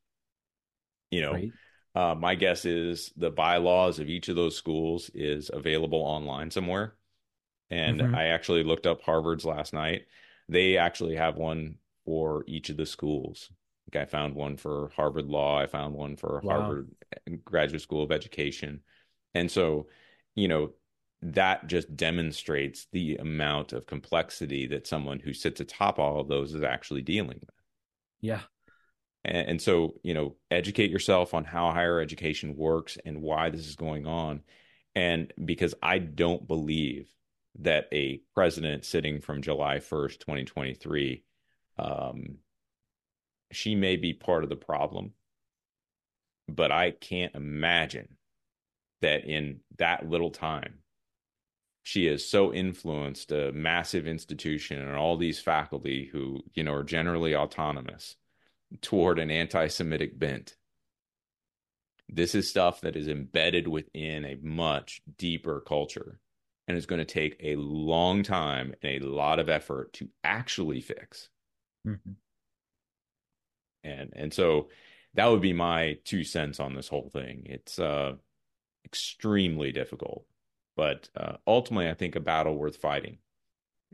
You 1.12 1.22
know, 1.22 1.32
right. 1.32 1.52
uh, 1.96 2.16
my 2.16 2.36
guess 2.36 2.66
is 2.66 3.14
the 3.16 3.30
bylaws 3.30 4.00
of 4.00 4.10
each 4.10 4.28
of 4.28 4.36
those 4.36 4.58
schools 4.58 5.10
is 5.14 5.50
available 5.54 6.00
online 6.00 6.52
somewhere. 6.52 6.96
And 7.70 8.02
mm-hmm. 8.02 8.14
I 8.14 8.26
actually 8.26 8.66
looked 8.66 8.86
up 8.86 9.02
Harvard's 9.02 9.46
last 9.46 9.72
night. 9.72 10.02
They 10.50 10.76
actually 10.76 11.16
have 11.16 11.38
one 11.38 11.76
for 12.04 12.44
each 12.48 12.70
of 12.70 12.76
the 12.76 12.86
schools. 12.86 13.50
Like 13.88 14.04
I 14.04 14.06
found 14.06 14.36
one 14.36 14.58
for 14.58 14.92
Harvard 14.94 15.28
Law. 15.28 15.58
I 15.58 15.68
found 15.68 15.94
one 15.94 16.18
for 16.18 16.42
wow. 16.44 16.60
Harvard 16.60 16.90
Graduate 17.46 17.82
School 17.82 18.04
of 18.04 18.12
Education. 18.12 18.82
And 19.34 19.50
so, 19.50 19.88
you 20.36 20.50
know, 20.50 20.74
that 21.22 21.68
just 21.68 21.96
demonstrates 21.96 22.88
the 22.92 23.18
amount 23.18 23.74
of 23.74 23.86
complexity 23.86 24.68
that 24.68 24.88
someone 24.88 25.20
who 25.20 25.34
sits 25.34 25.60
atop 25.60 26.00
all 26.00 26.20
of 26.20 26.28
those 26.28 26.54
is 26.54 26.64
actually 26.64 27.02
dealing 27.02 27.40
with. 27.42 27.56
Yeah. 28.22 28.42
And, 29.26 29.50
and, 29.50 29.62
so, 29.62 29.96
you 30.02 30.14
know, 30.14 30.36
educate 30.50 30.90
yourself 30.90 31.34
on 31.34 31.44
how 31.44 31.72
higher 31.72 32.00
education 32.00 32.56
works 32.56 32.98
and 33.06 33.22
why 33.22 33.50
this 33.50 33.68
is 33.68 33.76
going 33.76 34.08
on. 34.08 34.42
And 34.96 35.34
because 35.44 35.76
I 35.84 36.00
don't 36.00 36.48
believe 36.48 37.10
that 37.60 37.90
a 37.92 38.22
president 38.34 38.86
sitting 38.86 39.20
from 39.20 39.42
July 39.42 39.78
1st, 39.78 40.20
2023, 40.20 41.24
um, 41.78 42.38
she 43.52 43.76
may 43.76 43.98
be 43.98 44.14
part 44.14 44.44
of 44.44 44.50
the 44.50 44.56
problem, 44.56 45.12
but 46.48 46.72
I 46.72 46.92
can't 46.92 47.36
imagine 47.36 48.16
that 49.02 49.26
in 49.26 49.60
that 49.78 50.10
little 50.10 50.32
time 50.32 50.79
she 51.84 52.06
has 52.06 52.28
so 52.28 52.54
influenced 52.54 53.32
a 53.32 53.52
massive 53.52 54.08
institution 54.08 54.80
and 54.80 54.96
all 54.96 55.18
these 55.18 55.40
faculty 55.40 56.10
who 56.12 56.44
you 56.54 56.64
know 56.64 56.74
are 56.74 56.84
generally 56.84 57.36
autonomous 57.36 58.16
toward 58.82 59.20
an 59.20 59.32
anti-semitic 59.32 60.18
bent. 60.20 60.56
This 62.08 62.36
is 62.36 62.50
stuff 62.50 62.82
that 62.82 62.96
is 62.96 63.08
embedded 63.08 63.68
within 63.68 64.26
a 64.26 64.38
much 64.42 65.02
deeper 65.18 65.62
culture 65.62 66.20
and 66.68 66.78
is 66.78 66.86
going 66.86 67.00
to 67.00 67.06
take 67.06 67.38
a 67.40 67.56
long 67.56 68.24
time 68.24 68.74
and 68.82 69.04
a 69.04 69.08
lot 69.08 69.40
of 69.40 69.50
effort 69.50 69.94
to 69.94 70.10
actually 70.24 70.82
fix. 70.82 71.30
Mm-hmm. 71.88 72.12
and 73.84 74.14
and 74.16 74.34
so 74.34 74.70
that 75.14 75.28
would 75.28 75.42
be 75.42 75.54
my 75.54 75.98
two 76.04 76.24
cents 76.24 76.60
on 76.60 76.76
this 76.76 76.90
whole 76.90 77.10
thing. 77.10 77.44
It's 77.46 77.80
uh 77.80 78.16
extremely 78.86 79.72
difficult 79.72 80.26
but 80.80 81.10
uh, 81.18 81.34
ultimately, 81.46 81.90
I 81.90 81.94
think 81.94 82.16
a 82.16 82.22
battle 82.22 82.56
worth 82.56 82.78
fighting. 82.78 83.18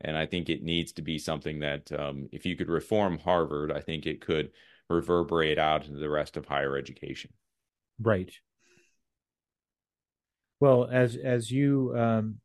And 0.02 0.16
I 0.16 0.28
think 0.28 0.50
it 0.50 0.62
needs 0.62 0.92
to 0.92 1.02
be 1.02 1.18
something 1.18 1.62
that, 1.62 1.92
um, 1.92 2.30
if 2.32 2.46
you 2.46 2.56
could 2.56 2.70
reform 2.70 3.18
Harvard, 3.18 3.72
I 3.72 3.82
think 3.82 4.06
it 4.06 4.22
could 4.22 4.52
reverberate 4.88 5.58
out 5.58 5.88
into 5.88 5.98
the 5.98 6.12
rest 6.12 6.38
of 6.38 6.46
higher 6.46 6.78
education. 6.78 7.32
Right. 8.00 8.32
Well, 10.60 10.88
as 10.92 11.16
as 11.16 11.50
you 11.50 11.92
um, 11.98 12.36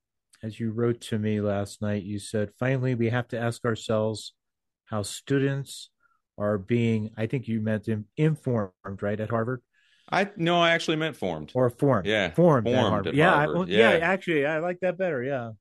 as 0.42 0.58
you 0.58 0.70
wrote 0.70 1.02
to 1.02 1.18
me 1.18 1.42
last 1.42 1.82
night, 1.82 2.02
you 2.02 2.18
said 2.18 2.50
finally 2.58 2.94
we 2.94 3.10
have 3.10 3.28
to 3.28 3.38
ask 3.38 3.66
ourselves 3.66 4.32
how 4.86 5.02
students 5.02 5.90
are 6.38 6.56
being. 6.56 7.10
I 7.18 7.26
think 7.26 7.46
you 7.46 7.60
meant 7.60 7.88
informed, 8.16 9.02
right, 9.02 9.20
at 9.20 9.28
Harvard. 9.28 9.60
I 10.10 10.30
no, 10.36 10.60
I 10.60 10.70
actually 10.70 10.96
meant 10.96 11.16
formed 11.16 11.52
or 11.54 11.70
formed. 11.70 12.06
Yeah, 12.06 12.30
formed. 12.30 12.66
formed 12.66 13.14
yeah, 13.14 13.34
I, 13.34 13.46
well, 13.46 13.68
yeah, 13.68 13.92
yeah. 13.92 13.98
Actually, 13.98 14.46
I 14.46 14.58
like 14.58 14.80
that 14.80 14.98
better. 14.98 15.22
Yeah, 15.22 15.52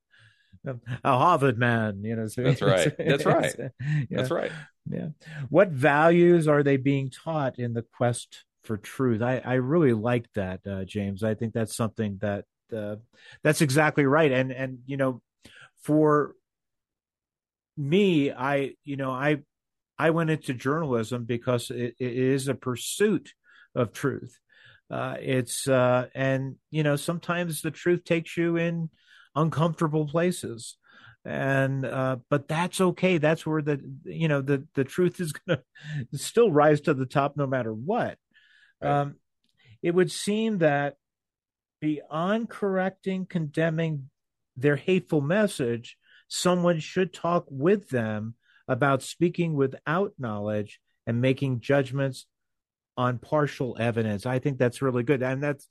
a 0.65 1.17
Harvard 1.17 1.57
man. 1.57 2.03
You 2.03 2.15
know, 2.15 2.27
so 2.27 2.43
that's 2.43 2.61
right. 2.61 2.95
That's 2.97 3.25
right. 3.25 3.53
Yeah. 3.59 4.05
That's 4.09 4.31
right. 4.31 4.51
Yeah. 4.89 5.09
What 5.49 5.69
values 5.69 6.47
are 6.47 6.63
they 6.63 6.77
being 6.77 7.11
taught 7.11 7.59
in 7.59 7.73
the 7.73 7.85
quest 7.95 8.43
for 8.63 8.77
truth? 8.77 9.21
I 9.21 9.41
I 9.43 9.55
really 9.55 9.93
like 9.93 10.25
that, 10.33 10.61
uh, 10.65 10.83
James. 10.83 11.23
I 11.23 11.35
think 11.35 11.53
that's 11.53 11.75
something 11.75 12.17
that 12.21 12.45
uh, 12.75 12.95
that's 13.43 13.61
exactly 13.61 14.05
right. 14.05 14.31
And 14.31 14.51
and 14.51 14.79
you 14.85 14.97
know, 14.97 15.21
for 15.83 16.33
me, 17.77 18.31
I 18.31 18.73
you 18.83 18.97
know 18.97 19.11
I 19.11 19.39
I 19.97 20.09
went 20.09 20.29
into 20.29 20.53
journalism 20.53 21.25
because 21.25 21.69
it, 21.69 21.95
it 21.99 22.17
is 22.17 22.47
a 22.47 22.55
pursuit 22.55 23.33
of 23.75 23.93
truth. 23.93 24.39
Uh, 24.89 25.15
it's 25.19 25.67
uh, 25.67 26.07
and 26.15 26.55
you 26.71 26.83
know 26.83 26.95
sometimes 26.95 27.61
the 27.61 27.71
truth 27.71 28.03
takes 28.03 28.35
you 28.35 28.57
in 28.57 28.89
uncomfortable 29.35 30.07
places, 30.07 30.77
and 31.23 31.85
uh, 31.85 32.17
but 32.29 32.47
that's 32.47 32.81
okay. 32.81 33.17
That's 33.19 33.45
where 33.45 33.61
the 33.61 33.79
you 34.03 34.27
know 34.27 34.41
the 34.41 34.65
the 34.73 34.83
truth 34.83 35.19
is 35.19 35.31
going 35.47 35.59
to 36.11 36.17
still 36.17 36.51
rise 36.51 36.81
to 36.81 36.93
the 36.93 37.05
top 37.05 37.37
no 37.37 37.45
matter 37.45 37.73
what. 37.73 38.17
Right. 38.81 39.01
Um, 39.01 39.15
it 39.83 39.93
would 39.93 40.11
seem 40.11 40.57
that 40.59 40.95
beyond 41.79 42.49
correcting, 42.49 43.25
condemning 43.25 44.09
their 44.57 44.75
hateful 44.75 45.21
message, 45.21 45.97
someone 46.27 46.79
should 46.79 47.13
talk 47.13 47.45
with 47.49 47.89
them 47.89 48.35
about 48.67 49.01
speaking 49.01 49.53
without 49.53 50.13
knowledge 50.19 50.79
and 51.07 51.21
making 51.21 51.59
judgments 51.59 52.25
on 52.99 53.17
partial 53.17 53.77
evidence. 53.79 54.25
I 54.25 54.39
think 54.39 54.57
that's 54.57 54.81
really 54.81 55.03
good, 55.03 55.23
and 55.23 55.41
that's 55.41 55.65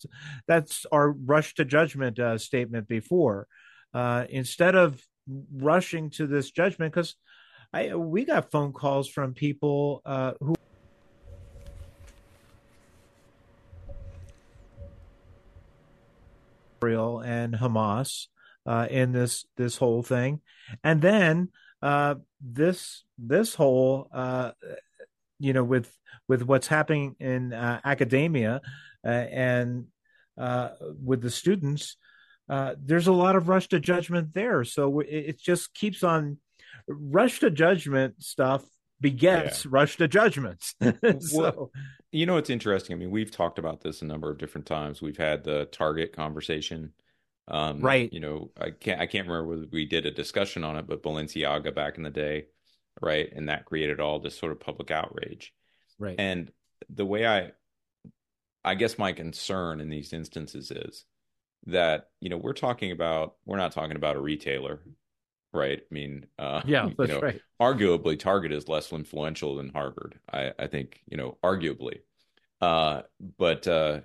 that's 0.47 0.87
our 0.91 1.11
rush 1.11 1.53
to 1.57 1.65
judgment 1.67 2.19
uh, 2.19 2.39
statement 2.39 2.89
before. 2.89 3.47
Uh, 3.93 4.25
instead 4.31 4.75
of 4.75 4.99
rushing 5.55 6.09
to 6.09 6.27
this 6.27 6.51
judgment, 6.51 6.91
because 6.91 7.17
I 7.71 7.95
we 7.95 8.25
got 8.25 8.51
phone 8.51 8.73
calls 8.73 9.09
from 9.11 9.35
people 9.35 10.01
uh, 10.07 10.33
who. 10.41 10.55
Israel 16.81 17.21
and 17.21 17.53
Hamas 17.53 18.29
uh, 18.65 18.87
in 18.89 19.13
this 19.13 19.45
this 19.59 19.77
whole 19.77 20.03
thing, 20.03 20.41
and 20.83 21.03
then 21.03 21.51
uh, 21.83 22.15
this 22.41 23.05
this 23.19 23.55
whole 23.55 24.09
uh, 24.15 24.53
you 25.39 25.53
know 25.53 25.65
with 25.65 25.91
with 26.29 26.43
what's 26.43 26.67
happening 26.67 27.17
in 27.21 27.53
uh, 27.53 27.81
academia 27.85 28.61
uh, 29.05 29.09
and 29.09 29.87
uh, 30.37 30.71
with 31.03 31.23
the 31.23 31.31
students 31.31 31.97
uh, 32.49 32.75
there's 32.83 33.07
a 33.07 33.13
lot 33.13 33.37
of 33.37 33.49
rush 33.49 33.69
to 33.69 33.81
judgment 33.81 34.33
there. 34.33 34.65
So 34.65 35.01
it, 35.01 35.07
it 35.07 35.41
just 35.41 35.75
keeps 35.75 36.03
on 36.03 36.39
rush 36.89 37.41
to 37.41 37.51
judgment 37.51 38.23
stuff 38.23 38.65
begets 39.01 39.65
yeah. 39.65 39.71
rush 39.73 39.97
to 39.97 40.09
judgments 40.09 40.75
so 41.21 41.41
well, 41.41 41.71
you 42.11 42.27
know 42.27 42.37
it's 42.37 42.51
interesting. 42.51 42.95
I 42.95 42.99
mean 42.99 43.11
we've 43.11 43.31
talked 43.31 43.59
about 43.59 43.81
this 43.81 44.03
a 44.03 44.05
number 44.05 44.31
of 44.31 44.39
different 44.39 44.67
times. 44.67 45.01
We've 45.03 45.17
had 45.17 45.45
the 45.45 45.67
target 45.67 46.13
conversation. 46.13 46.93
Um, 47.51 47.81
right. 47.81 48.13
you 48.13 48.21
know 48.21 48.51
i 48.61 48.69
can't 48.69 49.01
i 49.01 49.07
can't 49.07 49.27
remember 49.27 49.49
whether 49.49 49.67
we 49.73 49.87
did 49.87 50.05
a 50.05 50.11
discussion 50.11 50.65
on 50.65 50.77
it 50.77 50.87
but 50.87 51.03
balenciaga 51.03 51.75
back 51.75 51.97
in 51.97 52.03
the 52.03 52.11
day 52.11 52.45
right? 53.01 53.29
And 53.35 53.49
that 53.49 53.65
created 53.65 54.01
all 54.01 54.19
this 54.19 54.39
sort 54.39 54.53
of 54.53 54.61
public 54.61 54.91
outrage. 54.91 55.53
Right. 55.99 56.17
And 56.19 56.51
the 56.89 57.07
way 57.07 57.27
I 57.27 57.53
I 58.65 58.75
guess 58.75 58.99
my 58.99 59.13
concern 59.13 59.81
in 59.81 59.89
these 59.89 60.13
instances 60.13 60.71
is 60.71 61.05
that, 61.67 62.11
you 62.21 62.29
know, 62.29 62.37
we're 62.37 62.53
talking 62.53 62.93
about 62.93 63.37
we're 63.45 63.57
not 63.57 63.73
talking 63.73 63.97
about 63.97 64.17
a 64.17 64.21
retailer, 64.21 64.81
right? 65.53 65.81
I 65.81 65.95
mean, 65.95 66.27
uh 66.39 66.63
yeah, 66.65 66.89
that's 66.99 67.09
you 67.09 67.15
know, 67.15 67.21
right. 67.21 67.41
Arguably, 67.61 68.19
Target 68.19 68.53
is 68.53 68.69
less 68.69 68.93
influential 68.93 69.57
than 69.57 69.71
Harvard. 69.71 70.19
I, 70.33 70.53
I 70.59 70.67
think, 70.67 71.01
you 71.09 71.17
know, 71.17 71.39
arguably. 71.43 72.01
Uh, 72.61 73.03
but 73.39 73.67
uh 73.67 74.01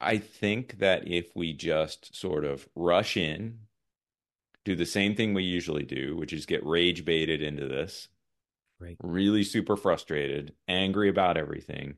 I 0.00 0.18
think 0.18 0.78
that 0.80 1.08
if 1.08 1.34
we 1.34 1.52
just 1.54 2.14
sort 2.14 2.44
of 2.44 2.68
rush 2.74 3.16
in 3.16 3.60
do 4.66 4.74
the 4.74 4.84
same 4.84 5.14
thing 5.14 5.32
we 5.32 5.44
usually 5.44 5.84
do, 5.84 6.16
which 6.16 6.32
is 6.32 6.44
get 6.44 6.66
rage 6.66 7.04
baited 7.04 7.40
into 7.40 7.68
this. 7.68 8.08
Right. 8.80 8.96
Really 9.00 9.44
super 9.44 9.76
frustrated, 9.76 10.54
angry 10.66 11.08
about 11.08 11.36
everything. 11.38 11.94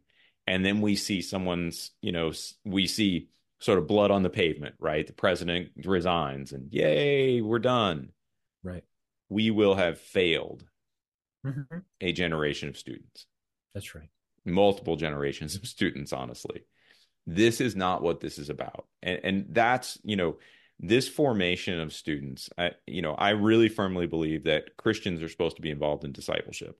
And 0.47 0.65
then 0.65 0.83
we 0.83 0.95
see 0.95 1.23
someone's, 1.23 1.91
you 2.03 2.13
know, 2.13 2.31
we 2.65 2.87
see 2.87 3.31
sort 3.59 3.79
of 3.79 3.89
blood 3.89 4.11
on 4.11 4.23
the 4.23 4.31
pavement, 4.31 4.75
right? 4.79 5.07
The 5.07 5.15
president 5.15 5.71
resigns 5.85 6.53
and 6.53 6.71
yay, 6.71 7.41
we're 7.41 7.59
done. 7.59 8.11
Right. 8.63 8.85
We 9.31 9.51
will 9.51 9.75
have 9.75 9.99
failed 9.99 10.63
mm-hmm. 11.45 11.79
a 12.03 12.13
generation 12.13 12.69
of 12.69 12.77
students. 12.77 13.27
That's 13.73 13.95
right. 13.95 14.11
Multiple 14.45 14.97
generations 14.97 15.57
of 15.57 15.67
students, 15.67 16.13
honestly. 16.13 16.65
This 17.27 17.63
is 17.63 17.75
not 17.75 18.03
what 18.03 18.21
this 18.21 18.39
is 18.39 18.51
about. 18.51 18.87
And, 19.03 19.21
and 19.25 19.47
that's, 19.51 19.99
you 20.05 20.17
know, 20.17 20.37
this 20.81 21.09
formation 21.09 21.81
of 21.81 21.93
students, 21.93 22.51
I, 22.57 22.73
you 22.87 23.03
know, 23.03 23.15
I 23.15 23.31
really 23.31 23.69
firmly 23.69 24.07
believe 24.07 24.45
that 24.45 24.77
Christians 24.77 25.23
are 25.23 25.29
supposed 25.29 25.57
to 25.57 25.63
be 25.63 25.71
involved 25.71 26.05
in 26.05 26.13
discipleship, 26.13 26.79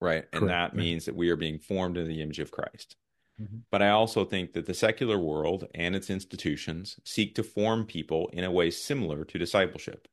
right? 0.00 0.24
And 0.32 0.42
Correct. 0.42 0.74
that 0.74 0.76
means 0.76 1.06
that 1.06 1.16
we 1.16 1.28
are 1.30 1.36
being 1.36 1.58
formed 1.58 1.96
in 1.96 2.06
the 2.06 2.22
image 2.22 2.38
of 2.38 2.52
Christ. 2.52 2.96
Mm-hmm. 3.40 3.58
But 3.70 3.82
I 3.82 3.90
also 3.90 4.24
think 4.24 4.52
that 4.52 4.66
the 4.66 4.74
secular 4.74 5.18
world 5.18 5.66
and 5.74 5.96
its 5.96 6.08
institutions 6.08 7.00
seek 7.04 7.34
to 7.34 7.42
form 7.42 7.84
people 7.84 8.28
in 8.32 8.44
a 8.44 8.50
way 8.50 8.70
similar 8.70 9.24
to 9.24 9.38
discipleship. 9.38 10.06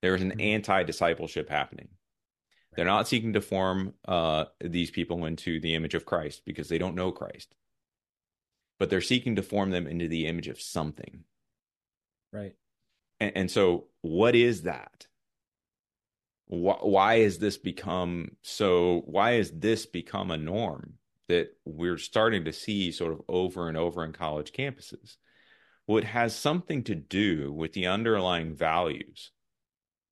There's 0.00 0.22
an 0.22 0.40
anti 0.40 0.82
discipleship 0.84 1.50
happening. 1.50 1.88
They're 2.74 2.84
not 2.84 3.08
seeking 3.08 3.34
to 3.34 3.40
form 3.40 3.94
uh, 4.06 4.46
these 4.60 4.90
people 4.90 5.26
into 5.26 5.60
the 5.60 5.74
image 5.74 5.94
of 5.94 6.06
Christ 6.06 6.42
because 6.46 6.68
they 6.68 6.78
don't 6.78 6.94
know 6.94 7.10
Christ, 7.10 7.54
but 8.78 8.88
they're 8.88 9.00
seeking 9.00 9.36
to 9.36 9.42
form 9.42 9.70
them 9.70 9.86
into 9.86 10.08
the 10.08 10.26
image 10.26 10.48
of 10.48 10.60
something. 10.60 11.24
Right. 12.32 12.54
And, 13.18 13.32
and 13.36 13.50
so, 13.50 13.86
what 14.02 14.34
is 14.34 14.62
that? 14.62 15.06
Why, 16.46 16.76
why 16.80 17.18
has 17.20 17.38
this 17.38 17.58
become 17.58 18.36
so? 18.42 19.02
Why 19.06 19.32
has 19.32 19.50
this 19.50 19.86
become 19.86 20.30
a 20.30 20.36
norm 20.36 20.94
that 21.28 21.48
we're 21.64 21.98
starting 21.98 22.44
to 22.46 22.52
see 22.52 22.90
sort 22.92 23.12
of 23.12 23.20
over 23.28 23.68
and 23.68 23.76
over 23.76 24.04
in 24.04 24.12
college 24.12 24.52
campuses? 24.52 25.16
Well, 25.86 25.98
it 25.98 26.04
has 26.04 26.34
something 26.34 26.84
to 26.84 26.94
do 26.94 27.52
with 27.52 27.72
the 27.72 27.86
underlying 27.86 28.54
values 28.54 29.32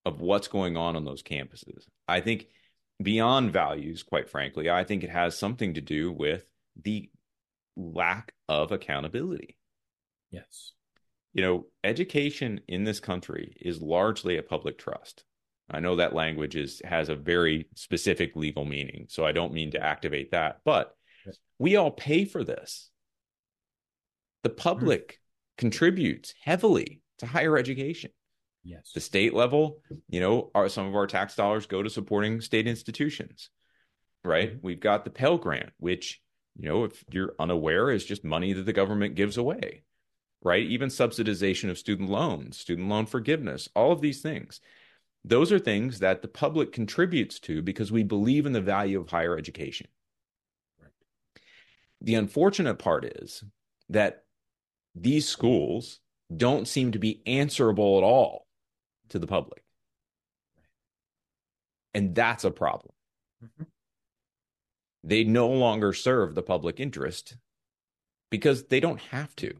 of 0.04 0.20
what's 0.20 0.48
going 0.48 0.76
on 0.76 0.96
on 0.96 1.04
those 1.04 1.22
campuses. 1.22 1.84
I 2.06 2.20
think 2.20 2.46
beyond 3.02 3.52
values, 3.52 4.02
quite 4.02 4.28
frankly, 4.28 4.70
I 4.70 4.84
think 4.84 5.04
it 5.04 5.10
has 5.10 5.38
something 5.38 5.74
to 5.74 5.80
do 5.80 6.10
with 6.10 6.44
the 6.82 7.10
lack 7.76 8.32
of 8.48 8.72
accountability. 8.72 9.56
Yes. 10.30 10.72
You 11.34 11.42
know, 11.42 11.66
education 11.84 12.60
in 12.68 12.84
this 12.84 13.00
country 13.00 13.56
is 13.60 13.82
largely 13.82 14.38
a 14.38 14.42
public 14.42 14.78
trust. 14.78 15.24
I 15.70 15.80
know 15.80 15.96
that 15.96 16.14
language 16.14 16.56
is 16.56 16.80
has 16.84 17.08
a 17.08 17.16
very 17.16 17.68
specific 17.74 18.34
legal 18.34 18.64
meaning, 18.64 19.06
so 19.08 19.26
I 19.26 19.32
don't 19.32 19.52
mean 19.52 19.72
to 19.72 19.82
activate 19.82 20.30
that, 20.30 20.60
but 20.64 20.94
we 21.58 21.76
all 21.76 21.90
pay 21.90 22.24
for 22.24 22.42
this. 22.42 22.90
The 24.42 24.50
public 24.50 25.12
mm. 25.12 25.16
contributes 25.58 26.32
heavily 26.42 27.02
to 27.18 27.26
higher 27.26 27.58
education. 27.58 28.10
Yes. 28.64 28.92
The 28.94 29.00
state 29.00 29.34
level, 29.34 29.78
you 30.08 30.20
know, 30.20 30.50
our, 30.54 30.68
some 30.68 30.86
of 30.86 30.94
our 30.94 31.06
tax 31.06 31.34
dollars 31.34 31.66
go 31.66 31.82
to 31.82 31.90
supporting 31.90 32.40
state 32.40 32.66
institutions, 32.66 33.50
right? 34.24 34.50
Mm-hmm. 34.50 34.66
We've 34.66 34.80
got 34.80 35.04
the 35.04 35.10
Pell 35.10 35.38
Grant, 35.38 35.70
which, 35.78 36.20
you 36.56 36.68
know, 36.68 36.84
if 36.84 37.04
you're 37.10 37.34
unaware, 37.38 37.90
is 37.90 38.04
just 38.04 38.24
money 38.24 38.52
that 38.52 38.66
the 38.66 38.72
government 38.72 39.14
gives 39.14 39.36
away, 39.36 39.84
right? 40.42 40.64
Even 40.64 40.88
subsidization 40.88 41.70
of 41.70 41.78
student 41.78 42.10
loans, 42.10 42.58
student 42.58 42.88
loan 42.88 43.06
forgiveness, 43.06 43.68
all 43.74 43.92
of 43.92 44.00
these 44.00 44.20
things. 44.22 44.60
Those 45.24 45.52
are 45.52 45.58
things 45.58 45.98
that 45.98 46.22
the 46.22 46.28
public 46.28 46.72
contributes 46.72 47.40
to 47.40 47.60
because 47.60 47.90
we 47.90 48.02
believe 48.02 48.46
in 48.46 48.52
the 48.52 48.60
value 48.60 49.00
of 49.00 49.10
higher 49.10 49.36
education. 49.36 49.88
Right. 50.80 50.90
The 52.00 52.14
unfortunate 52.14 52.78
part 52.78 53.04
is 53.04 53.42
that 53.88 54.24
these 54.94 55.28
schools 55.28 56.00
don't 56.34 56.68
seem 56.68 56.92
to 56.92 56.98
be 56.98 57.22
answerable 57.26 57.98
at 57.98 58.04
all 58.04 58.46
to 59.10 59.18
the 59.18 59.26
public. 59.26 59.62
And 61.94 62.14
that's 62.14 62.44
a 62.44 62.50
problem. 62.50 62.92
Mm-hmm. 63.44 63.64
They 65.04 65.24
no 65.24 65.48
longer 65.48 65.92
serve 65.92 66.34
the 66.34 66.42
public 66.42 66.80
interest 66.80 67.36
because 68.30 68.64
they 68.64 68.80
don't 68.80 69.00
have 69.00 69.34
to. 69.36 69.54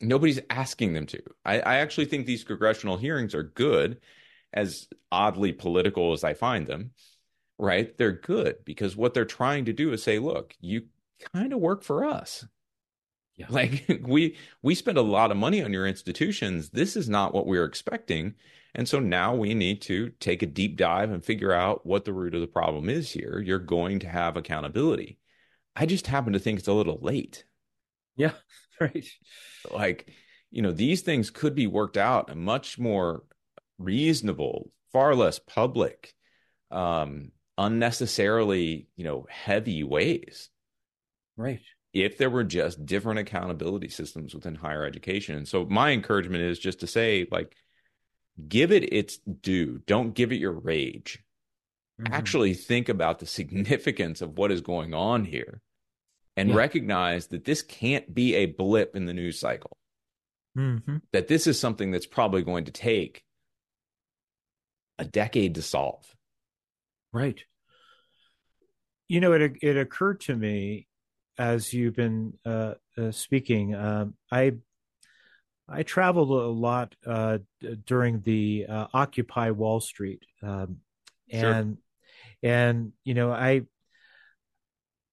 Nobody's 0.00 0.40
asking 0.50 0.92
them 0.92 1.06
to. 1.06 1.22
I, 1.44 1.60
I 1.60 1.76
actually 1.76 2.06
think 2.06 2.26
these 2.26 2.44
congressional 2.44 2.96
hearings 2.96 3.34
are 3.34 3.42
good, 3.42 4.00
as 4.52 4.88
oddly 5.10 5.52
political 5.52 6.12
as 6.12 6.24
I 6.24 6.34
find 6.34 6.66
them, 6.66 6.92
right? 7.58 7.96
They're 7.96 8.12
good 8.12 8.64
because 8.64 8.96
what 8.96 9.14
they're 9.14 9.24
trying 9.24 9.66
to 9.66 9.72
do 9.72 9.92
is 9.92 10.02
say, 10.02 10.18
look, 10.18 10.54
you 10.60 10.86
kind 11.34 11.52
of 11.52 11.60
work 11.60 11.82
for 11.82 12.04
us. 12.04 12.44
Yeah. 13.36 13.46
Like 13.50 14.00
we 14.02 14.36
we 14.62 14.74
spend 14.74 14.98
a 14.98 15.02
lot 15.02 15.30
of 15.30 15.36
money 15.36 15.62
on 15.62 15.72
your 15.72 15.86
institutions. 15.86 16.70
This 16.70 16.96
is 16.96 17.08
not 17.08 17.32
what 17.32 17.46
we 17.46 17.56
are 17.58 17.64
expecting. 17.64 18.34
And 18.74 18.88
so 18.88 18.98
now 18.98 19.34
we 19.34 19.54
need 19.54 19.80
to 19.82 20.10
take 20.20 20.42
a 20.42 20.46
deep 20.46 20.76
dive 20.76 21.10
and 21.12 21.24
figure 21.24 21.52
out 21.52 21.86
what 21.86 22.04
the 22.04 22.12
root 22.12 22.34
of 22.34 22.40
the 22.40 22.48
problem 22.48 22.88
is 22.88 23.12
here. 23.12 23.40
You're 23.40 23.60
going 23.60 24.00
to 24.00 24.08
have 24.08 24.36
accountability. 24.36 25.18
I 25.76 25.86
just 25.86 26.08
happen 26.08 26.32
to 26.32 26.40
think 26.40 26.58
it's 26.58 26.68
a 26.68 26.72
little 26.72 26.98
late. 27.00 27.44
Yeah, 28.16 28.32
right. 28.80 29.08
Like, 29.70 30.10
you 30.50 30.62
know, 30.62 30.72
these 30.72 31.02
things 31.02 31.30
could 31.30 31.54
be 31.54 31.66
worked 31.66 31.96
out 31.96 32.30
in 32.30 32.38
much 32.42 32.78
more 32.78 33.24
reasonable, 33.78 34.70
far 34.92 35.14
less 35.14 35.38
public, 35.38 36.14
um, 36.70 37.32
unnecessarily, 37.56 38.88
you 38.96 39.04
know, 39.04 39.26
heavy 39.30 39.84
ways. 39.84 40.48
Right 41.36 41.60
if 41.92 42.18
there 42.18 42.30
were 42.30 42.44
just 42.44 42.84
different 42.84 43.20
accountability 43.20 43.88
systems 43.88 44.34
within 44.34 44.54
higher 44.54 44.84
education. 44.84 45.36
And 45.36 45.48
so 45.48 45.64
my 45.64 45.90
encouragement 45.92 46.42
is 46.42 46.58
just 46.58 46.80
to 46.80 46.86
say, 46.86 47.26
like, 47.30 47.54
give 48.46 48.72
it 48.72 48.92
its 48.92 49.18
due. 49.18 49.80
Don't 49.86 50.14
give 50.14 50.32
it 50.32 50.40
your 50.40 50.52
rage. 50.52 51.22
Mm-hmm. 52.00 52.12
Actually 52.12 52.54
think 52.54 52.88
about 52.88 53.18
the 53.18 53.26
significance 53.26 54.20
of 54.20 54.36
what 54.36 54.52
is 54.52 54.60
going 54.60 54.94
on 54.94 55.24
here 55.24 55.60
and 56.38 56.50
yeah. 56.50 56.54
recognize 56.54 57.26
that 57.28 57.44
this 57.44 57.62
can't 57.62 58.14
be 58.14 58.36
a 58.36 58.46
blip 58.46 58.94
in 58.94 59.06
the 59.06 59.12
news 59.12 59.40
cycle. 59.40 59.76
Mm-hmm. 60.56 60.98
That 61.12 61.28
this 61.28 61.46
is 61.46 61.58
something 61.58 61.90
that's 61.90 62.06
probably 62.06 62.42
going 62.42 62.64
to 62.66 62.72
take 62.72 63.24
a 64.98 65.04
decade 65.04 65.56
to 65.56 65.62
solve. 65.62 66.04
Right. 67.12 67.42
You 69.08 69.20
know, 69.20 69.32
it 69.32 69.56
it 69.62 69.76
occurred 69.76 70.20
to 70.22 70.36
me 70.36 70.86
as 71.38 71.72
you've 71.72 71.94
been 71.94 72.34
uh, 72.44 72.74
uh, 72.96 73.10
speaking, 73.10 73.74
um, 73.74 74.14
I 74.30 74.54
I 75.68 75.82
traveled 75.82 76.30
a 76.30 76.48
lot 76.48 76.94
uh, 77.06 77.38
during 77.84 78.20
the 78.22 78.66
uh, 78.68 78.86
Occupy 78.92 79.50
Wall 79.50 79.80
Street, 79.80 80.22
um, 80.42 80.78
and 81.30 81.78
sure. 82.42 82.50
and 82.50 82.92
you 83.04 83.14
know 83.14 83.32
I 83.32 83.62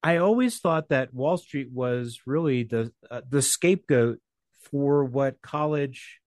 I 0.05 0.17
always 0.17 0.59
thought 0.59 0.89
that 0.89 1.15
Wall 1.15 1.35
Street 1.35 1.69
was 1.73 2.19
really 2.27 2.61
the 2.61 2.93
uh, 3.09 3.21
the 3.27 3.41
scapegoat 3.41 4.19
for 4.69 5.03
what 5.03 5.41
college 5.41 6.19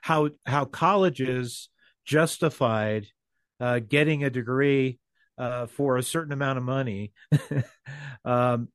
how 0.00 0.30
how 0.46 0.64
colleges 0.64 1.68
justified 2.06 3.08
uh, 3.60 3.80
getting 3.80 4.24
a 4.24 4.30
degree 4.30 4.98
uh, 5.36 5.66
for 5.66 5.98
a 5.98 6.02
certain 6.02 6.32
amount 6.32 6.58
of 6.58 6.64
money. 6.64 7.12
Um, 8.24 8.68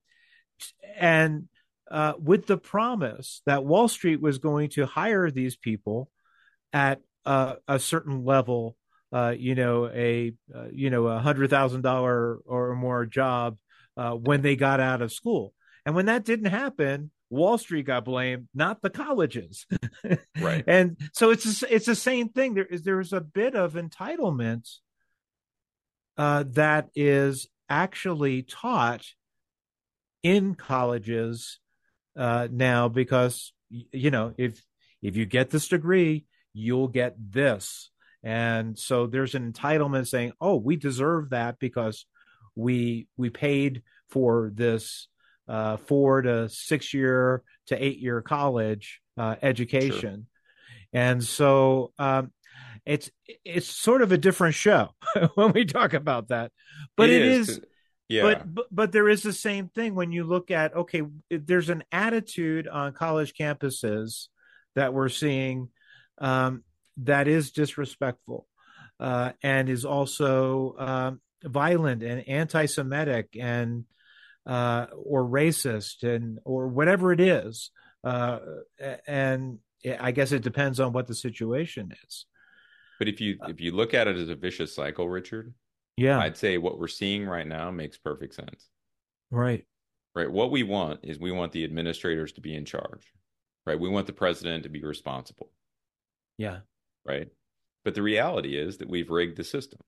and 0.97 1.47
uh, 1.89 2.13
with 2.19 2.47
the 2.47 2.57
promise 2.57 3.41
that 3.45 3.63
Wall 3.63 3.87
Street 3.87 4.19
was 4.19 4.39
going 4.39 4.69
to 4.71 4.85
hire 4.85 5.31
these 5.31 5.55
people 5.55 6.09
at 6.73 6.99
a 7.25 7.79
certain 7.79 8.25
level, 8.25 8.75
uh, 9.13 9.33
you 9.37 9.55
know, 9.55 9.87
a 9.87 10.33
uh, 10.53 10.65
you 10.73 10.89
know 10.89 11.07
a 11.07 11.19
hundred 11.19 11.49
thousand 11.49 11.81
dollar 11.81 12.39
or 12.45 12.75
more 12.75 13.05
job 13.05 13.57
uh, 13.97 14.11
when 14.11 14.41
they 14.41 14.55
got 14.55 14.79
out 14.79 15.01
of 15.01 15.11
school, 15.11 15.53
and 15.85 15.95
when 15.95 16.05
that 16.05 16.25
didn't 16.25 16.51
happen, 16.51 17.11
Wall 17.29 17.57
Street 17.57 17.85
got 17.85 18.05
blamed, 18.05 18.47
not 18.53 18.81
the 18.81 18.89
colleges. 18.89 19.65
right. 20.39 20.63
And 20.67 20.97
so 21.13 21.31
it's 21.31 21.63
it's 21.63 21.85
the 21.85 21.95
same 21.95 22.29
thing. 22.29 22.53
There 22.53 22.65
is 22.65 22.83
there's 22.83 23.13
a 23.13 23.21
bit 23.21 23.55
of 23.55 23.73
entitlement 23.73 24.69
uh, 26.17 26.45
that 26.51 26.89
is 26.95 27.47
actually 27.69 28.43
taught 28.43 29.05
in 30.23 30.55
colleges 30.55 31.59
uh, 32.17 32.47
now 32.51 32.87
because 32.89 33.53
you 33.69 34.11
know 34.11 34.33
if 34.37 34.63
if 35.01 35.15
you 35.15 35.25
get 35.25 35.49
this 35.49 35.67
degree 35.67 36.25
you'll 36.53 36.87
get 36.87 37.15
this 37.19 37.91
and 38.23 38.77
so 38.79 39.05
there's 39.05 39.35
an 39.35 39.51
entitlement 39.51 40.07
saying 40.07 40.31
oh 40.41 40.55
we 40.55 40.75
deserve 40.75 41.29
that 41.29 41.59
because 41.59 42.05
we 42.57 43.07
we 43.17 43.29
paid 43.29 43.83
for 44.09 44.51
this 44.53 45.07
uh, 45.47 45.77
four 45.77 46.21
to 46.21 46.49
six 46.49 46.93
year 46.93 47.43
to 47.67 47.83
eight 47.83 47.99
year 47.99 48.21
college 48.21 49.01
uh, 49.17 49.35
education 49.41 50.27
sure. 50.91 51.01
and 51.01 51.23
so 51.23 51.91
um, 51.99 52.31
it's 52.85 53.09
it's 53.45 53.67
sort 53.67 54.01
of 54.01 54.11
a 54.11 54.17
different 54.17 54.55
show 54.55 54.89
when 55.35 55.51
we 55.53 55.65
talk 55.65 55.93
about 55.93 56.29
that 56.29 56.51
but 56.95 57.09
it, 57.09 57.21
it 57.21 57.27
is, 57.27 57.49
is 57.49 57.61
yeah. 58.09 58.21
But, 58.21 58.55
but 58.55 58.65
but 58.71 58.91
there 58.91 59.09
is 59.09 59.21
the 59.21 59.33
same 59.33 59.67
thing 59.67 59.93
when 59.93 60.11
you 60.11 60.23
look 60.23 60.49
at 60.49 60.75
okay, 60.75 61.01
there's 61.29 61.69
an 61.69 61.83
attitude 61.91 62.67
on 62.67 62.93
college 62.93 63.33
campuses 63.33 64.27
that 64.75 64.93
we're 64.93 65.09
seeing 65.09 65.69
um, 66.19 66.63
that 66.97 67.27
is 67.27 67.51
disrespectful 67.51 68.47
uh, 68.99 69.33
and 69.43 69.69
is 69.69 69.83
also 69.85 70.75
um, 70.77 71.21
violent 71.43 72.03
and 72.03 72.27
anti-Semitic 72.27 73.37
and 73.39 73.85
uh, 74.45 74.87
or 74.93 75.23
racist 75.25 76.03
and 76.03 76.39
or 76.45 76.67
whatever 76.67 77.11
it 77.11 77.19
is. 77.19 77.71
Uh, 78.03 78.39
and 79.07 79.59
I 79.99 80.11
guess 80.11 80.31
it 80.31 80.41
depends 80.41 80.79
on 80.79 80.93
what 80.93 81.07
the 81.07 81.15
situation 81.15 81.93
is. 82.05 82.25
But 82.99 83.07
if 83.07 83.21
you 83.21 83.37
if 83.47 83.61
you 83.61 83.71
look 83.71 83.93
at 83.93 84.07
it 84.07 84.17
as 84.17 84.29
a 84.29 84.35
vicious 84.35 84.73
cycle, 84.73 85.07
Richard, 85.07 85.53
yeah. 85.97 86.19
I'd 86.19 86.37
say 86.37 86.57
what 86.57 86.79
we're 86.79 86.87
seeing 86.87 87.25
right 87.25 87.45
now 87.47 87.69
makes 87.71 87.97
perfect 87.97 88.33
sense. 88.35 88.69
Right. 89.29 89.65
Right. 90.15 90.31
What 90.31 90.51
we 90.51 90.63
want 90.63 91.01
is 91.03 91.19
we 91.19 91.31
want 91.31 91.51
the 91.51 91.63
administrators 91.63 92.31
to 92.33 92.41
be 92.41 92.55
in 92.55 92.65
charge. 92.65 93.11
Right. 93.65 93.79
We 93.79 93.89
want 93.89 94.07
the 94.07 94.13
president 94.13 94.63
to 94.63 94.69
be 94.69 94.83
responsible. 94.83 95.51
Yeah. 96.37 96.59
right? 97.07 97.27
But 97.83 97.95
the 97.95 98.01
reality 98.01 98.57
is 98.57 98.77
that 98.77 98.89
we've 98.89 99.09
rigged 99.09 99.37
the 99.37 99.43
system. 99.43 99.79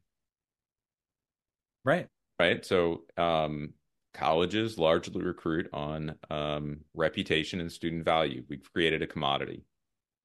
Right. 1.83 2.07
Right. 2.39 2.65
So 2.65 3.01
um, 3.17 3.73
colleges 4.13 4.77
largely 4.77 5.21
recruit 5.21 5.69
on 5.73 6.15
um, 6.29 6.81
reputation 6.93 7.59
and 7.59 7.71
student 7.71 8.05
value. 8.05 8.43
We've 8.49 8.67
created 8.73 9.01
a 9.01 9.07
commodity. 9.07 9.65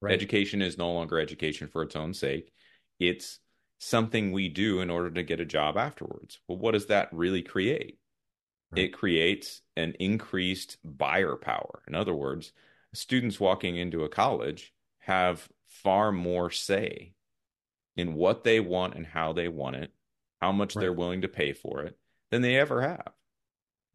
Right. 0.01 0.13
Education 0.13 0.61
is 0.61 0.77
no 0.77 0.91
longer 0.91 1.19
education 1.19 1.67
for 1.67 1.83
its 1.83 1.95
own 1.95 2.13
sake. 2.13 2.51
It's 2.99 3.39
something 3.79 4.31
we 4.31 4.49
do 4.49 4.79
in 4.81 4.89
order 4.89 5.11
to 5.11 5.23
get 5.23 5.39
a 5.39 5.45
job 5.45 5.77
afterwards. 5.77 6.39
Well, 6.47 6.57
what 6.57 6.71
does 6.71 6.87
that 6.87 7.09
really 7.11 7.41
create? 7.41 7.99
Right. 8.71 8.85
It 8.85 8.93
creates 8.93 9.61
an 9.75 9.93
increased 9.99 10.77
buyer 10.83 11.35
power. 11.35 11.81
In 11.87 11.95
other 11.95 12.13
words, 12.13 12.53
students 12.93 13.39
walking 13.39 13.75
into 13.75 14.03
a 14.03 14.09
college 14.09 14.73
have 14.99 15.47
far 15.67 16.11
more 16.11 16.49
say 16.49 17.13
in 17.95 18.13
what 18.13 18.43
they 18.43 18.59
want 18.59 18.95
and 18.95 19.05
how 19.05 19.33
they 19.33 19.47
want 19.47 19.75
it, 19.75 19.91
how 20.45 20.51
much 20.51 20.75
right. 20.75 20.81
they're 20.81 20.93
willing 20.93 21.21
to 21.21 21.27
pay 21.27 21.53
for 21.53 21.81
it 21.81 21.97
than 22.29 22.43
they 22.43 22.55
ever 22.55 22.81
have. 22.81 23.11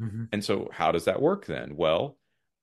Mm-hmm. 0.03 0.24
And 0.32 0.44
so, 0.44 0.68
how 0.72 0.90
does 0.90 1.05
that 1.05 1.22
work 1.22 1.46
then? 1.46 1.76
Well, 1.76 2.16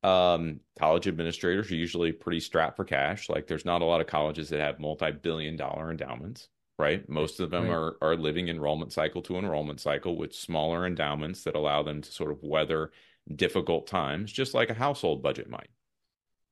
um, 0.03 0.59
college 0.77 1.07
administrators 1.07 1.71
are 1.71 1.75
usually 1.75 2.11
pretty 2.11 2.41
strapped 2.41 2.75
for 2.75 2.83
cash. 2.83 3.29
Like, 3.29 3.47
there's 3.47 3.63
not 3.63 3.81
a 3.81 3.85
lot 3.85 4.01
of 4.01 4.07
colleges 4.07 4.49
that 4.49 4.59
have 4.59 4.79
multi 4.79 5.11
billion 5.11 5.55
dollar 5.55 5.89
endowments, 5.89 6.49
right? 6.77 7.07
Most 7.07 7.39
of 7.39 7.49
them 7.49 7.65
right. 7.65 7.73
are, 7.73 7.97
are 8.01 8.17
living 8.17 8.49
enrollment 8.49 8.91
cycle 8.91 9.21
to 9.23 9.37
enrollment 9.37 9.79
cycle 9.79 10.17
with 10.17 10.35
smaller 10.35 10.85
endowments 10.85 11.43
that 11.43 11.55
allow 11.55 11.81
them 11.83 12.01
to 12.01 12.11
sort 12.11 12.31
of 12.31 12.43
weather 12.43 12.91
difficult 13.33 13.87
times, 13.87 14.33
just 14.33 14.53
like 14.53 14.69
a 14.69 14.73
household 14.73 15.23
budget 15.23 15.49
might. 15.49 15.69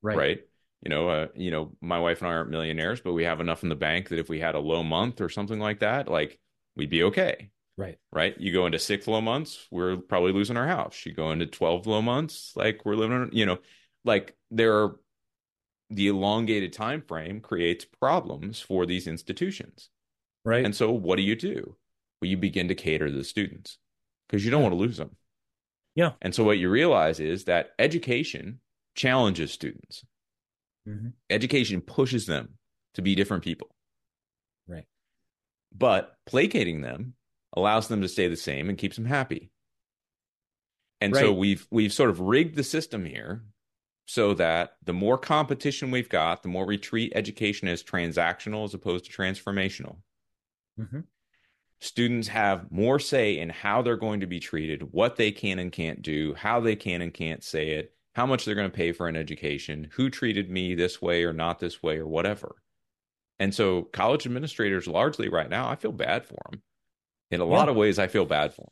Right. 0.02 0.16
Right. 0.16 0.40
You 0.82 0.90
know, 0.90 1.08
uh, 1.08 1.26
you 1.34 1.50
know, 1.50 1.72
my 1.80 1.98
wife 1.98 2.22
and 2.22 2.30
I 2.30 2.34
aren't 2.34 2.50
millionaires, 2.50 3.00
but 3.00 3.12
we 3.12 3.24
have 3.24 3.40
enough 3.40 3.62
in 3.62 3.68
the 3.68 3.74
bank 3.74 4.08
that 4.08 4.20
if 4.20 4.28
we 4.28 4.40
had 4.40 4.54
a 4.54 4.60
low 4.60 4.82
month 4.82 5.20
or 5.20 5.28
something 5.28 5.58
like 5.58 5.80
that, 5.80 6.08
like 6.08 6.38
we'd 6.76 6.90
be 6.90 7.04
okay. 7.04 7.50
Right. 7.78 7.98
Right. 8.12 8.34
You 8.38 8.52
go 8.52 8.66
into 8.66 8.78
six 8.78 9.06
low 9.06 9.20
months, 9.20 9.66
we're 9.70 9.96
probably 9.96 10.32
losing 10.32 10.56
our 10.56 10.66
house. 10.66 11.04
You 11.04 11.12
go 11.12 11.30
into 11.30 11.46
12 11.46 11.86
low 11.86 12.00
months, 12.00 12.52
like 12.56 12.84
we're 12.84 12.94
living, 12.94 13.16
on 13.16 13.30
you 13.32 13.44
know, 13.44 13.58
like 14.04 14.34
there 14.50 14.82
are 14.82 14.96
the 15.90 16.08
elongated 16.08 16.72
time 16.72 17.02
frame 17.02 17.40
creates 17.40 17.84
problems 17.84 18.60
for 18.60 18.86
these 18.86 19.06
institutions. 19.06 19.90
Right. 20.44 20.64
And 20.64 20.74
so 20.74 20.90
what 20.90 21.16
do 21.16 21.22
you 21.22 21.36
do? 21.36 21.76
Well, 22.20 22.30
you 22.30 22.36
begin 22.36 22.68
to 22.68 22.74
cater 22.74 23.08
to 23.08 23.12
the 23.12 23.24
students 23.24 23.78
because 24.28 24.44
you 24.44 24.50
don't 24.50 24.60
yeah. 24.60 24.68
want 24.68 24.72
to 24.72 24.80
lose 24.80 24.96
them. 24.96 25.16
Yeah. 25.94 26.12
And 26.22 26.34
so 26.34 26.44
what 26.44 26.58
you 26.58 26.70
realize 26.70 27.20
is 27.20 27.44
that 27.44 27.70
education 27.78 28.60
challenges 28.94 29.52
students. 29.52 30.04
Mm-hmm. 30.88 31.08
Education 31.30 31.80
pushes 31.82 32.26
them 32.26 32.54
to 32.94 33.02
be 33.02 33.14
different 33.14 33.44
people. 33.44 33.75
But 35.76 36.16
placating 36.26 36.80
them 36.80 37.14
allows 37.52 37.88
them 37.88 38.02
to 38.02 38.08
stay 38.08 38.28
the 38.28 38.36
same 38.36 38.68
and 38.68 38.78
keeps 38.78 38.96
them 38.96 39.06
happy. 39.06 39.50
And 41.00 41.14
right. 41.14 41.20
so 41.20 41.32
we've 41.32 41.66
we've 41.70 41.92
sort 41.92 42.10
of 42.10 42.20
rigged 42.20 42.56
the 42.56 42.64
system 42.64 43.04
here 43.04 43.44
so 44.06 44.34
that 44.34 44.76
the 44.84 44.92
more 44.92 45.18
competition 45.18 45.90
we've 45.90 46.08
got, 46.08 46.42
the 46.42 46.48
more 46.48 46.64
we 46.64 46.78
treat 46.78 47.12
education 47.14 47.68
as 47.68 47.82
transactional 47.82 48.64
as 48.64 48.72
opposed 48.72 49.04
to 49.04 49.12
transformational. 49.12 49.96
Mm-hmm. 50.80 51.00
Students 51.80 52.28
have 52.28 52.70
more 52.70 52.98
say 52.98 53.38
in 53.38 53.50
how 53.50 53.82
they're 53.82 53.96
going 53.96 54.20
to 54.20 54.26
be 54.26 54.40
treated, 54.40 54.92
what 54.92 55.16
they 55.16 55.32
can 55.32 55.58
and 55.58 55.70
can't 55.70 56.00
do, 56.00 56.34
how 56.34 56.60
they 56.60 56.76
can 56.76 57.02
and 57.02 57.12
can't 57.12 57.44
say 57.44 57.70
it, 57.70 57.92
how 58.14 58.24
much 58.24 58.44
they're 58.44 58.54
going 58.54 58.70
to 58.70 58.76
pay 58.76 58.92
for 58.92 59.08
an 59.08 59.16
education, 59.16 59.90
who 59.92 60.08
treated 60.08 60.50
me 60.50 60.74
this 60.74 61.02
way 61.02 61.24
or 61.24 61.34
not 61.34 61.58
this 61.58 61.82
way 61.82 61.98
or 61.98 62.06
whatever. 62.06 62.56
And 63.38 63.54
so 63.54 63.82
college 63.82 64.26
administrators 64.26 64.86
largely 64.86 65.28
right 65.28 65.50
now, 65.50 65.68
I 65.68 65.76
feel 65.76 65.92
bad 65.92 66.24
for 66.24 66.38
them 66.50 66.62
in 67.30 67.40
a 67.40 67.46
yeah. 67.46 67.52
lot 67.52 67.68
of 67.68 67.76
ways, 67.76 67.98
I 67.98 68.06
feel 68.06 68.24
bad 68.24 68.54
for 68.54 68.62
them 68.62 68.70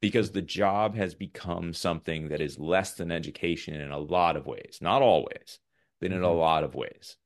because 0.00 0.30
the 0.30 0.42
job 0.42 0.94
has 0.94 1.14
become 1.14 1.74
something 1.74 2.28
that 2.28 2.40
is 2.40 2.58
less 2.58 2.94
than 2.94 3.12
education 3.12 3.74
in 3.74 3.90
a 3.90 3.98
lot 3.98 4.36
of 4.36 4.46
ways, 4.46 4.78
not 4.80 5.02
always, 5.02 5.58
but 6.00 6.10
in 6.10 6.18
mm-hmm. 6.18 6.24
a 6.24 6.32
lot 6.32 6.64
of 6.64 6.74
ways. 6.74 7.16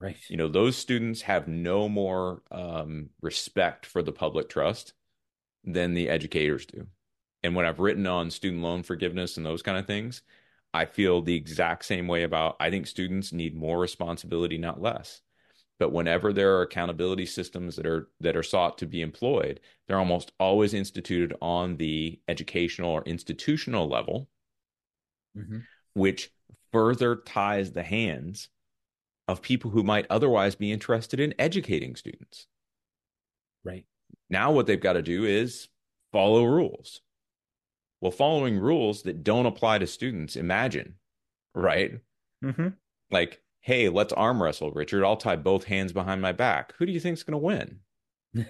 Right. 0.00 0.16
You 0.28 0.36
know, 0.36 0.48
those 0.48 0.76
students 0.76 1.22
have 1.22 1.48
no 1.48 1.88
more 1.88 2.42
um, 2.52 3.10
respect 3.20 3.84
for 3.84 4.02
the 4.02 4.12
public 4.12 4.48
trust 4.48 4.94
than 5.64 5.94
the 5.94 6.08
educators 6.08 6.66
do. 6.66 6.86
And 7.42 7.54
when 7.54 7.66
I've 7.66 7.80
written 7.80 8.06
on 8.06 8.30
student 8.30 8.62
loan 8.62 8.84
forgiveness 8.84 9.36
and 9.36 9.44
those 9.44 9.62
kind 9.62 9.76
of 9.76 9.86
things, 9.86 10.22
I 10.72 10.84
feel 10.84 11.20
the 11.20 11.34
exact 11.34 11.84
same 11.84 12.06
way 12.06 12.22
about 12.22 12.56
I 12.60 12.70
think 12.70 12.86
students 12.86 13.32
need 13.32 13.56
more 13.56 13.78
responsibility, 13.78 14.56
not 14.56 14.80
less. 14.80 15.20
But 15.78 15.92
whenever 15.92 16.32
there 16.32 16.56
are 16.56 16.62
accountability 16.62 17.26
systems 17.26 17.76
that 17.76 17.86
are 17.86 18.08
that 18.20 18.36
are 18.36 18.42
sought 18.42 18.78
to 18.78 18.86
be 18.86 19.00
employed, 19.00 19.60
they're 19.86 19.98
almost 19.98 20.32
always 20.40 20.74
instituted 20.74 21.34
on 21.40 21.76
the 21.76 22.20
educational 22.26 22.90
or 22.90 23.02
institutional 23.02 23.88
level, 23.88 24.28
mm-hmm. 25.36 25.58
which 25.94 26.32
further 26.72 27.16
ties 27.16 27.72
the 27.72 27.84
hands 27.84 28.48
of 29.28 29.42
people 29.42 29.70
who 29.70 29.82
might 29.82 30.06
otherwise 30.10 30.54
be 30.54 30.72
interested 30.72 31.20
in 31.20 31.34
educating 31.38 31.94
students. 31.94 32.46
Right. 33.64 33.84
Now, 34.30 34.52
what 34.52 34.66
they've 34.66 34.80
got 34.80 34.94
to 34.94 35.02
do 35.02 35.24
is 35.24 35.68
follow 36.12 36.44
rules. 36.44 37.02
Well, 38.00 38.10
following 38.10 38.58
rules 38.58 39.02
that 39.02 39.24
don't 39.24 39.46
apply 39.46 39.78
to 39.78 39.86
students, 39.86 40.36
imagine, 40.36 40.94
right? 41.54 42.00
Mm-hmm. 42.44 42.68
Like 43.10 43.42
hey, 43.60 43.88
let's 43.88 44.12
arm 44.12 44.42
wrestle, 44.42 44.70
Richard. 44.70 45.04
I'll 45.04 45.16
tie 45.16 45.36
both 45.36 45.64
hands 45.64 45.92
behind 45.92 46.22
my 46.22 46.32
back. 46.32 46.74
Who 46.78 46.86
do 46.86 46.92
you 46.92 47.00
think's 47.00 47.22
going 47.22 47.32
to 47.32 47.38
win? 47.38 47.80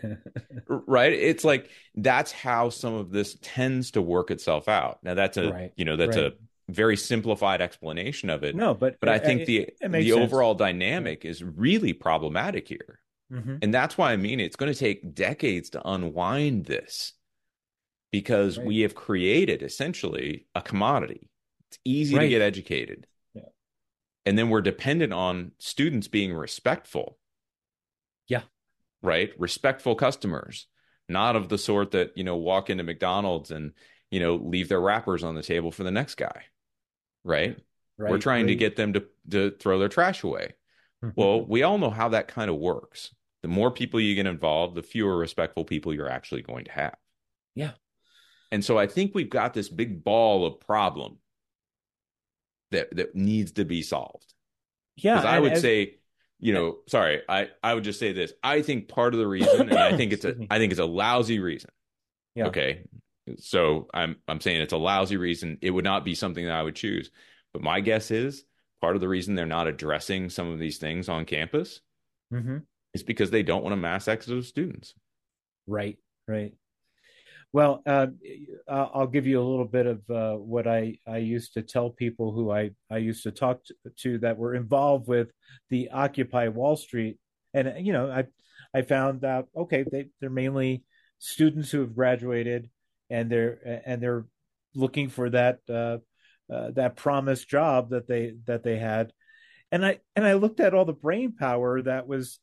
right? 0.68 1.12
It's 1.12 1.44
like 1.44 1.70
that's 1.94 2.32
how 2.32 2.68
some 2.70 2.94
of 2.94 3.10
this 3.10 3.36
tends 3.42 3.92
to 3.92 4.02
work 4.02 4.30
itself 4.30 4.68
out. 4.68 4.98
Now 5.02 5.14
that's 5.14 5.36
a 5.36 5.50
right. 5.50 5.72
you 5.76 5.84
know 5.84 5.96
that's 5.96 6.16
right. 6.16 6.26
a 6.26 6.72
very 6.72 6.96
simplified 6.96 7.60
explanation 7.60 8.30
of 8.30 8.42
it. 8.44 8.54
No, 8.54 8.74
but 8.74 8.98
but 9.00 9.08
I 9.08 9.18
think 9.18 9.42
it, 9.42 9.46
the 9.46 9.58
it 9.58 9.92
the 9.92 10.10
sense. 10.10 10.20
overall 10.20 10.54
dynamic 10.54 11.24
is 11.24 11.42
really 11.42 11.92
problematic 11.92 12.68
here. 12.68 13.00
Mm-hmm. 13.32 13.56
And 13.62 13.74
that's 13.74 13.96
why 13.96 14.12
I 14.12 14.16
mean 14.16 14.40
it's 14.40 14.56
going 14.56 14.72
to 14.72 14.78
take 14.78 15.14
decades 15.14 15.70
to 15.70 15.88
unwind 15.88 16.66
this 16.66 17.12
because 18.10 18.58
right. 18.58 18.66
we 18.66 18.80
have 18.80 18.94
created 18.94 19.62
essentially 19.62 20.46
a 20.54 20.62
commodity. 20.62 21.30
It's 21.70 21.78
easy 21.84 22.18
to 22.18 22.28
get 22.28 22.42
educated 22.42 23.06
and 24.28 24.36
then 24.36 24.50
we're 24.50 24.60
dependent 24.60 25.14
on 25.14 25.52
students 25.58 26.06
being 26.06 26.34
respectful. 26.34 27.16
Yeah. 28.26 28.42
Right? 29.00 29.30
Respectful 29.38 29.94
customers. 29.94 30.66
Not 31.08 31.34
of 31.34 31.48
the 31.48 31.56
sort 31.56 31.92
that 31.92 32.12
you 32.14 32.24
know 32.24 32.36
walk 32.36 32.68
into 32.68 32.84
mcdonald's 32.84 33.50
and 33.50 33.72
you 34.10 34.20
know 34.20 34.34
leave 34.34 34.68
their 34.68 34.82
wrappers 34.82 35.24
on 35.24 35.34
the 35.34 35.42
table 35.42 35.72
for 35.72 35.82
the 35.82 35.90
next 35.90 36.16
guy. 36.16 36.44
Right, 37.24 37.56
right 37.96 38.10
we're 38.10 38.18
trying 38.18 38.44
right. 38.44 38.52
to 38.52 38.56
get 38.56 38.76
them 38.76 38.92
to 38.92 39.04
to 39.30 39.52
throw 39.52 39.78
their 39.78 39.88
trash 39.88 40.22
away. 40.22 40.56
Mm-hmm. 41.02 41.18
Well 41.18 41.46
we 41.46 41.62
all 41.62 41.78
know 41.78 41.88
how 41.88 42.10
that 42.10 42.28
kind 42.28 42.50
of 42.50 42.56
works. 42.56 43.14
The 43.40 43.48
more 43.48 43.70
people 43.70 43.98
you 43.98 44.14
get 44.14 44.26
involved 44.26 44.74
the 44.74 44.82
fewer 44.82 45.16
respectful 45.16 45.64
people 45.64 45.94
you're 45.94 46.10
actually 46.10 46.42
going 46.42 46.66
to 46.66 46.72
have. 46.72 46.96
Yeah. 47.54 47.72
And 48.52 48.62
so 48.62 48.76
i 48.76 48.86
think 48.86 49.14
we've 49.14 49.30
got 49.30 49.54
this 49.54 49.70
big 49.70 50.04
ball 50.04 50.44
of 50.44 50.60
problem 50.60 51.16
that 52.70 52.94
that 52.96 53.14
needs 53.14 53.52
to 53.52 53.64
be 53.64 53.82
solved. 53.82 54.34
Yeah, 54.96 55.20
I 55.20 55.38
would 55.38 55.52
as, 55.52 55.62
say, 55.62 55.96
you 56.38 56.52
know, 56.52 56.78
sorry, 56.86 57.22
I 57.28 57.48
I 57.62 57.74
would 57.74 57.84
just 57.84 57.98
say 57.98 58.12
this. 58.12 58.32
I 58.42 58.62
think 58.62 58.88
part 58.88 59.14
of 59.14 59.20
the 59.20 59.26
reason, 59.26 59.68
and 59.68 59.78
I 59.78 59.96
think 59.96 60.12
it's 60.12 60.24
a 60.24 60.34
I 60.50 60.58
think 60.58 60.72
it's 60.72 60.80
a 60.80 60.86
lousy 60.86 61.38
reason. 61.38 61.70
Yeah. 62.34 62.46
Okay. 62.46 62.84
So 63.38 63.88
I'm 63.92 64.16
I'm 64.26 64.40
saying 64.40 64.60
it's 64.60 64.72
a 64.72 64.78
lousy 64.78 65.16
reason. 65.16 65.58
It 65.60 65.70
would 65.70 65.84
not 65.84 66.04
be 66.04 66.14
something 66.14 66.44
that 66.46 66.54
I 66.54 66.62
would 66.62 66.76
choose. 66.76 67.10
But 67.52 67.62
my 67.62 67.80
guess 67.80 68.10
is 68.10 68.44
part 68.80 68.94
of 68.94 69.00
the 69.00 69.08
reason 69.08 69.34
they're 69.34 69.46
not 69.46 69.66
addressing 69.66 70.30
some 70.30 70.50
of 70.50 70.58
these 70.58 70.78
things 70.78 71.08
on 71.08 71.24
campus 71.24 71.80
mm-hmm. 72.32 72.58
is 72.94 73.02
because 73.02 73.30
they 73.30 73.42
don't 73.42 73.62
want 73.62 73.72
a 73.72 73.76
mass 73.76 74.08
exodus 74.08 74.44
of 74.44 74.48
students. 74.48 74.94
Right. 75.66 75.98
Right. 76.26 76.54
Well, 77.52 77.82
uh, 77.86 78.08
I'll 78.68 79.06
give 79.06 79.26
you 79.26 79.40
a 79.40 79.48
little 79.48 79.64
bit 79.64 79.86
of 79.86 80.10
uh, 80.10 80.34
what 80.34 80.66
I, 80.66 80.98
I 81.06 81.18
used 81.18 81.54
to 81.54 81.62
tell 81.62 81.88
people 81.88 82.30
who 82.30 82.50
I, 82.50 82.72
I 82.90 82.98
used 82.98 83.22
to 83.22 83.30
talk 83.30 83.64
to, 83.64 83.74
to, 84.00 84.18
that 84.18 84.36
were 84.36 84.54
involved 84.54 85.08
with 85.08 85.30
the 85.70 85.88
Occupy 85.90 86.48
Wall 86.48 86.76
Street, 86.76 87.18
and 87.54 87.86
you 87.86 87.94
know 87.94 88.10
I 88.10 88.24
I 88.74 88.82
found 88.82 89.24
out 89.24 89.48
okay 89.56 89.84
they 89.90 90.08
they're 90.20 90.28
mainly 90.28 90.84
students 91.18 91.70
who 91.70 91.80
have 91.80 91.94
graduated 91.94 92.68
and 93.08 93.30
they're 93.30 93.82
and 93.86 94.02
they're 94.02 94.26
looking 94.74 95.08
for 95.08 95.30
that 95.30 95.60
uh, 95.70 95.98
uh 96.52 96.70
that 96.72 96.96
promised 96.96 97.48
job 97.48 97.90
that 97.90 98.06
they 98.06 98.34
that 98.46 98.62
they 98.62 98.78
had, 98.78 99.10
and 99.72 99.86
I 99.86 100.00
and 100.14 100.26
I 100.26 100.34
looked 100.34 100.60
at 100.60 100.74
all 100.74 100.84
the 100.84 100.92
brain 100.92 101.34
power 101.34 101.80
that 101.80 102.06
was 102.06 102.40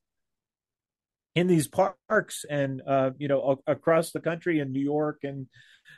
in 1.35 1.47
these 1.47 1.67
parks 1.67 2.45
and 2.49 2.81
uh, 2.87 3.11
you 3.17 3.27
know 3.27 3.61
across 3.67 4.11
the 4.11 4.21
country 4.21 4.59
in 4.59 4.71
New 4.71 4.83
York 4.83 5.19
and 5.23 5.47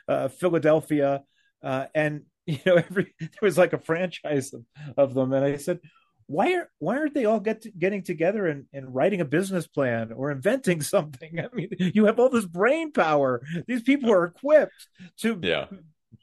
uh, 0.06 0.28
Philadelphia, 0.28 1.22
uh, 1.62 1.86
and 1.94 2.22
you 2.46 2.58
know 2.66 2.76
every 2.76 3.14
there 3.18 3.30
was 3.40 3.58
like 3.58 3.72
a 3.72 3.78
franchise 3.78 4.52
of, 4.52 4.64
of 4.96 5.14
them, 5.14 5.32
and 5.32 5.44
I 5.44 5.56
said, 5.56 5.80
why 6.28 6.52
are 6.52 6.70
why 6.78 6.98
aren't 6.98 7.14
they 7.14 7.24
all 7.24 7.40
get 7.40 7.62
to, 7.62 7.70
getting 7.70 8.02
together 8.02 8.46
and, 8.46 8.66
and 8.72 8.94
writing 8.94 9.20
a 9.20 9.24
business 9.24 9.66
plan 9.66 10.12
or 10.12 10.30
inventing 10.30 10.82
something? 10.94 11.40
I 11.40 11.48
mean, 11.54 11.70
you 11.78 12.04
have 12.04 12.20
all 12.20 12.28
this 12.28 12.44
brain 12.44 12.92
power. 12.92 13.42
These 13.66 13.82
people 13.82 14.12
are 14.12 14.24
equipped 14.24 14.88
to 15.20 15.40
yeah. 15.42 15.66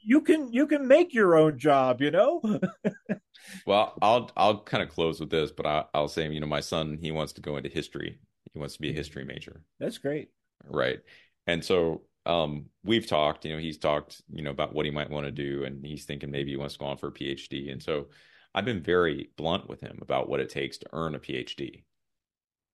You 0.08 0.20
can 0.20 0.52
you 0.52 0.68
can 0.68 0.86
make 0.86 1.12
your 1.12 1.36
own 1.36 1.58
job, 1.58 2.00
you 2.00 2.12
know. 2.12 2.40
well, 3.66 3.94
I'll 4.00 4.30
I'll 4.36 4.60
kind 4.60 4.82
of 4.82 4.88
close 4.88 5.18
with 5.18 5.30
this, 5.30 5.50
but 5.50 5.66
I, 5.66 5.84
I'll 5.92 6.08
say, 6.08 6.28
you 6.28 6.38
know, 6.38 6.46
my 6.46 6.60
son 6.60 6.98
he 7.00 7.10
wants 7.10 7.32
to 7.34 7.40
go 7.40 7.56
into 7.56 7.68
history. 7.68 8.20
He 8.56 8.60
wants 8.60 8.76
to 8.76 8.80
be 8.80 8.88
a 8.88 8.94
history 8.94 9.26
major. 9.26 9.60
That's 9.78 9.98
great. 9.98 10.30
Right, 10.66 11.00
and 11.46 11.62
so 11.62 12.04
um, 12.24 12.70
we've 12.82 13.06
talked. 13.06 13.44
You 13.44 13.52
know, 13.52 13.60
he's 13.60 13.76
talked, 13.76 14.22
you 14.32 14.42
know, 14.42 14.50
about 14.50 14.74
what 14.74 14.86
he 14.86 14.90
might 14.90 15.10
want 15.10 15.26
to 15.26 15.30
do, 15.30 15.64
and 15.64 15.84
he's 15.84 16.06
thinking 16.06 16.30
maybe 16.30 16.52
he 16.52 16.56
wants 16.56 16.74
to 16.74 16.80
go 16.80 16.86
on 16.86 16.96
for 16.96 17.08
a 17.08 17.12
PhD. 17.12 17.70
And 17.70 17.82
so 17.82 18.06
I've 18.54 18.64
been 18.64 18.82
very 18.82 19.28
blunt 19.36 19.68
with 19.68 19.82
him 19.82 19.98
about 20.00 20.30
what 20.30 20.40
it 20.40 20.48
takes 20.48 20.78
to 20.78 20.86
earn 20.94 21.14
a 21.14 21.18
PhD. 21.18 21.84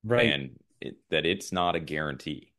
Right. 0.05 0.33
And 0.33 0.51
it, 0.81 0.99
that 1.11 1.27
it's 1.27 1.51
not 1.51 1.75
a 1.75 1.81
guarantee. 1.81 2.53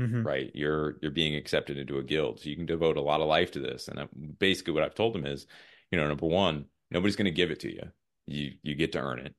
Mm-hmm. 0.00 0.26
Right. 0.26 0.50
You're 0.54 0.96
you're 1.02 1.10
being 1.10 1.36
accepted 1.36 1.76
into 1.76 1.98
a 1.98 2.02
guild. 2.02 2.40
So 2.40 2.48
you 2.48 2.56
can 2.56 2.64
devote 2.64 2.96
a 2.96 3.02
lot 3.02 3.20
of 3.20 3.28
life 3.28 3.50
to 3.52 3.60
this. 3.60 3.88
And 3.88 4.00
I, 4.00 4.06
basically 4.38 4.72
what 4.72 4.84
I've 4.84 4.94
told 4.94 5.14
him 5.14 5.26
is, 5.26 5.46
you 5.90 5.98
know, 5.98 6.08
number 6.08 6.26
one, 6.26 6.64
nobody's 6.90 7.16
going 7.16 7.26
to 7.26 7.30
give 7.30 7.50
it 7.50 7.60
to 7.60 7.70
you. 7.70 7.82
You 8.26 8.52
you 8.62 8.74
get 8.74 8.92
to 8.92 9.00
earn 9.00 9.18
it. 9.18 9.34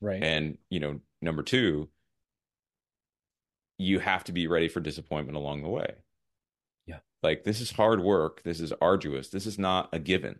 Right. 0.00 0.22
And, 0.22 0.58
you 0.68 0.80
know, 0.80 1.00
number 1.22 1.42
two, 1.42 1.88
you 3.78 3.98
have 3.98 4.24
to 4.24 4.32
be 4.32 4.46
ready 4.46 4.68
for 4.68 4.80
disappointment 4.80 5.36
along 5.36 5.62
the 5.62 5.68
way. 5.68 5.94
Yeah. 6.86 6.98
Like 7.22 7.44
this 7.44 7.60
is 7.60 7.70
hard 7.70 8.00
work. 8.00 8.42
This 8.42 8.60
is 8.60 8.72
arduous. 8.80 9.28
This 9.28 9.46
is 9.46 9.58
not 9.58 9.88
a 9.92 9.98
given. 9.98 10.38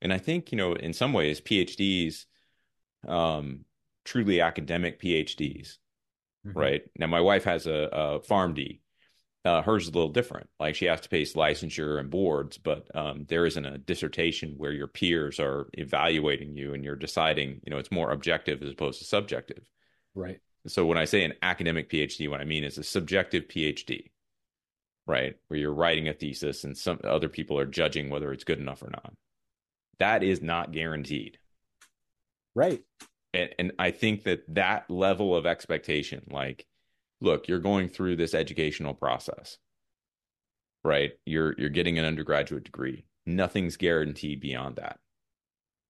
And 0.00 0.12
I 0.12 0.18
think, 0.18 0.52
you 0.52 0.58
know, 0.58 0.74
in 0.74 0.92
some 0.92 1.12
ways, 1.12 1.40
PhDs, 1.40 2.26
um, 3.06 3.64
truly 4.04 4.40
academic 4.40 5.00
PhDs, 5.00 5.78
mm-hmm. 6.46 6.58
right? 6.58 6.82
Now, 6.98 7.06
my 7.06 7.20
wife 7.20 7.44
has 7.44 7.66
a, 7.66 7.88
a 7.92 8.20
PharmD. 8.20 8.80
Uh, 9.46 9.60
hers 9.60 9.82
is 9.82 9.88
a 9.90 9.92
little 9.92 10.08
different. 10.08 10.48
Like 10.58 10.74
she 10.74 10.86
has 10.86 11.02
to 11.02 11.08
pace 11.10 11.34
licensure 11.34 12.00
and 12.00 12.10
boards, 12.10 12.56
but 12.56 12.86
um, 12.94 13.26
there 13.28 13.44
isn't 13.44 13.64
a 13.64 13.76
dissertation 13.76 14.54
where 14.56 14.72
your 14.72 14.86
peers 14.86 15.38
are 15.38 15.68
evaluating 15.74 16.56
you 16.56 16.72
and 16.72 16.82
you're 16.82 16.96
deciding. 16.96 17.60
You 17.62 17.70
know, 17.70 17.76
it's 17.76 17.92
more 17.92 18.10
objective 18.10 18.62
as 18.62 18.72
opposed 18.72 19.00
to 19.00 19.04
subjective. 19.04 19.62
Right. 20.14 20.40
So 20.66 20.86
when 20.86 20.98
I 20.98 21.04
say 21.04 21.24
an 21.24 21.34
academic 21.42 21.90
PhD, 21.90 22.28
what 22.28 22.40
I 22.40 22.44
mean 22.44 22.64
is 22.64 22.78
a 22.78 22.84
subjective 22.84 23.48
PhD, 23.48 24.10
right? 25.06 25.36
Where 25.48 25.60
you're 25.60 25.74
writing 25.74 26.08
a 26.08 26.14
thesis 26.14 26.64
and 26.64 26.76
some 26.76 27.00
other 27.04 27.28
people 27.28 27.58
are 27.58 27.66
judging 27.66 28.08
whether 28.08 28.32
it's 28.32 28.44
good 28.44 28.58
enough 28.58 28.82
or 28.82 28.90
not 28.90 29.14
that 29.98 30.22
is 30.22 30.42
not 30.42 30.72
guaranteed. 30.72 31.38
Right. 32.54 32.82
And, 33.32 33.50
and 33.58 33.72
I 33.78 33.90
think 33.90 34.24
that 34.24 34.42
that 34.54 34.90
level 34.90 35.34
of 35.34 35.46
expectation, 35.46 36.24
like, 36.30 36.66
look, 37.20 37.48
you're 37.48 37.58
going 37.58 37.88
through 37.88 38.16
this 38.16 38.34
educational 38.34 38.94
process, 38.94 39.58
right? 40.84 41.12
You're 41.26 41.54
you're 41.58 41.68
getting 41.68 41.98
an 41.98 42.04
undergraduate 42.04 42.64
degree. 42.64 43.04
Nothing's 43.26 43.76
guaranteed 43.76 44.40
beyond 44.40 44.76
that. 44.76 45.00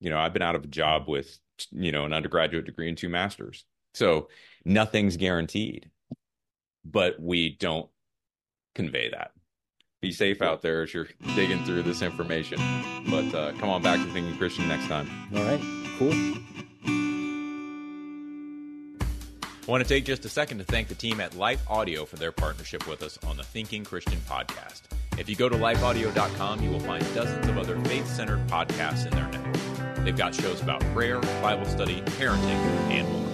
You 0.01 0.11
know, 0.11 0.19
I've 0.19 0.33
been 0.33 0.43
out 0.43 0.55
of 0.55 0.65
a 0.65 0.69
job 0.69 1.09
with 1.09 1.39
you 1.71 1.93
know 1.93 2.05
an 2.05 2.13
undergraduate 2.13 2.65
degree 2.65 2.89
and 2.89 2.97
two 2.97 3.09
masters, 3.09 3.65
so 3.95 4.29
nothing's 4.65 5.17
guaranteed. 5.17 5.91
But 6.85 7.19
we 7.19 7.57
don't 7.59 7.89
convey 8.75 9.09
that 9.11 9.31
be 10.05 10.13
safe 10.13 10.43
out 10.43 10.61
there 10.61 10.83
as 10.83 10.93
you're 10.93 11.09
digging 11.35 11.65
through 11.65 11.83
this 11.83 12.03
information. 12.03 12.59
But 13.09 13.35
uh, 13.35 13.53
come 13.53 13.71
on 13.71 13.83
back 13.83 13.99
to 14.05 14.13
Thinking 14.13 14.37
Christian 14.37 14.69
next 14.69 14.87
time. 14.87 15.09
All 15.35 15.43
right, 15.43 15.61
cool. 15.99 16.13
I 19.67 19.71
want 19.71 19.83
to 19.83 19.89
take 19.89 20.05
just 20.05 20.27
a 20.27 20.29
second 20.29 20.59
to 20.59 20.65
thank 20.65 20.89
the 20.89 20.95
team 20.95 21.23
at 21.23 21.35
Life 21.37 21.63
Audio 21.71 22.05
for 22.05 22.17
their 22.17 22.33
partnership 22.33 22.87
with 22.87 23.03
us 23.03 23.19
on 23.27 23.39
the 23.39 23.45
Thinking 23.45 23.83
Christian 23.83 24.21
podcast. 24.29 24.83
If 25.17 25.31
you 25.31 25.37
go 25.37 25.49
to 25.49 25.57
lifeaudio.com, 25.57 26.63
you 26.63 26.69
will 26.69 26.81
find 26.81 27.03
dozens 27.15 27.49
of 27.49 27.57
other 27.57 27.81
faith 27.85 28.07
centered 28.07 28.47
podcasts 28.47 29.07
in 29.07 29.13
their 29.13 29.27
network. 29.29 30.05
They've 30.05 30.15
got 30.15 30.35
shows 30.35 30.61
about 30.61 30.83
prayer, 30.93 31.19
Bible 31.41 31.65
study, 31.65 32.03
parenting, 32.03 32.61
and 32.91 33.09
more. 33.09 33.34